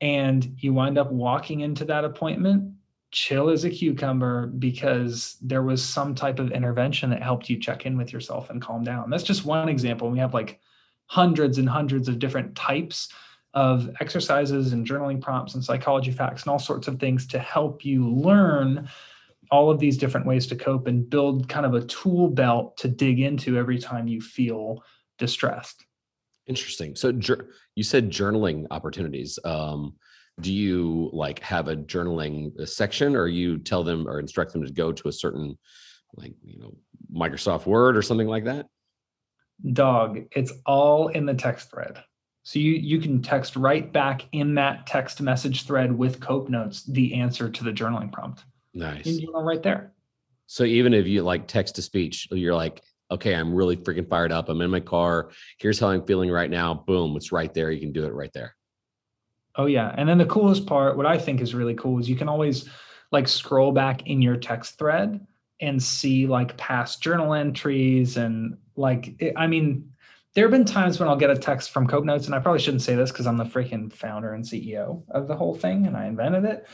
And 0.00 0.56
you 0.58 0.72
wind 0.72 0.98
up 0.98 1.12
walking 1.12 1.60
into 1.60 1.84
that 1.84 2.04
appointment 2.04 2.72
chill 3.16 3.48
as 3.48 3.64
a 3.64 3.70
cucumber 3.70 4.46
because 4.46 5.38
there 5.40 5.62
was 5.62 5.82
some 5.82 6.14
type 6.14 6.38
of 6.38 6.52
intervention 6.52 7.08
that 7.08 7.22
helped 7.22 7.48
you 7.48 7.58
check 7.58 7.86
in 7.86 7.96
with 7.96 8.12
yourself 8.12 8.50
and 8.50 8.60
calm 8.60 8.84
down. 8.84 9.08
That's 9.08 9.22
just 9.22 9.46
one 9.46 9.70
example. 9.70 10.10
We 10.10 10.18
have 10.18 10.34
like 10.34 10.60
hundreds 11.06 11.56
and 11.56 11.66
hundreds 11.66 12.08
of 12.08 12.18
different 12.18 12.54
types 12.54 13.08
of 13.54 13.88
exercises 14.00 14.74
and 14.74 14.86
journaling 14.86 15.18
prompts 15.18 15.54
and 15.54 15.64
psychology 15.64 16.10
facts 16.10 16.42
and 16.42 16.50
all 16.50 16.58
sorts 16.58 16.88
of 16.88 17.00
things 17.00 17.26
to 17.28 17.38
help 17.38 17.86
you 17.86 18.06
learn 18.06 18.86
all 19.50 19.70
of 19.70 19.78
these 19.78 19.96
different 19.96 20.26
ways 20.26 20.46
to 20.48 20.54
cope 20.54 20.86
and 20.86 21.08
build 21.08 21.48
kind 21.48 21.64
of 21.64 21.72
a 21.72 21.86
tool 21.86 22.28
belt 22.28 22.76
to 22.76 22.86
dig 22.86 23.20
into 23.20 23.56
every 23.56 23.78
time 23.78 24.06
you 24.06 24.20
feel 24.20 24.84
distressed. 25.16 25.86
Interesting. 26.46 26.94
So 26.94 27.18
you 27.76 27.82
said 27.82 28.10
journaling 28.10 28.66
opportunities. 28.70 29.38
Um, 29.42 29.94
do 30.40 30.52
you 30.52 31.10
like 31.12 31.40
have 31.40 31.68
a 31.68 31.76
journaling 31.76 32.58
uh, 32.60 32.66
section 32.66 33.16
or 33.16 33.26
you 33.26 33.58
tell 33.58 33.82
them 33.82 34.06
or 34.06 34.18
instruct 34.18 34.52
them 34.52 34.64
to 34.64 34.72
go 34.72 34.92
to 34.92 35.08
a 35.08 35.12
certain 35.12 35.56
like 36.14 36.34
you 36.42 36.58
know 36.58 36.74
microsoft 37.12 37.66
word 37.66 37.96
or 37.96 38.02
something 38.02 38.28
like 38.28 38.44
that? 38.44 38.66
Dog 39.72 40.26
it's 40.32 40.52
all 40.66 41.08
in 41.08 41.24
the 41.24 41.34
text 41.34 41.70
thread. 41.70 42.02
So 42.42 42.58
you 42.58 42.72
you 42.72 43.00
can 43.00 43.22
text 43.22 43.56
right 43.56 43.90
back 43.90 44.26
in 44.32 44.54
that 44.54 44.86
text 44.86 45.20
message 45.20 45.66
thread 45.66 45.96
with 45.96 46.20
cope 46.20 46.48
notes 46.48 46.84
the 46.84 47.14
answer 47.14 47.48
to 47.48 47.64
the 47.64 47.72
journaling 47.72 48.12
prompt. 48.12 48.44
Nice. 48.74 49.06
You 49.06 49.32
right 49.32 49.62
there. 49.62 49.92
So 50.46 50.64
even 50.64 50.92
if 50.92 51.06
you 51.06 51.22
like 51.22 51.48
text 51.48 51.76
to 51.76 51.82
speech 51.82 52.28
you're 52.30 52.54
like 52.54 52.82
okay 53.10 53.34
i'm 53.34 53.54
really 53.54 53.76
freaking 53.76 54.08
fired 54.08 54.32
up. 54.32 54.50
I'm 54.50 54.60
in 54.60 54.70
my 54.70 54.80
car. 54.80 55.30
Here's 55.58 55.80
how 55.80 55.88
i'm 55.88 56.04
feeling 56.04 56.30
right 56.30 56.50
now. 56.50 56.74
Boom 56.74 57.16
it's 57.16 57.32
right 57.32 57.52
there. 57.54 57.70
You 57.70 57.80
can 57.80 57.92
do 57.92 58.04
it 58.04 58.12
right 58.12 58.32
there 58.34 58.54
Oh 59.56 59.66
yeah. 59.66 59.94
And 59.96 60.08
then 60.08 60.18
the 60.18 60.26
coolest 60.26 60.66
part, 60.66 60.96
what 60.96 61.06
I 61.06 61.18
think 61.18 61.40
is 61.40 61.54
really 61.54 61.74
cool 61.74 61.98
is 61.98 62.08
you 62.08 62.16
can 62.16 62.28
always 62.28 62.68
like 63.12 63.28
scroll 63.28 63.72
back 63.72 64.06
in 64.06 64.20
your 64.20 64.36
text 64.36 64.78
thread 64.78 65.24
and 65.60 65.82
see 65.82 66.26
like 66.26 66.56
past 66.56 67.02
journal 67.02 67.32
entries 67.32 68.16
and 68.16 68.58
like 68.76 69.14
it, 69.20 69.32
I 69.36 69.46
mean 69.46 69.90
there 70.34 70.44
have 70.44 70.50
been 70.50 70.66
times 70.66 71.00
when 71.00 71.08
I'll 71.08 71.16
get 71.16 71.30
a 71.30 71.36
text 71.36 71.70
from 71.70 71.86
Cope 71.86 72.04
Notes, 72.04 72.26
and 72.26 72.34
I 72.34 72.40
probably 72.40 72.60
shouldn't 72.60 72.82
say 72.82 72.94
this 72.94 73.10
because 73.10 73.26
I'm 73.26 73.38
the 73.38 73.44
freaking 73.44 73.90
founder 73.90 74.34
and 74.34 74.44
CEO 74.44 75.02
of 75.08 75.28
the 75.28 75.34
whole 75.34 75.54
thing 75.54 75.86
and 75.86 75.96
I 75.96 76.04
invented 76.04 76.44
it. 76.44 76.66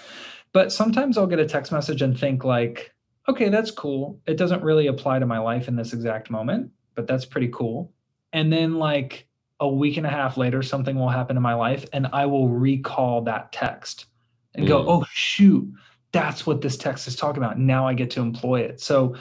But 0.53 0.73
sometimes 0.73 1.17
I'll 1.17 1.29
get 1.29 1.39
a 1.39 1.47
text 1.47 1.71
message 1.71 2.03
and 2.03 2.19
think 2.19 2.43
like, 2.43 2.93
okay, 3.29 3.51
that's 3.51 3.71
cool. 3.71 4.21
It 4.27 4.37
doesn't 4.37 4.65
really 4.65 4.89
apply 4.89 5.21
to 5.21 5.27
my 5.27 5.39
life 5.39 5.69
in 5.69 5.77
this 5.77 5.93
exact 5.93 6.29
moment, 6.29 6.73
but 6.97 7.07
that's 7.07 7.25
pretty 7.25 7.49
cool. 7.49 7.93
And 8.33 8.53
then 8.53 8.79
like 8.79 9.29
a 9.63 9.69
week 9.69 9.97
and 9.97 10.05
a 10.05 10.11
half 10.11 10.37
later, 10.37 10.61
something 10.61 10.97
will 10.99 11.09
happen 11.09 11.37
in 11.37 11.43
my 11.43 11.55
life 11.55 11.87
and 11.93 12.09
I 12.13 12.27
will 12.27 12.49
recall 12.49 13.23
that 13.23 13.53
text 13.53 14.07
and 14.55 14.65
mm. 14.65 14.69
go, 14.69 14.85
oh, 14.89 15.05
shoot, 15.13 15.73
that's 16.11 16.45
what 16.45 16.61
this 16.61 16.77
text 16.77 17.07
is 17.07 17.15
talking 17.15 17.41
about. 17.41 17.61
Now 17.61 17.87
I 17.87 17.95
get 17.95 18.11
to 18.11 18.21
employ 18.21 18.63
it. 18.63 18.81
So 18.81 19.15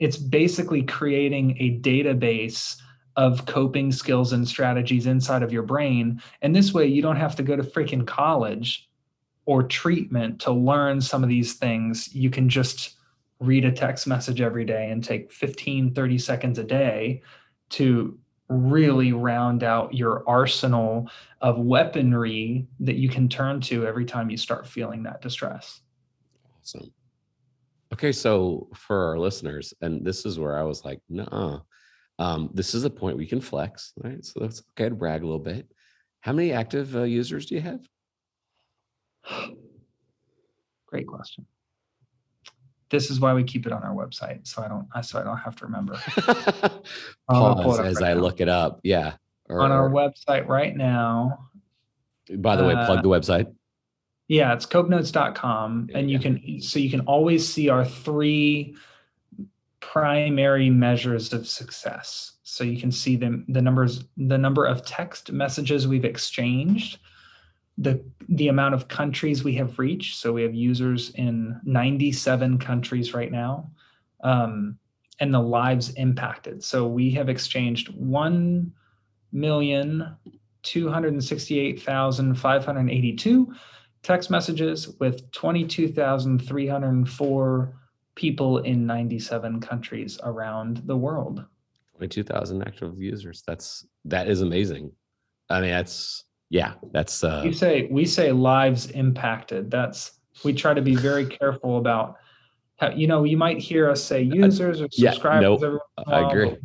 it's 0.00 0.18
basically 0.18 0.82
creating 0.82 1.56
a 1.58 1.80
database 1.80 2.76
of 3.16 3.46
coping 3.46 3.90
skills 3.90 4.34
and 4.34 4.46
strategies 4.46 5.06
inside 5.06 5.42
of 5.42 5.50
your 5.50 5.62
brain. 5.62 6.20
And 6.42 6.54
this 6.54 6.74
way, 6.74 6.86
you 6.86 7.00
don't 7.00 7.16
have 7.16 7.34
to 7.36 7.42
go 7.42 7.56
to 7.56 7.62
freaking 7.62 8.06
college 8.06 8.86
or 9.46 9.62
treatment 9.62 10.42
to 10.42 10.52
learn 10.52 11.00
some 11.00 11.22
of 11.22 11.30
these 11.30 11.54
things. 11.54 12.14
You 12.14 12.28
can 12.28 12.50
just 12.50 12.96
read 13.40 13.64
a 13.64 13.72
text 13.72 14.06
message 14.06 14.42
every 14.42 14.66
day 14.66 14.90
and 14.90 15.02
take 15.02 15.32
15, 15.32 15.94
30 15.94 16.18
seconds 16.18 16.58
a 16.58 16.64
day 16.64 17.22
to 17.70 18.18
really 18.48 19.12
round 19.12 19.62
out 19.62 19.94
your 19.94 20.22
arsenal 20.28 21.10
of 21.40 21.58
weaponry 21.58 22.66
that 22.80 22.96
you 22.96 23.08
can 23.08 23.28
turn 23.28 23.60
to 23.60 23.86
every 23.86 24.04
time 24.04 24.30
you 24.30 24.36
start 24.36 24.66
feeling 24.66 25.02
that 25.02 25.22
distress. 25.22 25.80
Awesome. 26.60 26.92
Okay, 27.92 28.12
so 28.12 28.68
for 28.74 29.08
our 29.08 29.18
listeners, 29.18 29.72
and 29.80 30.04
this 30.04 30.26
is 30.26 30.38
where 30.38 30.58
I 30.58 30.62
was 30.62 30.84
like, 30.84 31.00
nah, 31.08 31.60
um, 32.18 32.50
this 32.52 32.74
is 32.74 32.84
a 32.84 32.90
point 32.90 33.16
we 33.16 33.26
can 33.26 33.40
flex, 33.40 33.92
right? 34.02 34.24
So 34.24 34.40
that's 34.40 34.62
okay 34.72 34.88
to 34.88 34.94
brag 34.94 35.22
a 35.22 35.26
little 35.26 35.38
bit. 35.38 35.70
How 36.20 36.32
many 36.32 36.52
active 36.52 36.96
uh, 36.96 37.02
users 37.02 37.46
do 37.46 37.54
you 37.54 37.60
have? 37.60 37.80
Great 40.86 41.06
question 41.06 41.46
this 42.90 43.10
is 43.10 43.20
why 43.20 43.32
we 43.32 43.42
keep 43.42 43.66
it 43.66 43.72
on 43.72 43.82
our 43.82 43.94
website 43.94 44.46
so 44.46 44.62
i 44.62 44.68
don't 44.68 44.86
so 45.04 45.18
i 45.18 45.22
don't 45.22 45.38
have 45.38 45.56
to 45.56 45.64
remember. 45.64 45.94
Pause 47.28 47.80
as 47.80 47.94
right 47.96 48.10
i 48.10 48.14
now. 48.14 48.20
look 48.20 48.40
it 48.40 48.48
up 48.48 48.80
yeah 48.82 49.14
or, 49.48 49.60
on 49.60 49.72
our 49.72 49.90
website 49.90 50.46
right 50.46 50.76
now 50.76 51.48
by 52.38 52.56
the 52.56 52.64
way 52.64 52.74
plug 52.74 53.02
the 53.02 53.10
uh, 53.10 53.18
website. 53.18 53.54
Yeah 54.28 54.54
it's 54.54 54.66
copenotes.com 54.66 55.90
and 55.94 56.10
you 56.10 56.18
can 56.18 56.60
so 56.60 56.78
you 56.78 56.90
can 56.90 57.00
always 57.00 57.46
see 57.46 57.68
our 57.68 57.84
three 57.84 58.74
primary 59.84 60.70
measures 60.70 61.32
of 61.32 61.46
success. 61.46 62.32
So 62.42 62.64
you 62.64 62.80
can 62.80 62.90
see 62.90 63.16
them 63.16 63.44
the 63.48 63.60
numbers 63.60 64.04
the 64.16 64.38
number 64.38 64.64
of 64.64 64.84
text 64.84 65.30
messages 65.30 65.86
we've 65.86 66.04
exchanged 66.04 66.98
the 67.78 68.04
the 68.28 68.48
amount 68.48 68.74
of 68.74 68.88
countries 68.88 69.44
we 69.44 69.54
have 69.54 69.78
reached. 69.78 70.16
So 70.16 70.32
we 70.32 70.42
have 70.42 70.54
users 70.54 71.10
in 71.10 71.60
97 71.64 72.58
countries 72.58 73.14
right 73.14 73.30
now, 73.30 73.70
um, 74.22 74.78
and 75.20 75.34
the 75.34 75.40
lives 75.40 75.90
impacted. 75.90 76.64
So 76.64 76.86
we 76.86 77.10
have 77.12 77.28
exchanged 77.28 77.94
one 77.94 78.72
million 79.32 80.16
268,582 80.62 83.54
text 84.02 84.30
messages 84.30 84.88
with 85.00 85.30
22,304 85.32 87.74
people 88.14 88.58
in 88.58 88.86
97 88.86 89.60
countries 89.60 90.18
around 90.22 90.82
the 90.86 90.96
world. 90.96 91.44
22,000 91.96 92.62
active 92.62 93.00
users. 93.00 93.42
That's 93.46 93.86
that 94.04 94.28
is 94.28 94.40
amazing. 94.40 94.92
I 95.48 95.60
mean, 95.60 95.70
that's 95.70 96.24
yeah, 96.50 96.74
that's 96.92 97.24
uh 97.24 97.42
You 97.44 97.52
say 97.52 97.88
we 97.90 98.04
say 98.06 98.32
lives 98.32 98.90
impacted. 98.90 99.70
That's 99.70 100.12
we 100.44 100.52
try 100.52 100.74
to 100.74 100.82
be 100.82 100.94
very 100.94 101.26
careful 101.26 101.78
about 101.78 102.16
how 102.76 102.90
you 102.90 103.06
know, 103.06 103.24
you 103.24 103.36
might 103.36 103.58
hear 103.58 103.90
us 103.90 104.02
say 104.02 104.22
users 104.22 104.80
or 104.80 104.88
subscribers. 104.90 105.22
Yeah, 105.22 105.40
nope, 105.40 105.62
every 105.62 105.78
once 105.96 106.08
in 106.08 106.12
a 106.12 106.16
I 106.16 106.30
agree. 106.30 106.56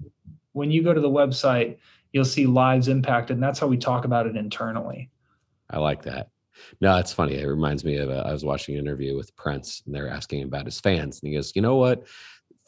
When 0.53 0.71
you 0.71 0.83
go 0.83 0.93
to 0.93 1.01
the 1.01 1.09
website, 1.09 1.77
you'll 2.11 2.25
see 2.25 2.45
lives 2.45 2.87
impacted, 2.87 3.37
and 3.37 3.43
that's 3.43 3.59
how 3.59 3.67
we 3.67 3.77
talk 3.77 4.05
about 4.05 4.27
it 4.27 4.35
internally. 4.35 5.09
I 5.69 5.77
like 5.77 6.03
that. 6.03 6.29
No, 6.81 6.97
it's 6.97 7.13
funny. 7.13 7.35
It 7.35 7.45
reminds 7.45 7.85
me 7.85 7.97
of 7.97 8.09
uh, 8.09 8.23
I 8.25 8.31
was 8.31 8.43
watching 8.43 8.75
an 8.75 8.81
interview 8.81 9.15
with 9.15 9.35
Prince, 9.35 9.83
and 9.85 9.93
they're 9.95 10.09
asking 10.09 10.43
about 10.43 10.65
his 10.65 10.79
fans, 10.79 11.19
and 11.21 11.29
he 11.29 11.35
goes, 11.35 11.55
"You 11.55 11.61
know 11.61 11.75
what? 11.75 12.05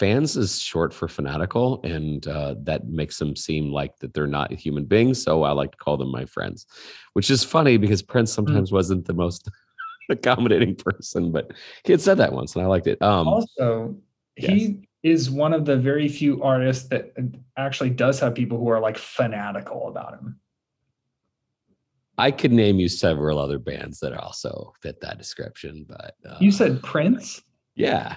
Fans 0.01 0.35
is 0.35 0.59
short 0.59 0.95
for 0.95 1.07
fanatical, 1.07 1.79
and 1.83 2.27
uh, 2.27 2.55
that 2.63 2.87
makes 2.87 3.19
them 3.19 3.35
seem 3.35 3.71
like 3.71 3.95
that 3.99 4.15
they're 4.15 4.25
not 4.25 4.51
human 4.51 4.83
beings. 4.83 5.21
So 5.21 5.43
I 5.43 5.51
like 5.51 5.73
to 5.73 5.77
call 5.77 5.95
them 5.95 6.11
my 6.11 6.25
friends," 6.25 6.65
which 7.13 7.29
is 7.29 7.43
funny 7.43 7.77
because 7.77 8.01
Prince 8.01 8.33
sometimes 8.33 8.71
wasn't 8.71 9.05
the 9.05 9.13
most 9.13 9.47
accommodating 10.09 10.75
person, 10.75 11.31
but 11.31 11.51
he 11.85 11.91
had 11.91 12.01
said 12.01 12.17
that 12.17 12.33
once, 12.33 12.55
and 12.55 12.65
I 12.65 12.67
liked 12.67 12.87
it. 12.87 12.99
Um, 12.99 13.27
also, 13.27 13.95
he 14.37 14.89
is 15.03 15.29
one 15.29 15.53
of 15.53 15.65
the 15.65 15.77
very 15.77 16.07
few 16.07 16.41
artists 16.41 16.89
that 16.89 17.13
actually 17.55 17.91
does 17.91 18.19
have 18.21 18.33
people 18.33 18.57
who 18.57 18.69
are 18.69 18.79
like 18.79 18.97
fanatical 18.97 19.87
about 19.87 20.15
him. 20.15 20.39
I 22.17 22.31
could 22.31 22.51
name 22.51 22.79
you 22.79 22.89
several 22.89 23.37
other 23.37 23.59
bands 23.59 23.99
that 23.99 24.13
also 24.13 24.73
fit 24.81 24.99
that 25.01 25.19
description, 25.19 25.85
but 25.87 26.15
uh, 26.27 26.37
You 26.39 26.51
said 26.51 26.81
Prince? 26.81 27.43
yeah, 27.75 28.15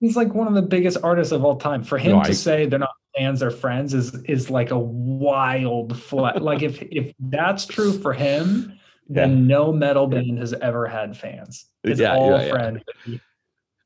He's 0.00 0.16
like 0.16 0.34
one 0.34 0.48
of 0.48 0.54
the 0.54 0.62
biggest 0.62 0.96
artists 1.02 1.32
of 1.32 1.44
all 1.44 1.56
time. 1.56 1.82
For 1.82 1.98
him 1.98 2.12
No, 2.12 2.22
to 2.22 2.30
I- 2.30 2.32
say 2.32 2.66
they're 2.66 2.78
not 2.78 2.90
fans, 3.16 3.40
they're 3.40 3.50
friends 3.50 3.92
is 3.94 4.14
is 4.24 4.50
like 4.50 4.70
a 4.70 4.78
wild 4.78 5.98
flat. 6.00 6.42
like 6.42 6.62
if 6.62 6.80
if 6.82 7.12
that's 7.18 7.66
true 7.66 7.92
for 7.92 8.12
him, 8.12 8.78
then 9.08 9.46
no 9.46 9.72
metal 9.72 10.06
band 10.06 10.38
has 10.38 10.52
ever 10.54 10.86
had 10.86 11.16
fans. 11.16 11.66
It's 11.84 12.00
Yeah, 12.00 12.14
all 12.14 12.30
yeah, 12.30 12.72
yeah. 13.06 13.16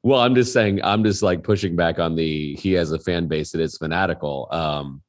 Well, 0.03 0.21
I'm 0.21 0.35
just 0.35 0.53
saying, 0.53 0.83
I'm 0.85 1.03
just 1.03 1.23
like 1.23 1.43
pushing 1.43 1.77
back 1.77 1.99
on 1.99 2.15
the 2.15 2.55
he 2.57 2.73
has 2.73 2.93
a 2.93 2.99
fan 2.99 3.27
base 3.27 3.53
that 3.53 3.61
is 3.61 3.77
fanatical. 3.79 4.49
Um, 4.51 5.03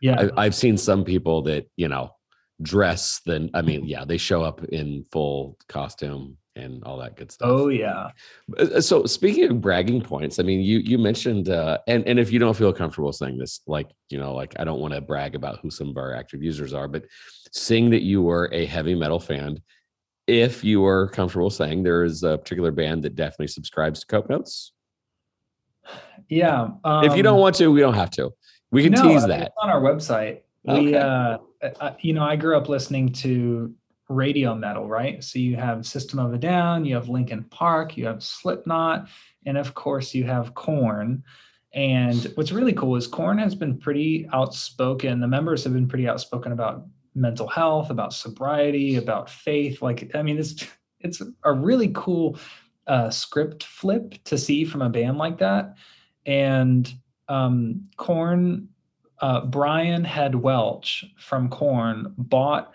Yeah. 0.00 0.28
I, 0.36 0.44
I've 0.46 0.54
seen 0.56 0.76
some 0.76 1.04
people 1.04 1.42
that 1.42 1.70
you 1.76 1.88
know 1.88 2.10
dress. 2.60 3.20
Then 3.24 3.48
I 3.54 3.62
mean, 3.62 3.86
yeah, 3.86 4.04
they 4.04 4.18
show 4.18 4.42
up 4.42 4.62
in 4.64 5.04
full 5.12 5.56
costume 5.68 6.36
and 6.56 6.82
all 6.84 6.98
that 6.98 7.16
good 7.16 7.30
stuff. 7.30 7.48
oh 7.50 7.68
yeah. 7.68 8.10
Uh, 8.58 8.80
So 8.80 9.04
speaking 9.06 9.44
of 9.50 9.60
bragging 9.60 10.00
points, 10.02 10.38
I 10.38 10.42
mean, 10.42 10.60
you 10.60 10.78
you 10.78 10.98
mentioned, 10.98 11.48
uh, 11.48 11.78
and 11.86 12.06
and 12.06 12.18
if 12.18 12.32
you 12.32 12.38
don't 12.38 12.56
feel 12.56 12.72
comfortable 12.72 13.12
saying 13.12 13.38
this, 13.38 13.60
like 13.66 13.90
you 14.08 14.18
know, 14.18 14.34
like 14.34 14.54
I 14.58 14.64
don't 14.64 14.80
want 14.80 14.94
to 14.94 15.00
brag 15.00 15.34
about 15.34 15.60
who 15.60 15.70
some 15.70 15.88
of 15.88 15.96
our 15.96 16.14
active 16.14 16.42
users 16.42 16.72
are, 16.74 16.88
but 16.88 17.04
seeing 17.52 17.90
that 17.90 18.02
you 18.02 18.22
were 18.22 18.48
a 18.52 18.66
heavy 18.66 18.94
metal 18.94 19.20
fan, 19.20 19.60
if 20.26 20.64
you 20.64 20.84
are 20.84 21.08
comfortable 21.08 21.50
saying 21.50 21.82
there 21.82 22.04
is 22.04 22.22
a 22.22 22.38
particular 22.38 22.72
band 22.72 23.02
that 23.04 23.14
definitely 23.14 23.48
subscribes 23.48 24.00
to 24.00 24.06
Cope 24.06 24.28
Notes, 24.30 24.72
Yeah. 26.28 26.68
if 26.84 27.16
you 27.16 27.22
don't 27.22 27.34
um, 27.34 27.40
want 27.40 27.56
to, 27.56 27.68
we 27.72 27.80
don't 27.80 27.94
have 27.94 28.10
to. 28.12 28.30
We 28.70 28.84
can 28.84 28.92
no, 28.92 29.02
tease 29.02 29.26
that. 29.26 29.52
on 29.60 29.68
our 29.70 29.80
website. 29.80 30.40
Okay. 30.68 30.80
We, 30.84 30.94
uh, 30.94 31.38
uh, 31.80 31.92
you 32.00 32.12
know, 32.12 32.22
I 32.22 32.36
grew 32.36 32.56
up 32.56 32.68
listening 32.68 33.12
to 33.14 33.74
radio 34.10 34.54
metal, 34.54 34.88
right? 34.88 35.22
So 35.22 35.38
you 35.38 35.56
have 35.56 35.86
System 35.86 36.18
of 36.18 36.34
a 36.34 36.38
Down, 36.38 36.84
you 36.84 36.94
have 36.96 37.08
Linkin 37.08 37.44
Park, 37.44 37.96
you 37.96 38.06
have 38.06 38.22
Slipknot, 38.22 39.08
and 39.46 39.56
of 39.56 39.74
course 39.74 40.14
you 40.14 40.24
have 40.24 40.54
Korn. 40.54 41.22
And 41.72 42.30
what's 42.34 42.52
really 42.52 42.72
cool 42.72 42.96
is 42.96 43.06
Korn 43.06 43.38
has 43.38 43.54
been 43.54 43.78
pretty 43.78 44.28
outspoken. 44.32 45.20
The 45.20 45.28
members 45.28 45.62
have 45.64 45.72
been 45.72 45.88
pretty 45.88 46.08
outspoken 46.08 46.52
about 46.52 46.84
mental 47.14 47.46
health, 47.46 47.90
about 47.90 48.12
sobriety, 48.12 48.96
about 48.96 49.30
faith. 49.30 49.80
Like, 49.80 50.10
I 50.14 50.22
mean, 50.22 50.38
it's 50.38 50.66
it's 51.00 51.22
a 51.44 51.52
really 51.52 51.90
cool 51.94 52.38
uh, 52.86 53.08
script 53.08 53.64
flip 53.64 54.14
to 54.24 54.36
see 54.36 54.64
from 54.64 54.82
a 54.82 54.90
band 54.90 55.16
like 55.16 55.38
that. 55.38 55.76
And 56.26 56.92
um, 57.28 57.88
Korn, 57.96 58.68
uh, 59.20 59.46
Brian 59.46 60.04
Head 60.04 60.34
Welch 60.34 61.04
from 61.16 61.48
Korn 61.48 62.12
bought 62.18 62.74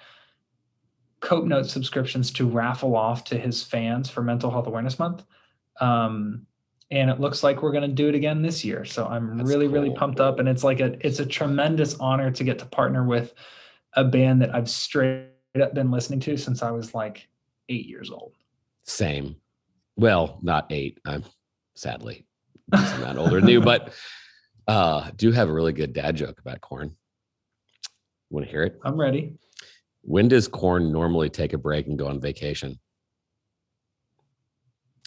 Cope 1.25 1.45
Note 1.45 1.65
subscriptions 1.65 2.29
to 2.33 2.47
raffle 2.47 2.95
off 2.95 3.23
to 3.25 3.37
his 3.37 3.63
fans 3.63 4.09
for 4.09 4.21
Mental 4.21 4.51
Health 4.51 4.67
Awareness 4.67 4.99
Month. 4.99 5.23
Um, 5.81 6.45
and 6.91 7.09
it 7.09 7.19
looks 7.19 7.43
like 7.43 7.63
we're 7.63 7.71
going 7.71 7.89
to 7.89 7.95
do 7.95 8.07
it 8.07 8.13
again 8.13 8.43
this 8.43 8.63
year. 8.63 8.85
So 8.85 9.07
I'm 9.07 9.39
That's 9.39 9.49
really, 9.49 9.67
really 9.67 9.89
pumped 9.89 10.19
up. 10.19 10.37
And 10.37 10.47
it's 10.47 10.63
like 10.63 10.81
a, 10.81 10.95
it's 11.05 11.19
a 11.19 11.25
tremendous 11.25 11.95
honor 11.95 12.29
to 12.29 12.43
get 12.43 12.59
to 12.59 12.65
partner 12.67 13.03
with 13.03 13.33
a 13.93 14.03
band 14.03 14.43
that 14.43 14.53
I've 14.53 14.69
straight 14.69 15.25
up 15.59 15.73
been 15.73 15.89
listening 15.89 16.19
to 16.21 16.37
since 16.37 16.61
I 16.61 16.69
was 16.69 16.93
like 16.93 17.27
eight 17.69 17.87
years 17.87 18.11
old. 18.11 18.33
Same. 18.83 19.35
Well, 19.95 20.37
not 20.43 20.67
eight. 20.69 20.99
I'm 21.05 21.23
sadly 21.75 22.27
I'm 22.71 23.01
not 23.01 23.17
older 23.17 23.39
than 23.39 23.49
you, 23.49 23.61
but 23.61 23.93
uh 24.67 25.09
do 25.15 25.31
have 25.31 25.49
a 25.49 25.53
really 25.53 25.73
good 25.73 25.93
dad 25.93 26.17
joke 26.17 26.39
about 26.39 26.61
corn. 26.61 26.95
Want 28.29 28.45
to 28.45 28.51
hear 28.51 28.63
it? 28.63 28.79
I'm 28.83 28.99
ready. 28.99 29.37
When 30.07 30.27
does 30.27 30.47
corn 30.47 30.91
normally 30.91 31.29
take 31.29 31.53
a 31.53 31.57
break 31.57 31.87
and 31.87 31.97
go 31.97 32.07
on 32.07 32.21
vacation? 32.21 32.79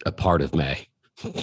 A 0.05 0.13
part 0.13 0.43
of 0.43 0.55
May. 0.55 0.89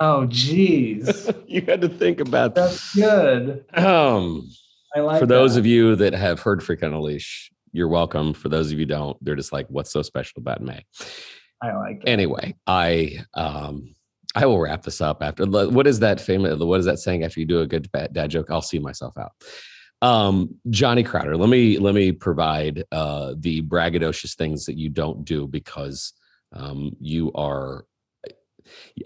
Oh, 0.00 0.26
geez. 0.26 1.30
you 1.46 1.62
had 1.62 1.80
to 1.82 1.88
think 1.88 2.18
about 2.18 2.56
that. 2.56 2.70
That's 2.70 2.94
good. 2.94 3.64
Um, 3.74 4.48
I 4.96 5.00
like 5.00 5.20
for 5.20 5.26
those 5.26 5.54
that. 5.54 5.60
of 5.60 5.66
you 5.66 5.94
that 5.96 6.12
have 6.12 6.40
heard 6.40 6.62
Freak 6.62 6.82
on 6.82 6.92
a 6.92 7.00
Leash, 7.00 7.52
you're 7.72 7.88
welcome. 7.88 8.34
For 8.34 8.48
those 8.48 8.66
of 8.66 8.72
you 8.72 8.78
who 8.78 8.86
don't, 8.86 9.16
they're 9.24 9.36
just 9.36 9.52
like, 9.52 9.66
what's 9.68 9.92
so 9.92 10.02
special 10.02 10.40
about 10.40 10.60
May? 10.60 10.84
I 11.62 11.76
like 11.76 12.00
that. 12.00 12.08
Anyway, 12.08 12.56
I 12.66 13.24
um 13.34 13.94
I 14.34 14.46
will 14.46 14.58
wrap 14.58 14.82
this 14.82 15.00
up 15.00 15.22
after 15.22 15.44
what 15.46 15.86
is 15.86 16.00
that 16.00 16.20
famous 16.20 16.58
what 16.58 16.80
is 16.80 16.86
that 16.86 16.98
saying 16.98 17.22
after 17.22 17.38
you 17.38 17.46
do 17.46 17.60
a 17.60 17.66
good 17.66 17.88
dad 18.12 18.30
joke? 18.30 18.50
I'll 18.50 18.62
see 18.62 18.80
myself 18.80 19.16
out. 19.16 19.32
Um, 20.02 20.56
Johnny 20.68 21.04
Crowder, 21.04 21.36
let 21.36 21.48
me 21.48 21.78
let 21.78 21.94
me 21.94 22.12
provide 22.12 22.84
uh 22.92 23.34
the 23.38 23.62
braggadocious 23.62 24.36
things 24.36 24.66
that 24.66 24.76
you 24.76 24.88
don't 24.88 25.24
do 25.24 25.46
because 25.46 26.12
um 26.52 26.94
you 27.00 27.32
are 27.34 27.84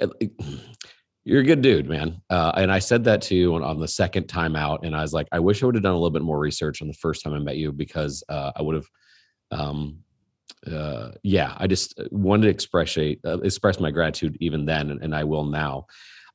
you're 1.24 1.40
a 1.40 1.44
good 1.44 1.60
dude, 1.60 1.88
man. 1.88 2.22
Uh, 2.30 2.52
and 2.56 2.70
I 2.70 2.78
said 2.78 3.04
that 3.04 3.20
to 3.22 3.34
you 3.34 3.54
on, 3.56 3.62
on 3.62 3.80
the 3.80 3.88
second 3.88 4.28
time 4.28 4.54
out, 4.54 4.84
and 4.84 4.96
I 4.96 5.02
was 5.02 5.12
like, 5.12 5.26
I 5.32 5.40
wish 5.40 5.62
I 5.62 5.66
would 5.66 5.74
have 5.74 5.82
done 5.82 5.92
a 5.92 5.96
little 5.96 6.10
bit 6.10 6.22
more 6.22 6.38
research 6.38 6.80
on 6.80 6.88
the 6.88 6.94
first 6.94 7.22
time 7.22 7.34
I 7.34 7.40
met 7.40 7.56
you 7.56 7.72
because 7.72 8.22
uh, 8.28 8.52
I 8.54 8.62
would 8.62 8.76
have, 8.76 8.86
um, 9.50 9.98
uh, 10.70 11.10
yeah, 11.22 11.54
I 11.58 11.66
just 11.66 12.00
wanted 12.12 12.44
to 12.44 12.50
express 12.50 12.96
uh, 12.96 13.38
express 13.42 13.80
my 13.80 13.90
gratitude 13.90 14.36
even 14.40 14.66
then, 14.66 14.90
and, 14.90 15.02
and 15.02 15.14
I 15.14 15.24
will 15.24 15.44
now. 15.44 15.86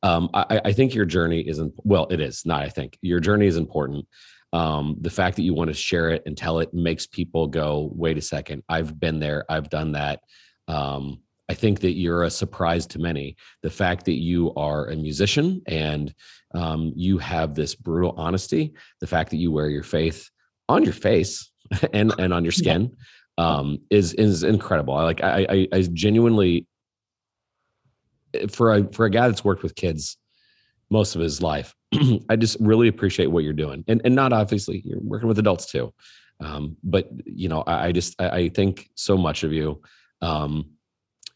Um, 0.03 0.29
I, 0.33 0.59
I 0.65 0.73
think 0.73 0.95
your 0.95 1.05
journey 1.05 1.47
isn't 1.47 1.73
well. 1.77 2.07
It 2.09 2.19
is 2.19 2.45
not. 2.45 2.63
I 2.63 2.69
think 2.69 2.97
your 3.01 3.19
journey 3.19 3.45
is 3.47 3.55
important. 3.57 4.07
Um, 4.53 4.97
the 4.99 5.09
fact 5.09 5.37
that 5.37 5.43
you 5.43 5.53
want 5.53 5.69
to 5.69 5.73
share 5.73 6.09
it 6.09 6.23
and 6.25 6.37
tell 6.37 6.59
it 6.59 6.73
makes 6.73 7.07
people 7.07 7.47
go, 7.47 7.89
wait 7.93 8.17
a 8.17 8.21
second, 8.21 8.63
I've 8.67 8.99
been 8.99 9.19
there, 9.19 9.45
I've 9.49 9.69
done 9.69 9.93
that. 9.93 10.21
Um, 10.67 11.21
I 11.49 11.53
think 11.53 11.81
that 11.81 11.93
you're 11.93 12.23
a 12.23 12.29
surprise 12.29 12.85
to 12.87 12.99
many. 12.99 13.35
The 13.61 13.69
fact 13.69 14.05
that 14.05 14.21
you 14.21 14.53
are 14.55 14.87
a 14.87 14.95
musician 14.95 15.61
and 15.67 16.13
um, 16.53 16.93
you 16.95 17.17
have 17.17 17.55
this 17.55 17.75
brutal 17.75 18.13
honesty, 18.17 18.73
the 19.01 19.07
fact 19.07 19.31
that 19.31 19.37
you 19.37 19.51
wear 19.51 19.69
your 19.69 19.83
faith 19.83 20.29
on 20.69 20.83
your 20.83 20.93
face 20.93 21.51
and 21.93 22.13
and 22.19 22.33
on 22.33 22.43
your 22.43 22.53
skin 22.53 22.95
um, 23.37 23.79
is 23.89 24.13
is 24.13 24.43
incredible. 24.43 24.93
I 24.93 25.03
like 25.03 25.23
I, 25.23 25.45
I 25.49 25.67
I 25.73 25.81
genuinely 25.91 26.67
for 28.49 28.73
a 28.73 28.91
for 28.93 29.05
a 29.05 29.09
guy 29.09 29.27
that's 29.27 29.43
worked 29.43 29.63
with 29.63 29.75
kids 29.75 30.17
most 30.89 31.15
of 31.15 31.21
his 31.21 31.41
life, 31.41 31.75
I 32.29 32.35
just 32.35 32.57
really 32.59 32.87
appreciate 32.87 33.27
what 33.27 33.43
you're 33.43 33.53
doing, 33.53 33.83
and 33.87 34.01
and 34.05 34.15
not 34.15 34.33
obviously 34.33 34.81
you're 34.85 34.99
working 35.01 35.27
with 35.27 35.39
adults 35.39 35.71
too, 35.71 35.93
um, 36.39 36.77
but 36.83 37.09
you 37.25 37.49
know 37.49 37.61
I, 37.61 37.87
I 37.87 37.91
just 37.91 38.19
I, 38.19 38.29
I 38.29 38.49
think 38.49 38.89
so 38.95 39.17
much 39.17 39.43
of 39.43 39.51
you 39.51 39.81
um, 40.21 40.71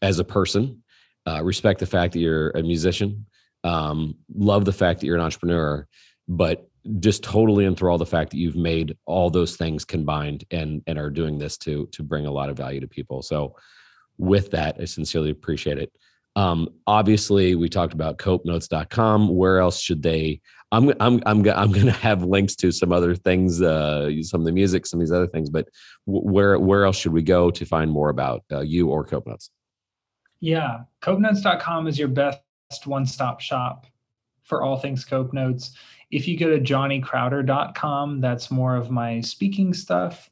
as 0.02 0.18
a 0.18 0.24
person. 0.24 0.82
Uh, 1.28 1.42
respect 1.42 1.80
the 1.80 1.86
fact 1.86 2.12
that 2.12 2.20
you're 2.20 2.50
a 2.50 2.62
musician. 2.62 3.26
Um, 3.64 4.14
love 4.32 4.64
the 4.64 4.72
fact 4.72 5.00
that 5.00 5.06
you're 5.06 5.16
an 5.16 5.22
entrepreneur, 5.22 5.88
but 6.28 6.68
just 7.00 7.24
totally 7.24 7.66
enthralled 7.66 8.00
the 8.00 8.06
fact 8.06 8.30
that 8.30 8.36
you've 8.36 8.56
made 8.56 8.96
all 9.06 9.28
those 9.28 9.56
things 9.56 9.84
combined 9.84 10.44
and 10.50 10.82
and 10.86 10.98
are 10.98 11.10
doing 11.10 11.38
this 11.38 11.58
to 11.58 11.86
to 11.92 12.02
bring 12.02 12.26
a 12.26 12.30
lot 12.30 12.48
of 12.48 12.56
value 12.56 12.80
to 12.80 12.88
people. 12.88 13.22
So, 13.22 13.56
with 14.18 14.50
that, 14.52 14.76
I 14.80 14.84
sincerely 14.84 15.30
appreciate 15.30 15.78
it. 15.78 15.92
Um, 16.36 16.68
obviously, 16.86 17.54
we 17.54 17.68
talked 17.68 17.94
about 17.94 18.18
copenotes.com. 18.18 19.34
Where 19.34 19.58
else 19.58 19.80
should 19.80 20.02
they? 20.02 20.40
I'm 20.70 20.90
I'm 21.00 21.22
I'm 21.24 21.48
I'm 21.48 21.72
going 21.72 21.86
to 21.86 21.92
have 21.92 22.22
links 22.22 22.54
to 22.56 22.70
some 22.70 22.92
other 22.92 23.14
things, 23.14 23.62
uh, 23.62 24.10
some 24.22 24.40
of 24.42 24.44
the 24.44 24.52
music, 24.52 24.84
some 24.84 25.00
of 25.00 25.06
these 25.06 25.12
other 25.12 25.26
things. 25.26 25.48
But 25.48 25.68
where 26.04 26.58
where 26.58 26.84
else 26.84 26.98
should 26.98 27.12
we 27.12 27.22
go 27.22 27.50
to 27.50 27.64
find 27.64 27.90
more 27.90 28.10
about 28.10 28.44
uh, 28.52 28.60
you 28.60 28.88
or 28.88 29.04
Cope 29.04 29.26
Notes? 29.26 29.50
Yeah, 30.40 30.80
copenotes.com 31.02 31.86
is 31.86 31.98
your 31.98 32.08
best 32.08 32.42
one-stop 32.84 33.40
shop 33.40 33.86
for 34.42 34.62
all 34.62 34.76
things 34.76 35.04
Cope 35.04 35.32
Notes. 35.32 35.72
If 36.10 36.28
you 36.28 36.38
go 36.38 36.50
to 36.50 36.60
johnnycrowder.com, 36.60 38.20
that's 38.20 38.50
more 38.50 38.76
of 38.76 38.90
my 38.90 39.20
speaking 39.20 39.72
stuff. 39.72 40.30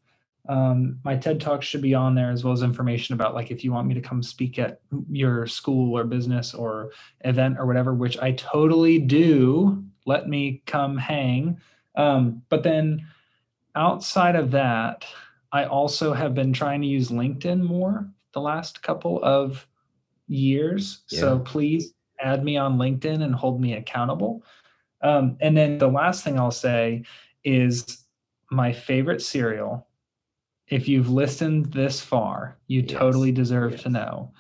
Um, 0.48 0.98
my 1.04 1.16
TED 1.16 1.40
Talk 1.40 1.62
should 1.62 1.80
be 1.80 1.94
on 1.94 2.14
there 2.14 2.30
as 2.30 2.44
well 2.44 2.52
as 2.52 2.62
information 2.62 3.14
about 3.14 3.34
like 3.34 3.50
if 3.50 3.64
you 3.64 3.72
want 3.72 3.86
me 3.86 3.94
to 3.94 4.00
come 4.00 4.22
speak 4.22 4.58
at 4.58 4.80
your 5.10 5.46
school 5.46 5.96
or 5.96 6.04
business 6.04 6.52
or 6.52 6.90
event 7.24 7.56
or 7.58 7.66
whatever, 7.66 7.94
which 7.94 8.18
I 8.18 8.32
totally 8.32 8.98
do. 8.98 9.82
Let 10.06 10.28
me 10.28 10.62
come 10.66 10.98
hang. 10.98 11.58
Um, 11.94 12.42
but 12.50 12.62
then 12.62 13.06
outside 13.74 14.36
of 14.36 14.50
that, 14.50 15.06
I 15.50 15.64
also 15.64 16.12
have 16.12 16.34
been 16.34 16.52
trying 16.52 16.82
to 16.82 16.86
use 16.86 17.08
LinkedIn 17.08 17.62
more 17.62 18.10
the 18.32 18.40
last 18.40 18.82
couple 18.82 19.22
of 19.22 19.66
years. 20.26 21.04
Yeah. 21.08 21.20
So 21.20 21.38
please 21.38 21.94
add 22.20 22.44
me 22.44 22.56
on 22.56 22.76
LinkedIn 22.76 23.22
and 23.22 23.34
hold 23.34 23.60
me 23.60 23.74
accountable. 23.74 24.42
Um, 25.00 25.36
and 25.40 25.56
then 25.56 25.78
the 25.78 25.88
last 25.88 26.24
thing 26.24 26.38
I'll 26.38 26.50
say 26.50 27.04
is 27.44 28.04
my 28.50 28.72
favorite 28.72 29.22
cereal. 29.22 29.86
If 30.74 30.88
you've 30.88 31.08
listened 31.08 31.66
this 31.66 32.00
far, 32.00 32.58
you 32.66 32.80
yes. 32.80 32.98
totally 32.98 33.30
deserve 33.30 33.74
yes. 33.74 33.82
to 33.84 33.90
know. 33.90 34.32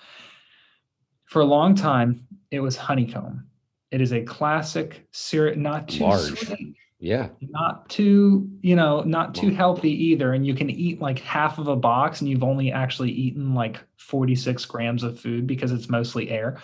For 1.26 1.42
a 1.42 1.44
long 1.44 1.76
time, 1.76 2.26
it 2.50 2.58
was 2.58 2.76
honeycomb. 2.76 3.46
It 3.92 4.00
is 4.00 4.12
a 4.12 4.24
classic 4.24 5.06
cereal, 5.12 5.56
not 5.56 5.88
too 5.88 6.02
Large. 6.02 6.40
sweet. 6.40 6.74
Yeah. 6.98 7.28
Not 7.40 7.88
too, 7.88 8.50
you 8.62 8.74
know, 8.74 9.02
not 9.02 9.36
too 9.36 9.50
healthy 9.50 9.92
either. 10.06 10.32
And 10.32 10.44
you 10.44 10.54
can 10.54 10.70
eat 10.70 11.00
like 11.00 11.20
half 11.20 11.58
of 11.58 11.68
a 11.68 11.76
box 11.76 12.20
and 12.20 12.28
you've 12.28 12.42
only 12.42 12.72
actually 12.72 13.12
eaten 13.12 13.54
like 13.54 13.78
46 13.98 14.64
grams 14.64 15.04
of 15.04 15.20
food 15.20 15.46
because 15.46 15.70
it's 15.70 15.88
mostly 15.88 16.30
air. 16.30 16.60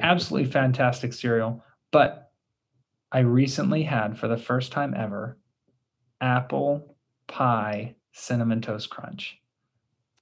Absolutely 0.00 0.50
fantastic 0.50 1.12
cereal. 1.12 1.62
But 1.92 2.32
I 3.12 3.18
recently 3.18 3.82
had 3.82 4.18
for 4.18 4.26
the 4.26 4.38
first 4.38 4.72
time 4.72 4.94
ever 4.94 5.36
apple 6.22 6.96
pie 7.26 7.94
cinnamon 8.16 8.60
toast 8.60 8.90
crunch. 8.90 9.38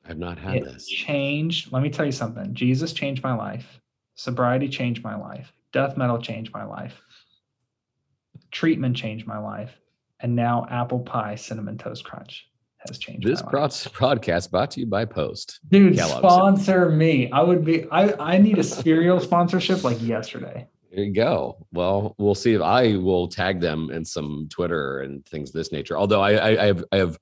I've 0.07 0.19
not 0.19 0.37
had 0.37 0.57
it 0.57 0.65
this. 0.65 0.87
Changed. 0.87 1.73
Let 1.73 1.83
me 1.83 1.91
tell 1.91 2.05
you 2.05 2.13
something. 2.13 2.53
Jesus 2.53 2.93
changed 2.93 3.23
my 3.23 3.35
life. 3.35 3.81
Sobriety 4.17 4.69
changed 4.69 5.03
my 5.03 5.17
life. 5.17 5.53
Death 5.73 5.97
metal 5.97 6.19
changed 6.19 6.53
my 6.53 6.65
life. 6.65 7.01
Treatment 8.51 8.97
changed 8.97 9.27
my 9.27 9.39
life. 9.39 9.79
And 10.21 10.35
now 10.37 10.67
apple 10.71 11.01
pie 11.01 11.37
cinnamon 11.37 11.79
toast 11.79 12.05
crunch 12.05 12.49
has 12.87 12.99
changed. 12.99 13.27
This 13.27 13.43
broadcast 13.99 14.51
brought 14.51 14.71
to 14.73 14.81
you 14.81 14.87
by 14.87 15.05
Post. 15.05 15.61
Dude, 15.71 15.97
Kellogg's. 15.97 16.19
sponsor 16.19 16.91
me. 16.91 17.31
I 17.31 17.43
would 17.43 17.65
be. 17.65 17.89
I 17.91 18.35
I 18.35 18.39
need 18.39 18.59
a 18.59 18.65
cereal 18.65 19.21
sponsorship 19.21 19.85
like 19.85 20.01
yesterday. 20.03 20.69
There 20.93 21.05
you 21.05 21.13
go. 21.13 21.67
Well, 21.73 22.15
we'll 22.19 22.37
see 22.37 22.55
if 22.55 22.61
I 22.61 22.97
will 22.97 23.27
tag 23.27 23.61
them 23.61 23.91
in 23.91 24.05
some 24.05 24.49
Twitter 24.51 25.01
and 25.01 25.27
things 25.27 25.51
of 25.51 25.55
this 25.55 25.73
nature. 25.73 25.99
Although 25.99 26.21
I 26.21 26.33
I, 26.35 26.63
I 26.63 26.67
have 26.67 26.85
I 26.93 26.97
have 26.99 27.19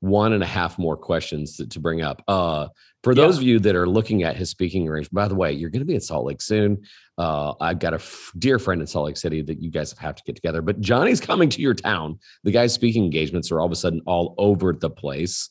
one 0.00 0.32
and 0.32 0.42
a 0.42 0.46
half 0.46 0.78
more 0.78 0.96
questions 0.96 1.56
to, 1.56 1.66
to 1.66 1.80
bring 1.80 2.02
up. 2.02 2.22
Uh, 2.28 2.68
for 3.02 3.14
those 3.14 3.36
yeah. 3.36 3.40
of 3.40 3.46
you 3.46 3.58
that 3.60 3.76
are 3.76 3.88
looking 3.88 4.22
at 4.22 4.36
his 4.36 4.50
speaking 4.50 4.88
arrangement, 4.88 5.14
by 5.14 5.28
the 5.28 5.34
way, 5.34 5.52
you're 5.52 5.70
going 5.70 5.80
to 5.80 5.86
be 5.86 5.94
in 5.94 6.00
Salt 6.00 6.24
Lake 6.24 6.42
soon. 6.42 6.82
Uh, 7.16 7.54
I've 7.60 7.78
got 7.78 7.92
a 7.92 7.96
f- 7.96 8.32
dear 8.38 8.58
friend 8.58 8.80
in 8.80 8.86
Salt 8.86 9.06
Lake 9.06 9.16
City 9.16 9.42
that 9.42 9.60
you 9.60 9.70
guys 9.70 9.96
have 9.98 10.16
to 10.16 10.22
get 10.24 10.36
together. 10.36 10.62
But 10.62 10.80
Johnny's 10.80 11.20
coming 11.20 11.48
to 11.50 11.60
your 11.60 11.74
town. 11.74 12.18
The 12.44 12.50
guy's 12.50 12.72
speaking 12.72 13.04
engagements 13.04 13.50
are 13.50 13.60
all 13.60 13.66
of 13.66 13.72
a 13.72 13.76
sudden 13.76 14.00
all 14.06 14.34
over 14.38 14.72
the 14.72 14.90
place. 14.90 15.50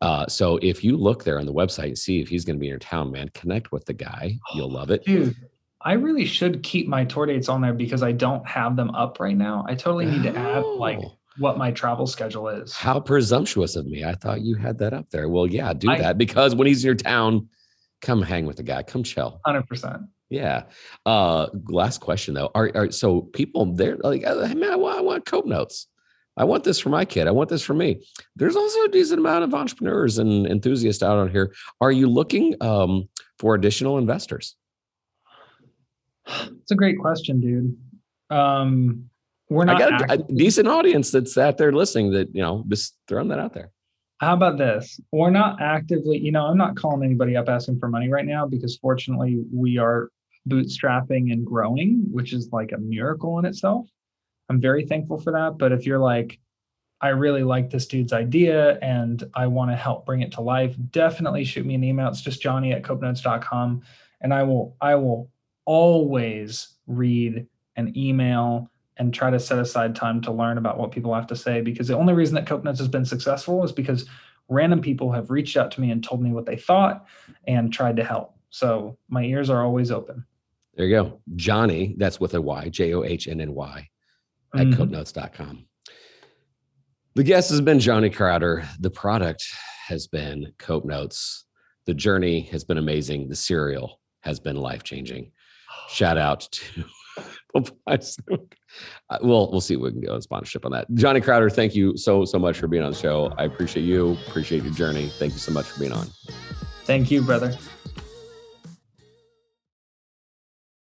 Uh, 0.00 0.26
so 0.26 0.58
if 0.62 0.82
you 0.82 0.96
look 0.96 1.24
there 1.24 1.38
on 1.38 1.46
the 1.46 1.52
website 1.52 1.88
and 1.88 1.98
see 1.98 2.20
if 2.20 2.28
he's 2.28 2.44
going 2.44 2.56
to 2.56 2.60
be 2.60 2.66
in 2.66 2.70
your 2.70 2.78
town, 2.78 3.10
man, 3.10 3.28
connect 3.34 3.72
with 3.72 3.84
the 3.84 3.92
guy. 3.92 4.38
You'll 4.54 4.70
love 4.70 4.90
it. 4.90 5.04
Dude, 5.04 5.36
I 5.82 5.94
really 5.94 6.24
should 6.24 6.62
keep 6.62 6.88
my 6.88 7.04
tour 7.04 7.26
dates 7.26 7.48
on 7.48 7.60
there 7.60 7.74
because 7.74 8.02
I 8.02 8.12
don't 8.12 8.46
have 8.46 8.76
them 8.76 8.90
up 8.90 9.20
right 9.20 9.36
now. 9.36 9.64
I 9.66 9.74
totally 9.74 10.06
need 10.06 10.22
to 10.24 10.36
add 10.36 10.64
like 10.64 11.00
oh. 11.02 11.18
What 11.40 11.56
my 11.56 11.70
travel 11.70 12.06
schedule 12.06 12.48
is. 12.48 12.74
How 12.74 13.00
presumptuous 13.00 13.74
of 13.74 13.86
me. 13.86 14.04
I 14.04 14.14
thought 14.14 14.42
you 14.42 14.56
had 14.56 14.78
that 14.78 14.92
up 14.92 15.08
there. 15.10 15.28
Well, 15.28 15.46
yeah, 15.46 15.72
do 15.72 15.90
I, 15.90 15.98
that 15.98 16.18
because 16.18 16.54
when 16.54 16.66
he's 16.66 16.84
in 16.84 16.88
your 16.88 16.94
town, 16.94 17.48
come 18.02 18.22
hang 18.22 18.46
with 18.46 18.58
the 18.58 18.62
guy. 18.62 18.82
Come 18.82 19.02
chill. 19.02 19.40
100%. 19.46 20.06
Yeah. 20.28 20.64
Uh 21.06 21.48
last 21.68 22.00
question 22.00 22.34
though. 22.34 22.50
Are, 22.54 22.70
are 22.74 22.90
so 22.92 23.22
people 23.22 23.74
they're 23.74 23.96
like, 23.96 24.24
uh, 24.24 24.46
hey, 24.46 24.54
man, 24.54 24.70
I 24.70 24.76
want, 24.76 24.98
I 24.98 25.00
want 25.00 25.26
cope 25.26 25.46
notes. 25.46 25.86
I 26.36 26.44
want 26.44 26.62
this 26.62 26.78
for 26.78 26.90
my 26.90 27.04
kid. 27.04 27.26
I 27.26 27.32
want 27.32 27.48
this 27.48 27.62
for 27.62 27.74
me. 27.74 28.06
There's 28.36 28.54
also 28.54 28.84
a 28.84 28.88
decent 28.88 29.18
amount 29.18 29.44
of 29.44 29.52
entrepreneurs 29.52 30.18
and 30.18 30.46
enthusiasts 30.46 31.02
out 31.02 31.18
on 31.18 31.30
here. 31.30 31.52
Are 31.80 31.90
you 31.90 32.06
looking 32.06 32.54
um, 32.60 33.08
for 33.38 33.54
additional 33.54 33.98
investors? 33.98 34.56
It's 36.62 36.70
a 36.70 36.76
great 36.76 37.00
question, 37.00 37.40
dude. 37.40 37.76
Um, 38.30 39.09
we're 39.50 39.64
not. 39.64 39.82
I 39.82 39.90
got 39.90 40.10
a, 40.10 40.12
a 40.14 40.18
decent 40.32 40.68
audience 40.68 41.10
that's 41.10 41.34
sat 41.34 41.58
there 41.58 41.72
listening. 41.72 42.12
That 42.12 42.34
you 42.34 42.40
know, 42.40 42.64
just 42.68 42.96
throwing 43.06 43.28
that 43.28 43.38
out 43.38 43.52
there. 43.52 43.70
How 44.20 44.34
about 44.34 44.58
this? 44.58 45.00
We're 45.12 45.30
not 45.30 45.62
actively, 45.62 46.18
you 46.18 46.30
know, 46.30 46.44
I'm 46.44 46.58
not 46.58 46.76
calling 46.76 47.02
anybody 47.02 47.36
up 47.36 47.48
asking 47.48 47.78
for 47.78 47.88
money 47.88 48.10
right 48.10 48.26
now 48.26 48.46
because 48.46 48.76
fortunately 48.76 49.42
we 49.50 49.78
are 49.78 50.10
bootstrapping 50.46 51.32
and 51.32 51.44
growing, 51.44 52.04
which 52.10 52.34
is 52.34 52.50
like 52.52 52.72
a 52.72 52.78
miracle 52.78 53.38
in 53.38 53.46
itself. 53.46 53.88
I'm 54.50 54.60
very 54.60 54.84
thankful 54.84 55.18
for 55.18 55.32
that. 55.32 55.56
But 55.56 55.72
if 55.72 55.86
you're 55.86 55.98
like, 55.98 56.38
I 57.00 57.08
really 57.08 57.42
like 57.42 57.70
this 57.70 57.86
dude's 57.86 58.12
idea 58.12 58.78
and 58.80 59.24
I 59.32 59.46
want 59.46 59.70
to 59.70 59.76
help 59.76 60.04
bring 60.04 60.20
it 60.20 60.32
to 60.32 60.42
life, 60.42 60.76
definitely 60.90 61.44
shoot 61.44 61.64
me 61.64 61.74
an 61.74 61.82
email. 61.82 62.08
It's 62.08 62.20
just 62.20 62.42
johnny 62.42 62.72
at 62.72 62.82
copenotes.com. 62.82 63.80
And 64.20 64.34
I 64.34 64.42
will, 64.42 64.76
I 64.82 64.96
will 64.96 65.30
always 65.64 66.76
read 66.86 67.46
an 67.76 67.96
email 67.96 68.70
and 69.00 69.14
try 69.14 69.30
to 69.30 69.40
set 69.40 69.58
aside 69.58 69.96
time 69.96 70.20
to 70.20 70.30
learn 70.30 70.58
about 70.58 70.78
what 70.78 70.92
people 70.92 71.14
have 71.14 71.26
to 71.26 71.34
say 71.34 71.62
because 71.62 71.88
the 71.88 71.96
only 71.96 72.12
reason 72.12 72.34
that 72.34 72.44
CopeNotes 72.44 72.76
has 72.76 72.86
been 72.86 73.06
successful 73.06 73.64
is 73.64 73.72
because 73.72 74.04
random 74.50 74.82
people 74.82 75.10
have 75.10 75.30
reached 75.30 75.56
out 75.56 75.70
to 75.70 75.80
me 75.80 75.90
and 75.90 76.04
told 76.04 76.22
me 76.22 76.32
what 76.32 76.44
they 76.44 76.56
thought 76.56 77.06
and 77.48 77.72
tried 77.72 77.96
to 77.96 78.04
help. 78.04 78.36
So 78.50 78.98
my 79.08 79.24
ears 79.24 79.48
are 79.48 79.64
always 79.64 79.90
open. 79.90 80.26
There 80.74 80.86
you 80.86 80.94
go. 80.94 81.20
Johnny, 81.34 81.94
that's 81.96 82.20
with 82.20 82.34
a 82.34 82.42
Y, 82.42 82.68
J 82.68 82.92
O 82.92 83.02
H 83.02 83.26
N 83.26 83.40
N 83.40 83.54
Y 83.54 83.88
at 84.54 84.66
mm-hmm. 84.66 84.82
copenotes.com. 84.82 85.64
The 87.14 87.24
guest 87.24 87.48
has 87.50 87.62
been 87.62 87.80
Johnny 87.80 88.10
Crowder. 88.10 88.68
The 88.80 88.90
product 88.90 89.46
has 89.86 90.08
been 90.08 90.52
Cope 90.58 90.84
Notes. 90.84 91.46
The 91.86 91.94
journey 91.94 92.42
has 92.52 92.64
been 92.64 92.78
amazing. 92.78 93.30
The 93.30 93.36
cereal 93.36 93.98
has 94.20 94.38
been 94.38 94.56
life 94.56 94.82
changing 94.82 95.32
shout 95.88 96.18
out 96.18 96.40
to 96.52 96.84
Uh, 99.10 99.18
we'll 99.22 99.50
we'll 99.50 99.60
see 99.60 99.74
if 99.74 99.80
we 99.80 99.90
can 99.90 100.00
get 100.00 100.10
a 100.10 100.22
sponsorship 100.22 100.64
on 100.64 100.70
that. 100.70 100.86
Johnny 100.94 101.20
Crowder, 101.20 101.50
thank 101.50 101.74
you 101.74 101.96
so 101.96 102.24
so 102.24 102.38
much 102.38 102.56
for 102.56 102.68
being 102.68 102.84
on 102.84 102.92
the 102.92 102.96
show. 102.96 103.34
I 103.36 103.44
appreciate 103.44 103.82
you, 103.82 104.16
appreciate 104.28 104.62
your 104.62 104.72
journey. 104.72 105.08
Thank 105.18 105.32
you 105.32 105.40
so 105.40 105.50
much 105.50 105.66
for 105.66 105.80
being 105.80 105.90
on. 105.90 106.06
Thank 106.84 107.10
you, 107.10 107.20
brother. 107.20 107.56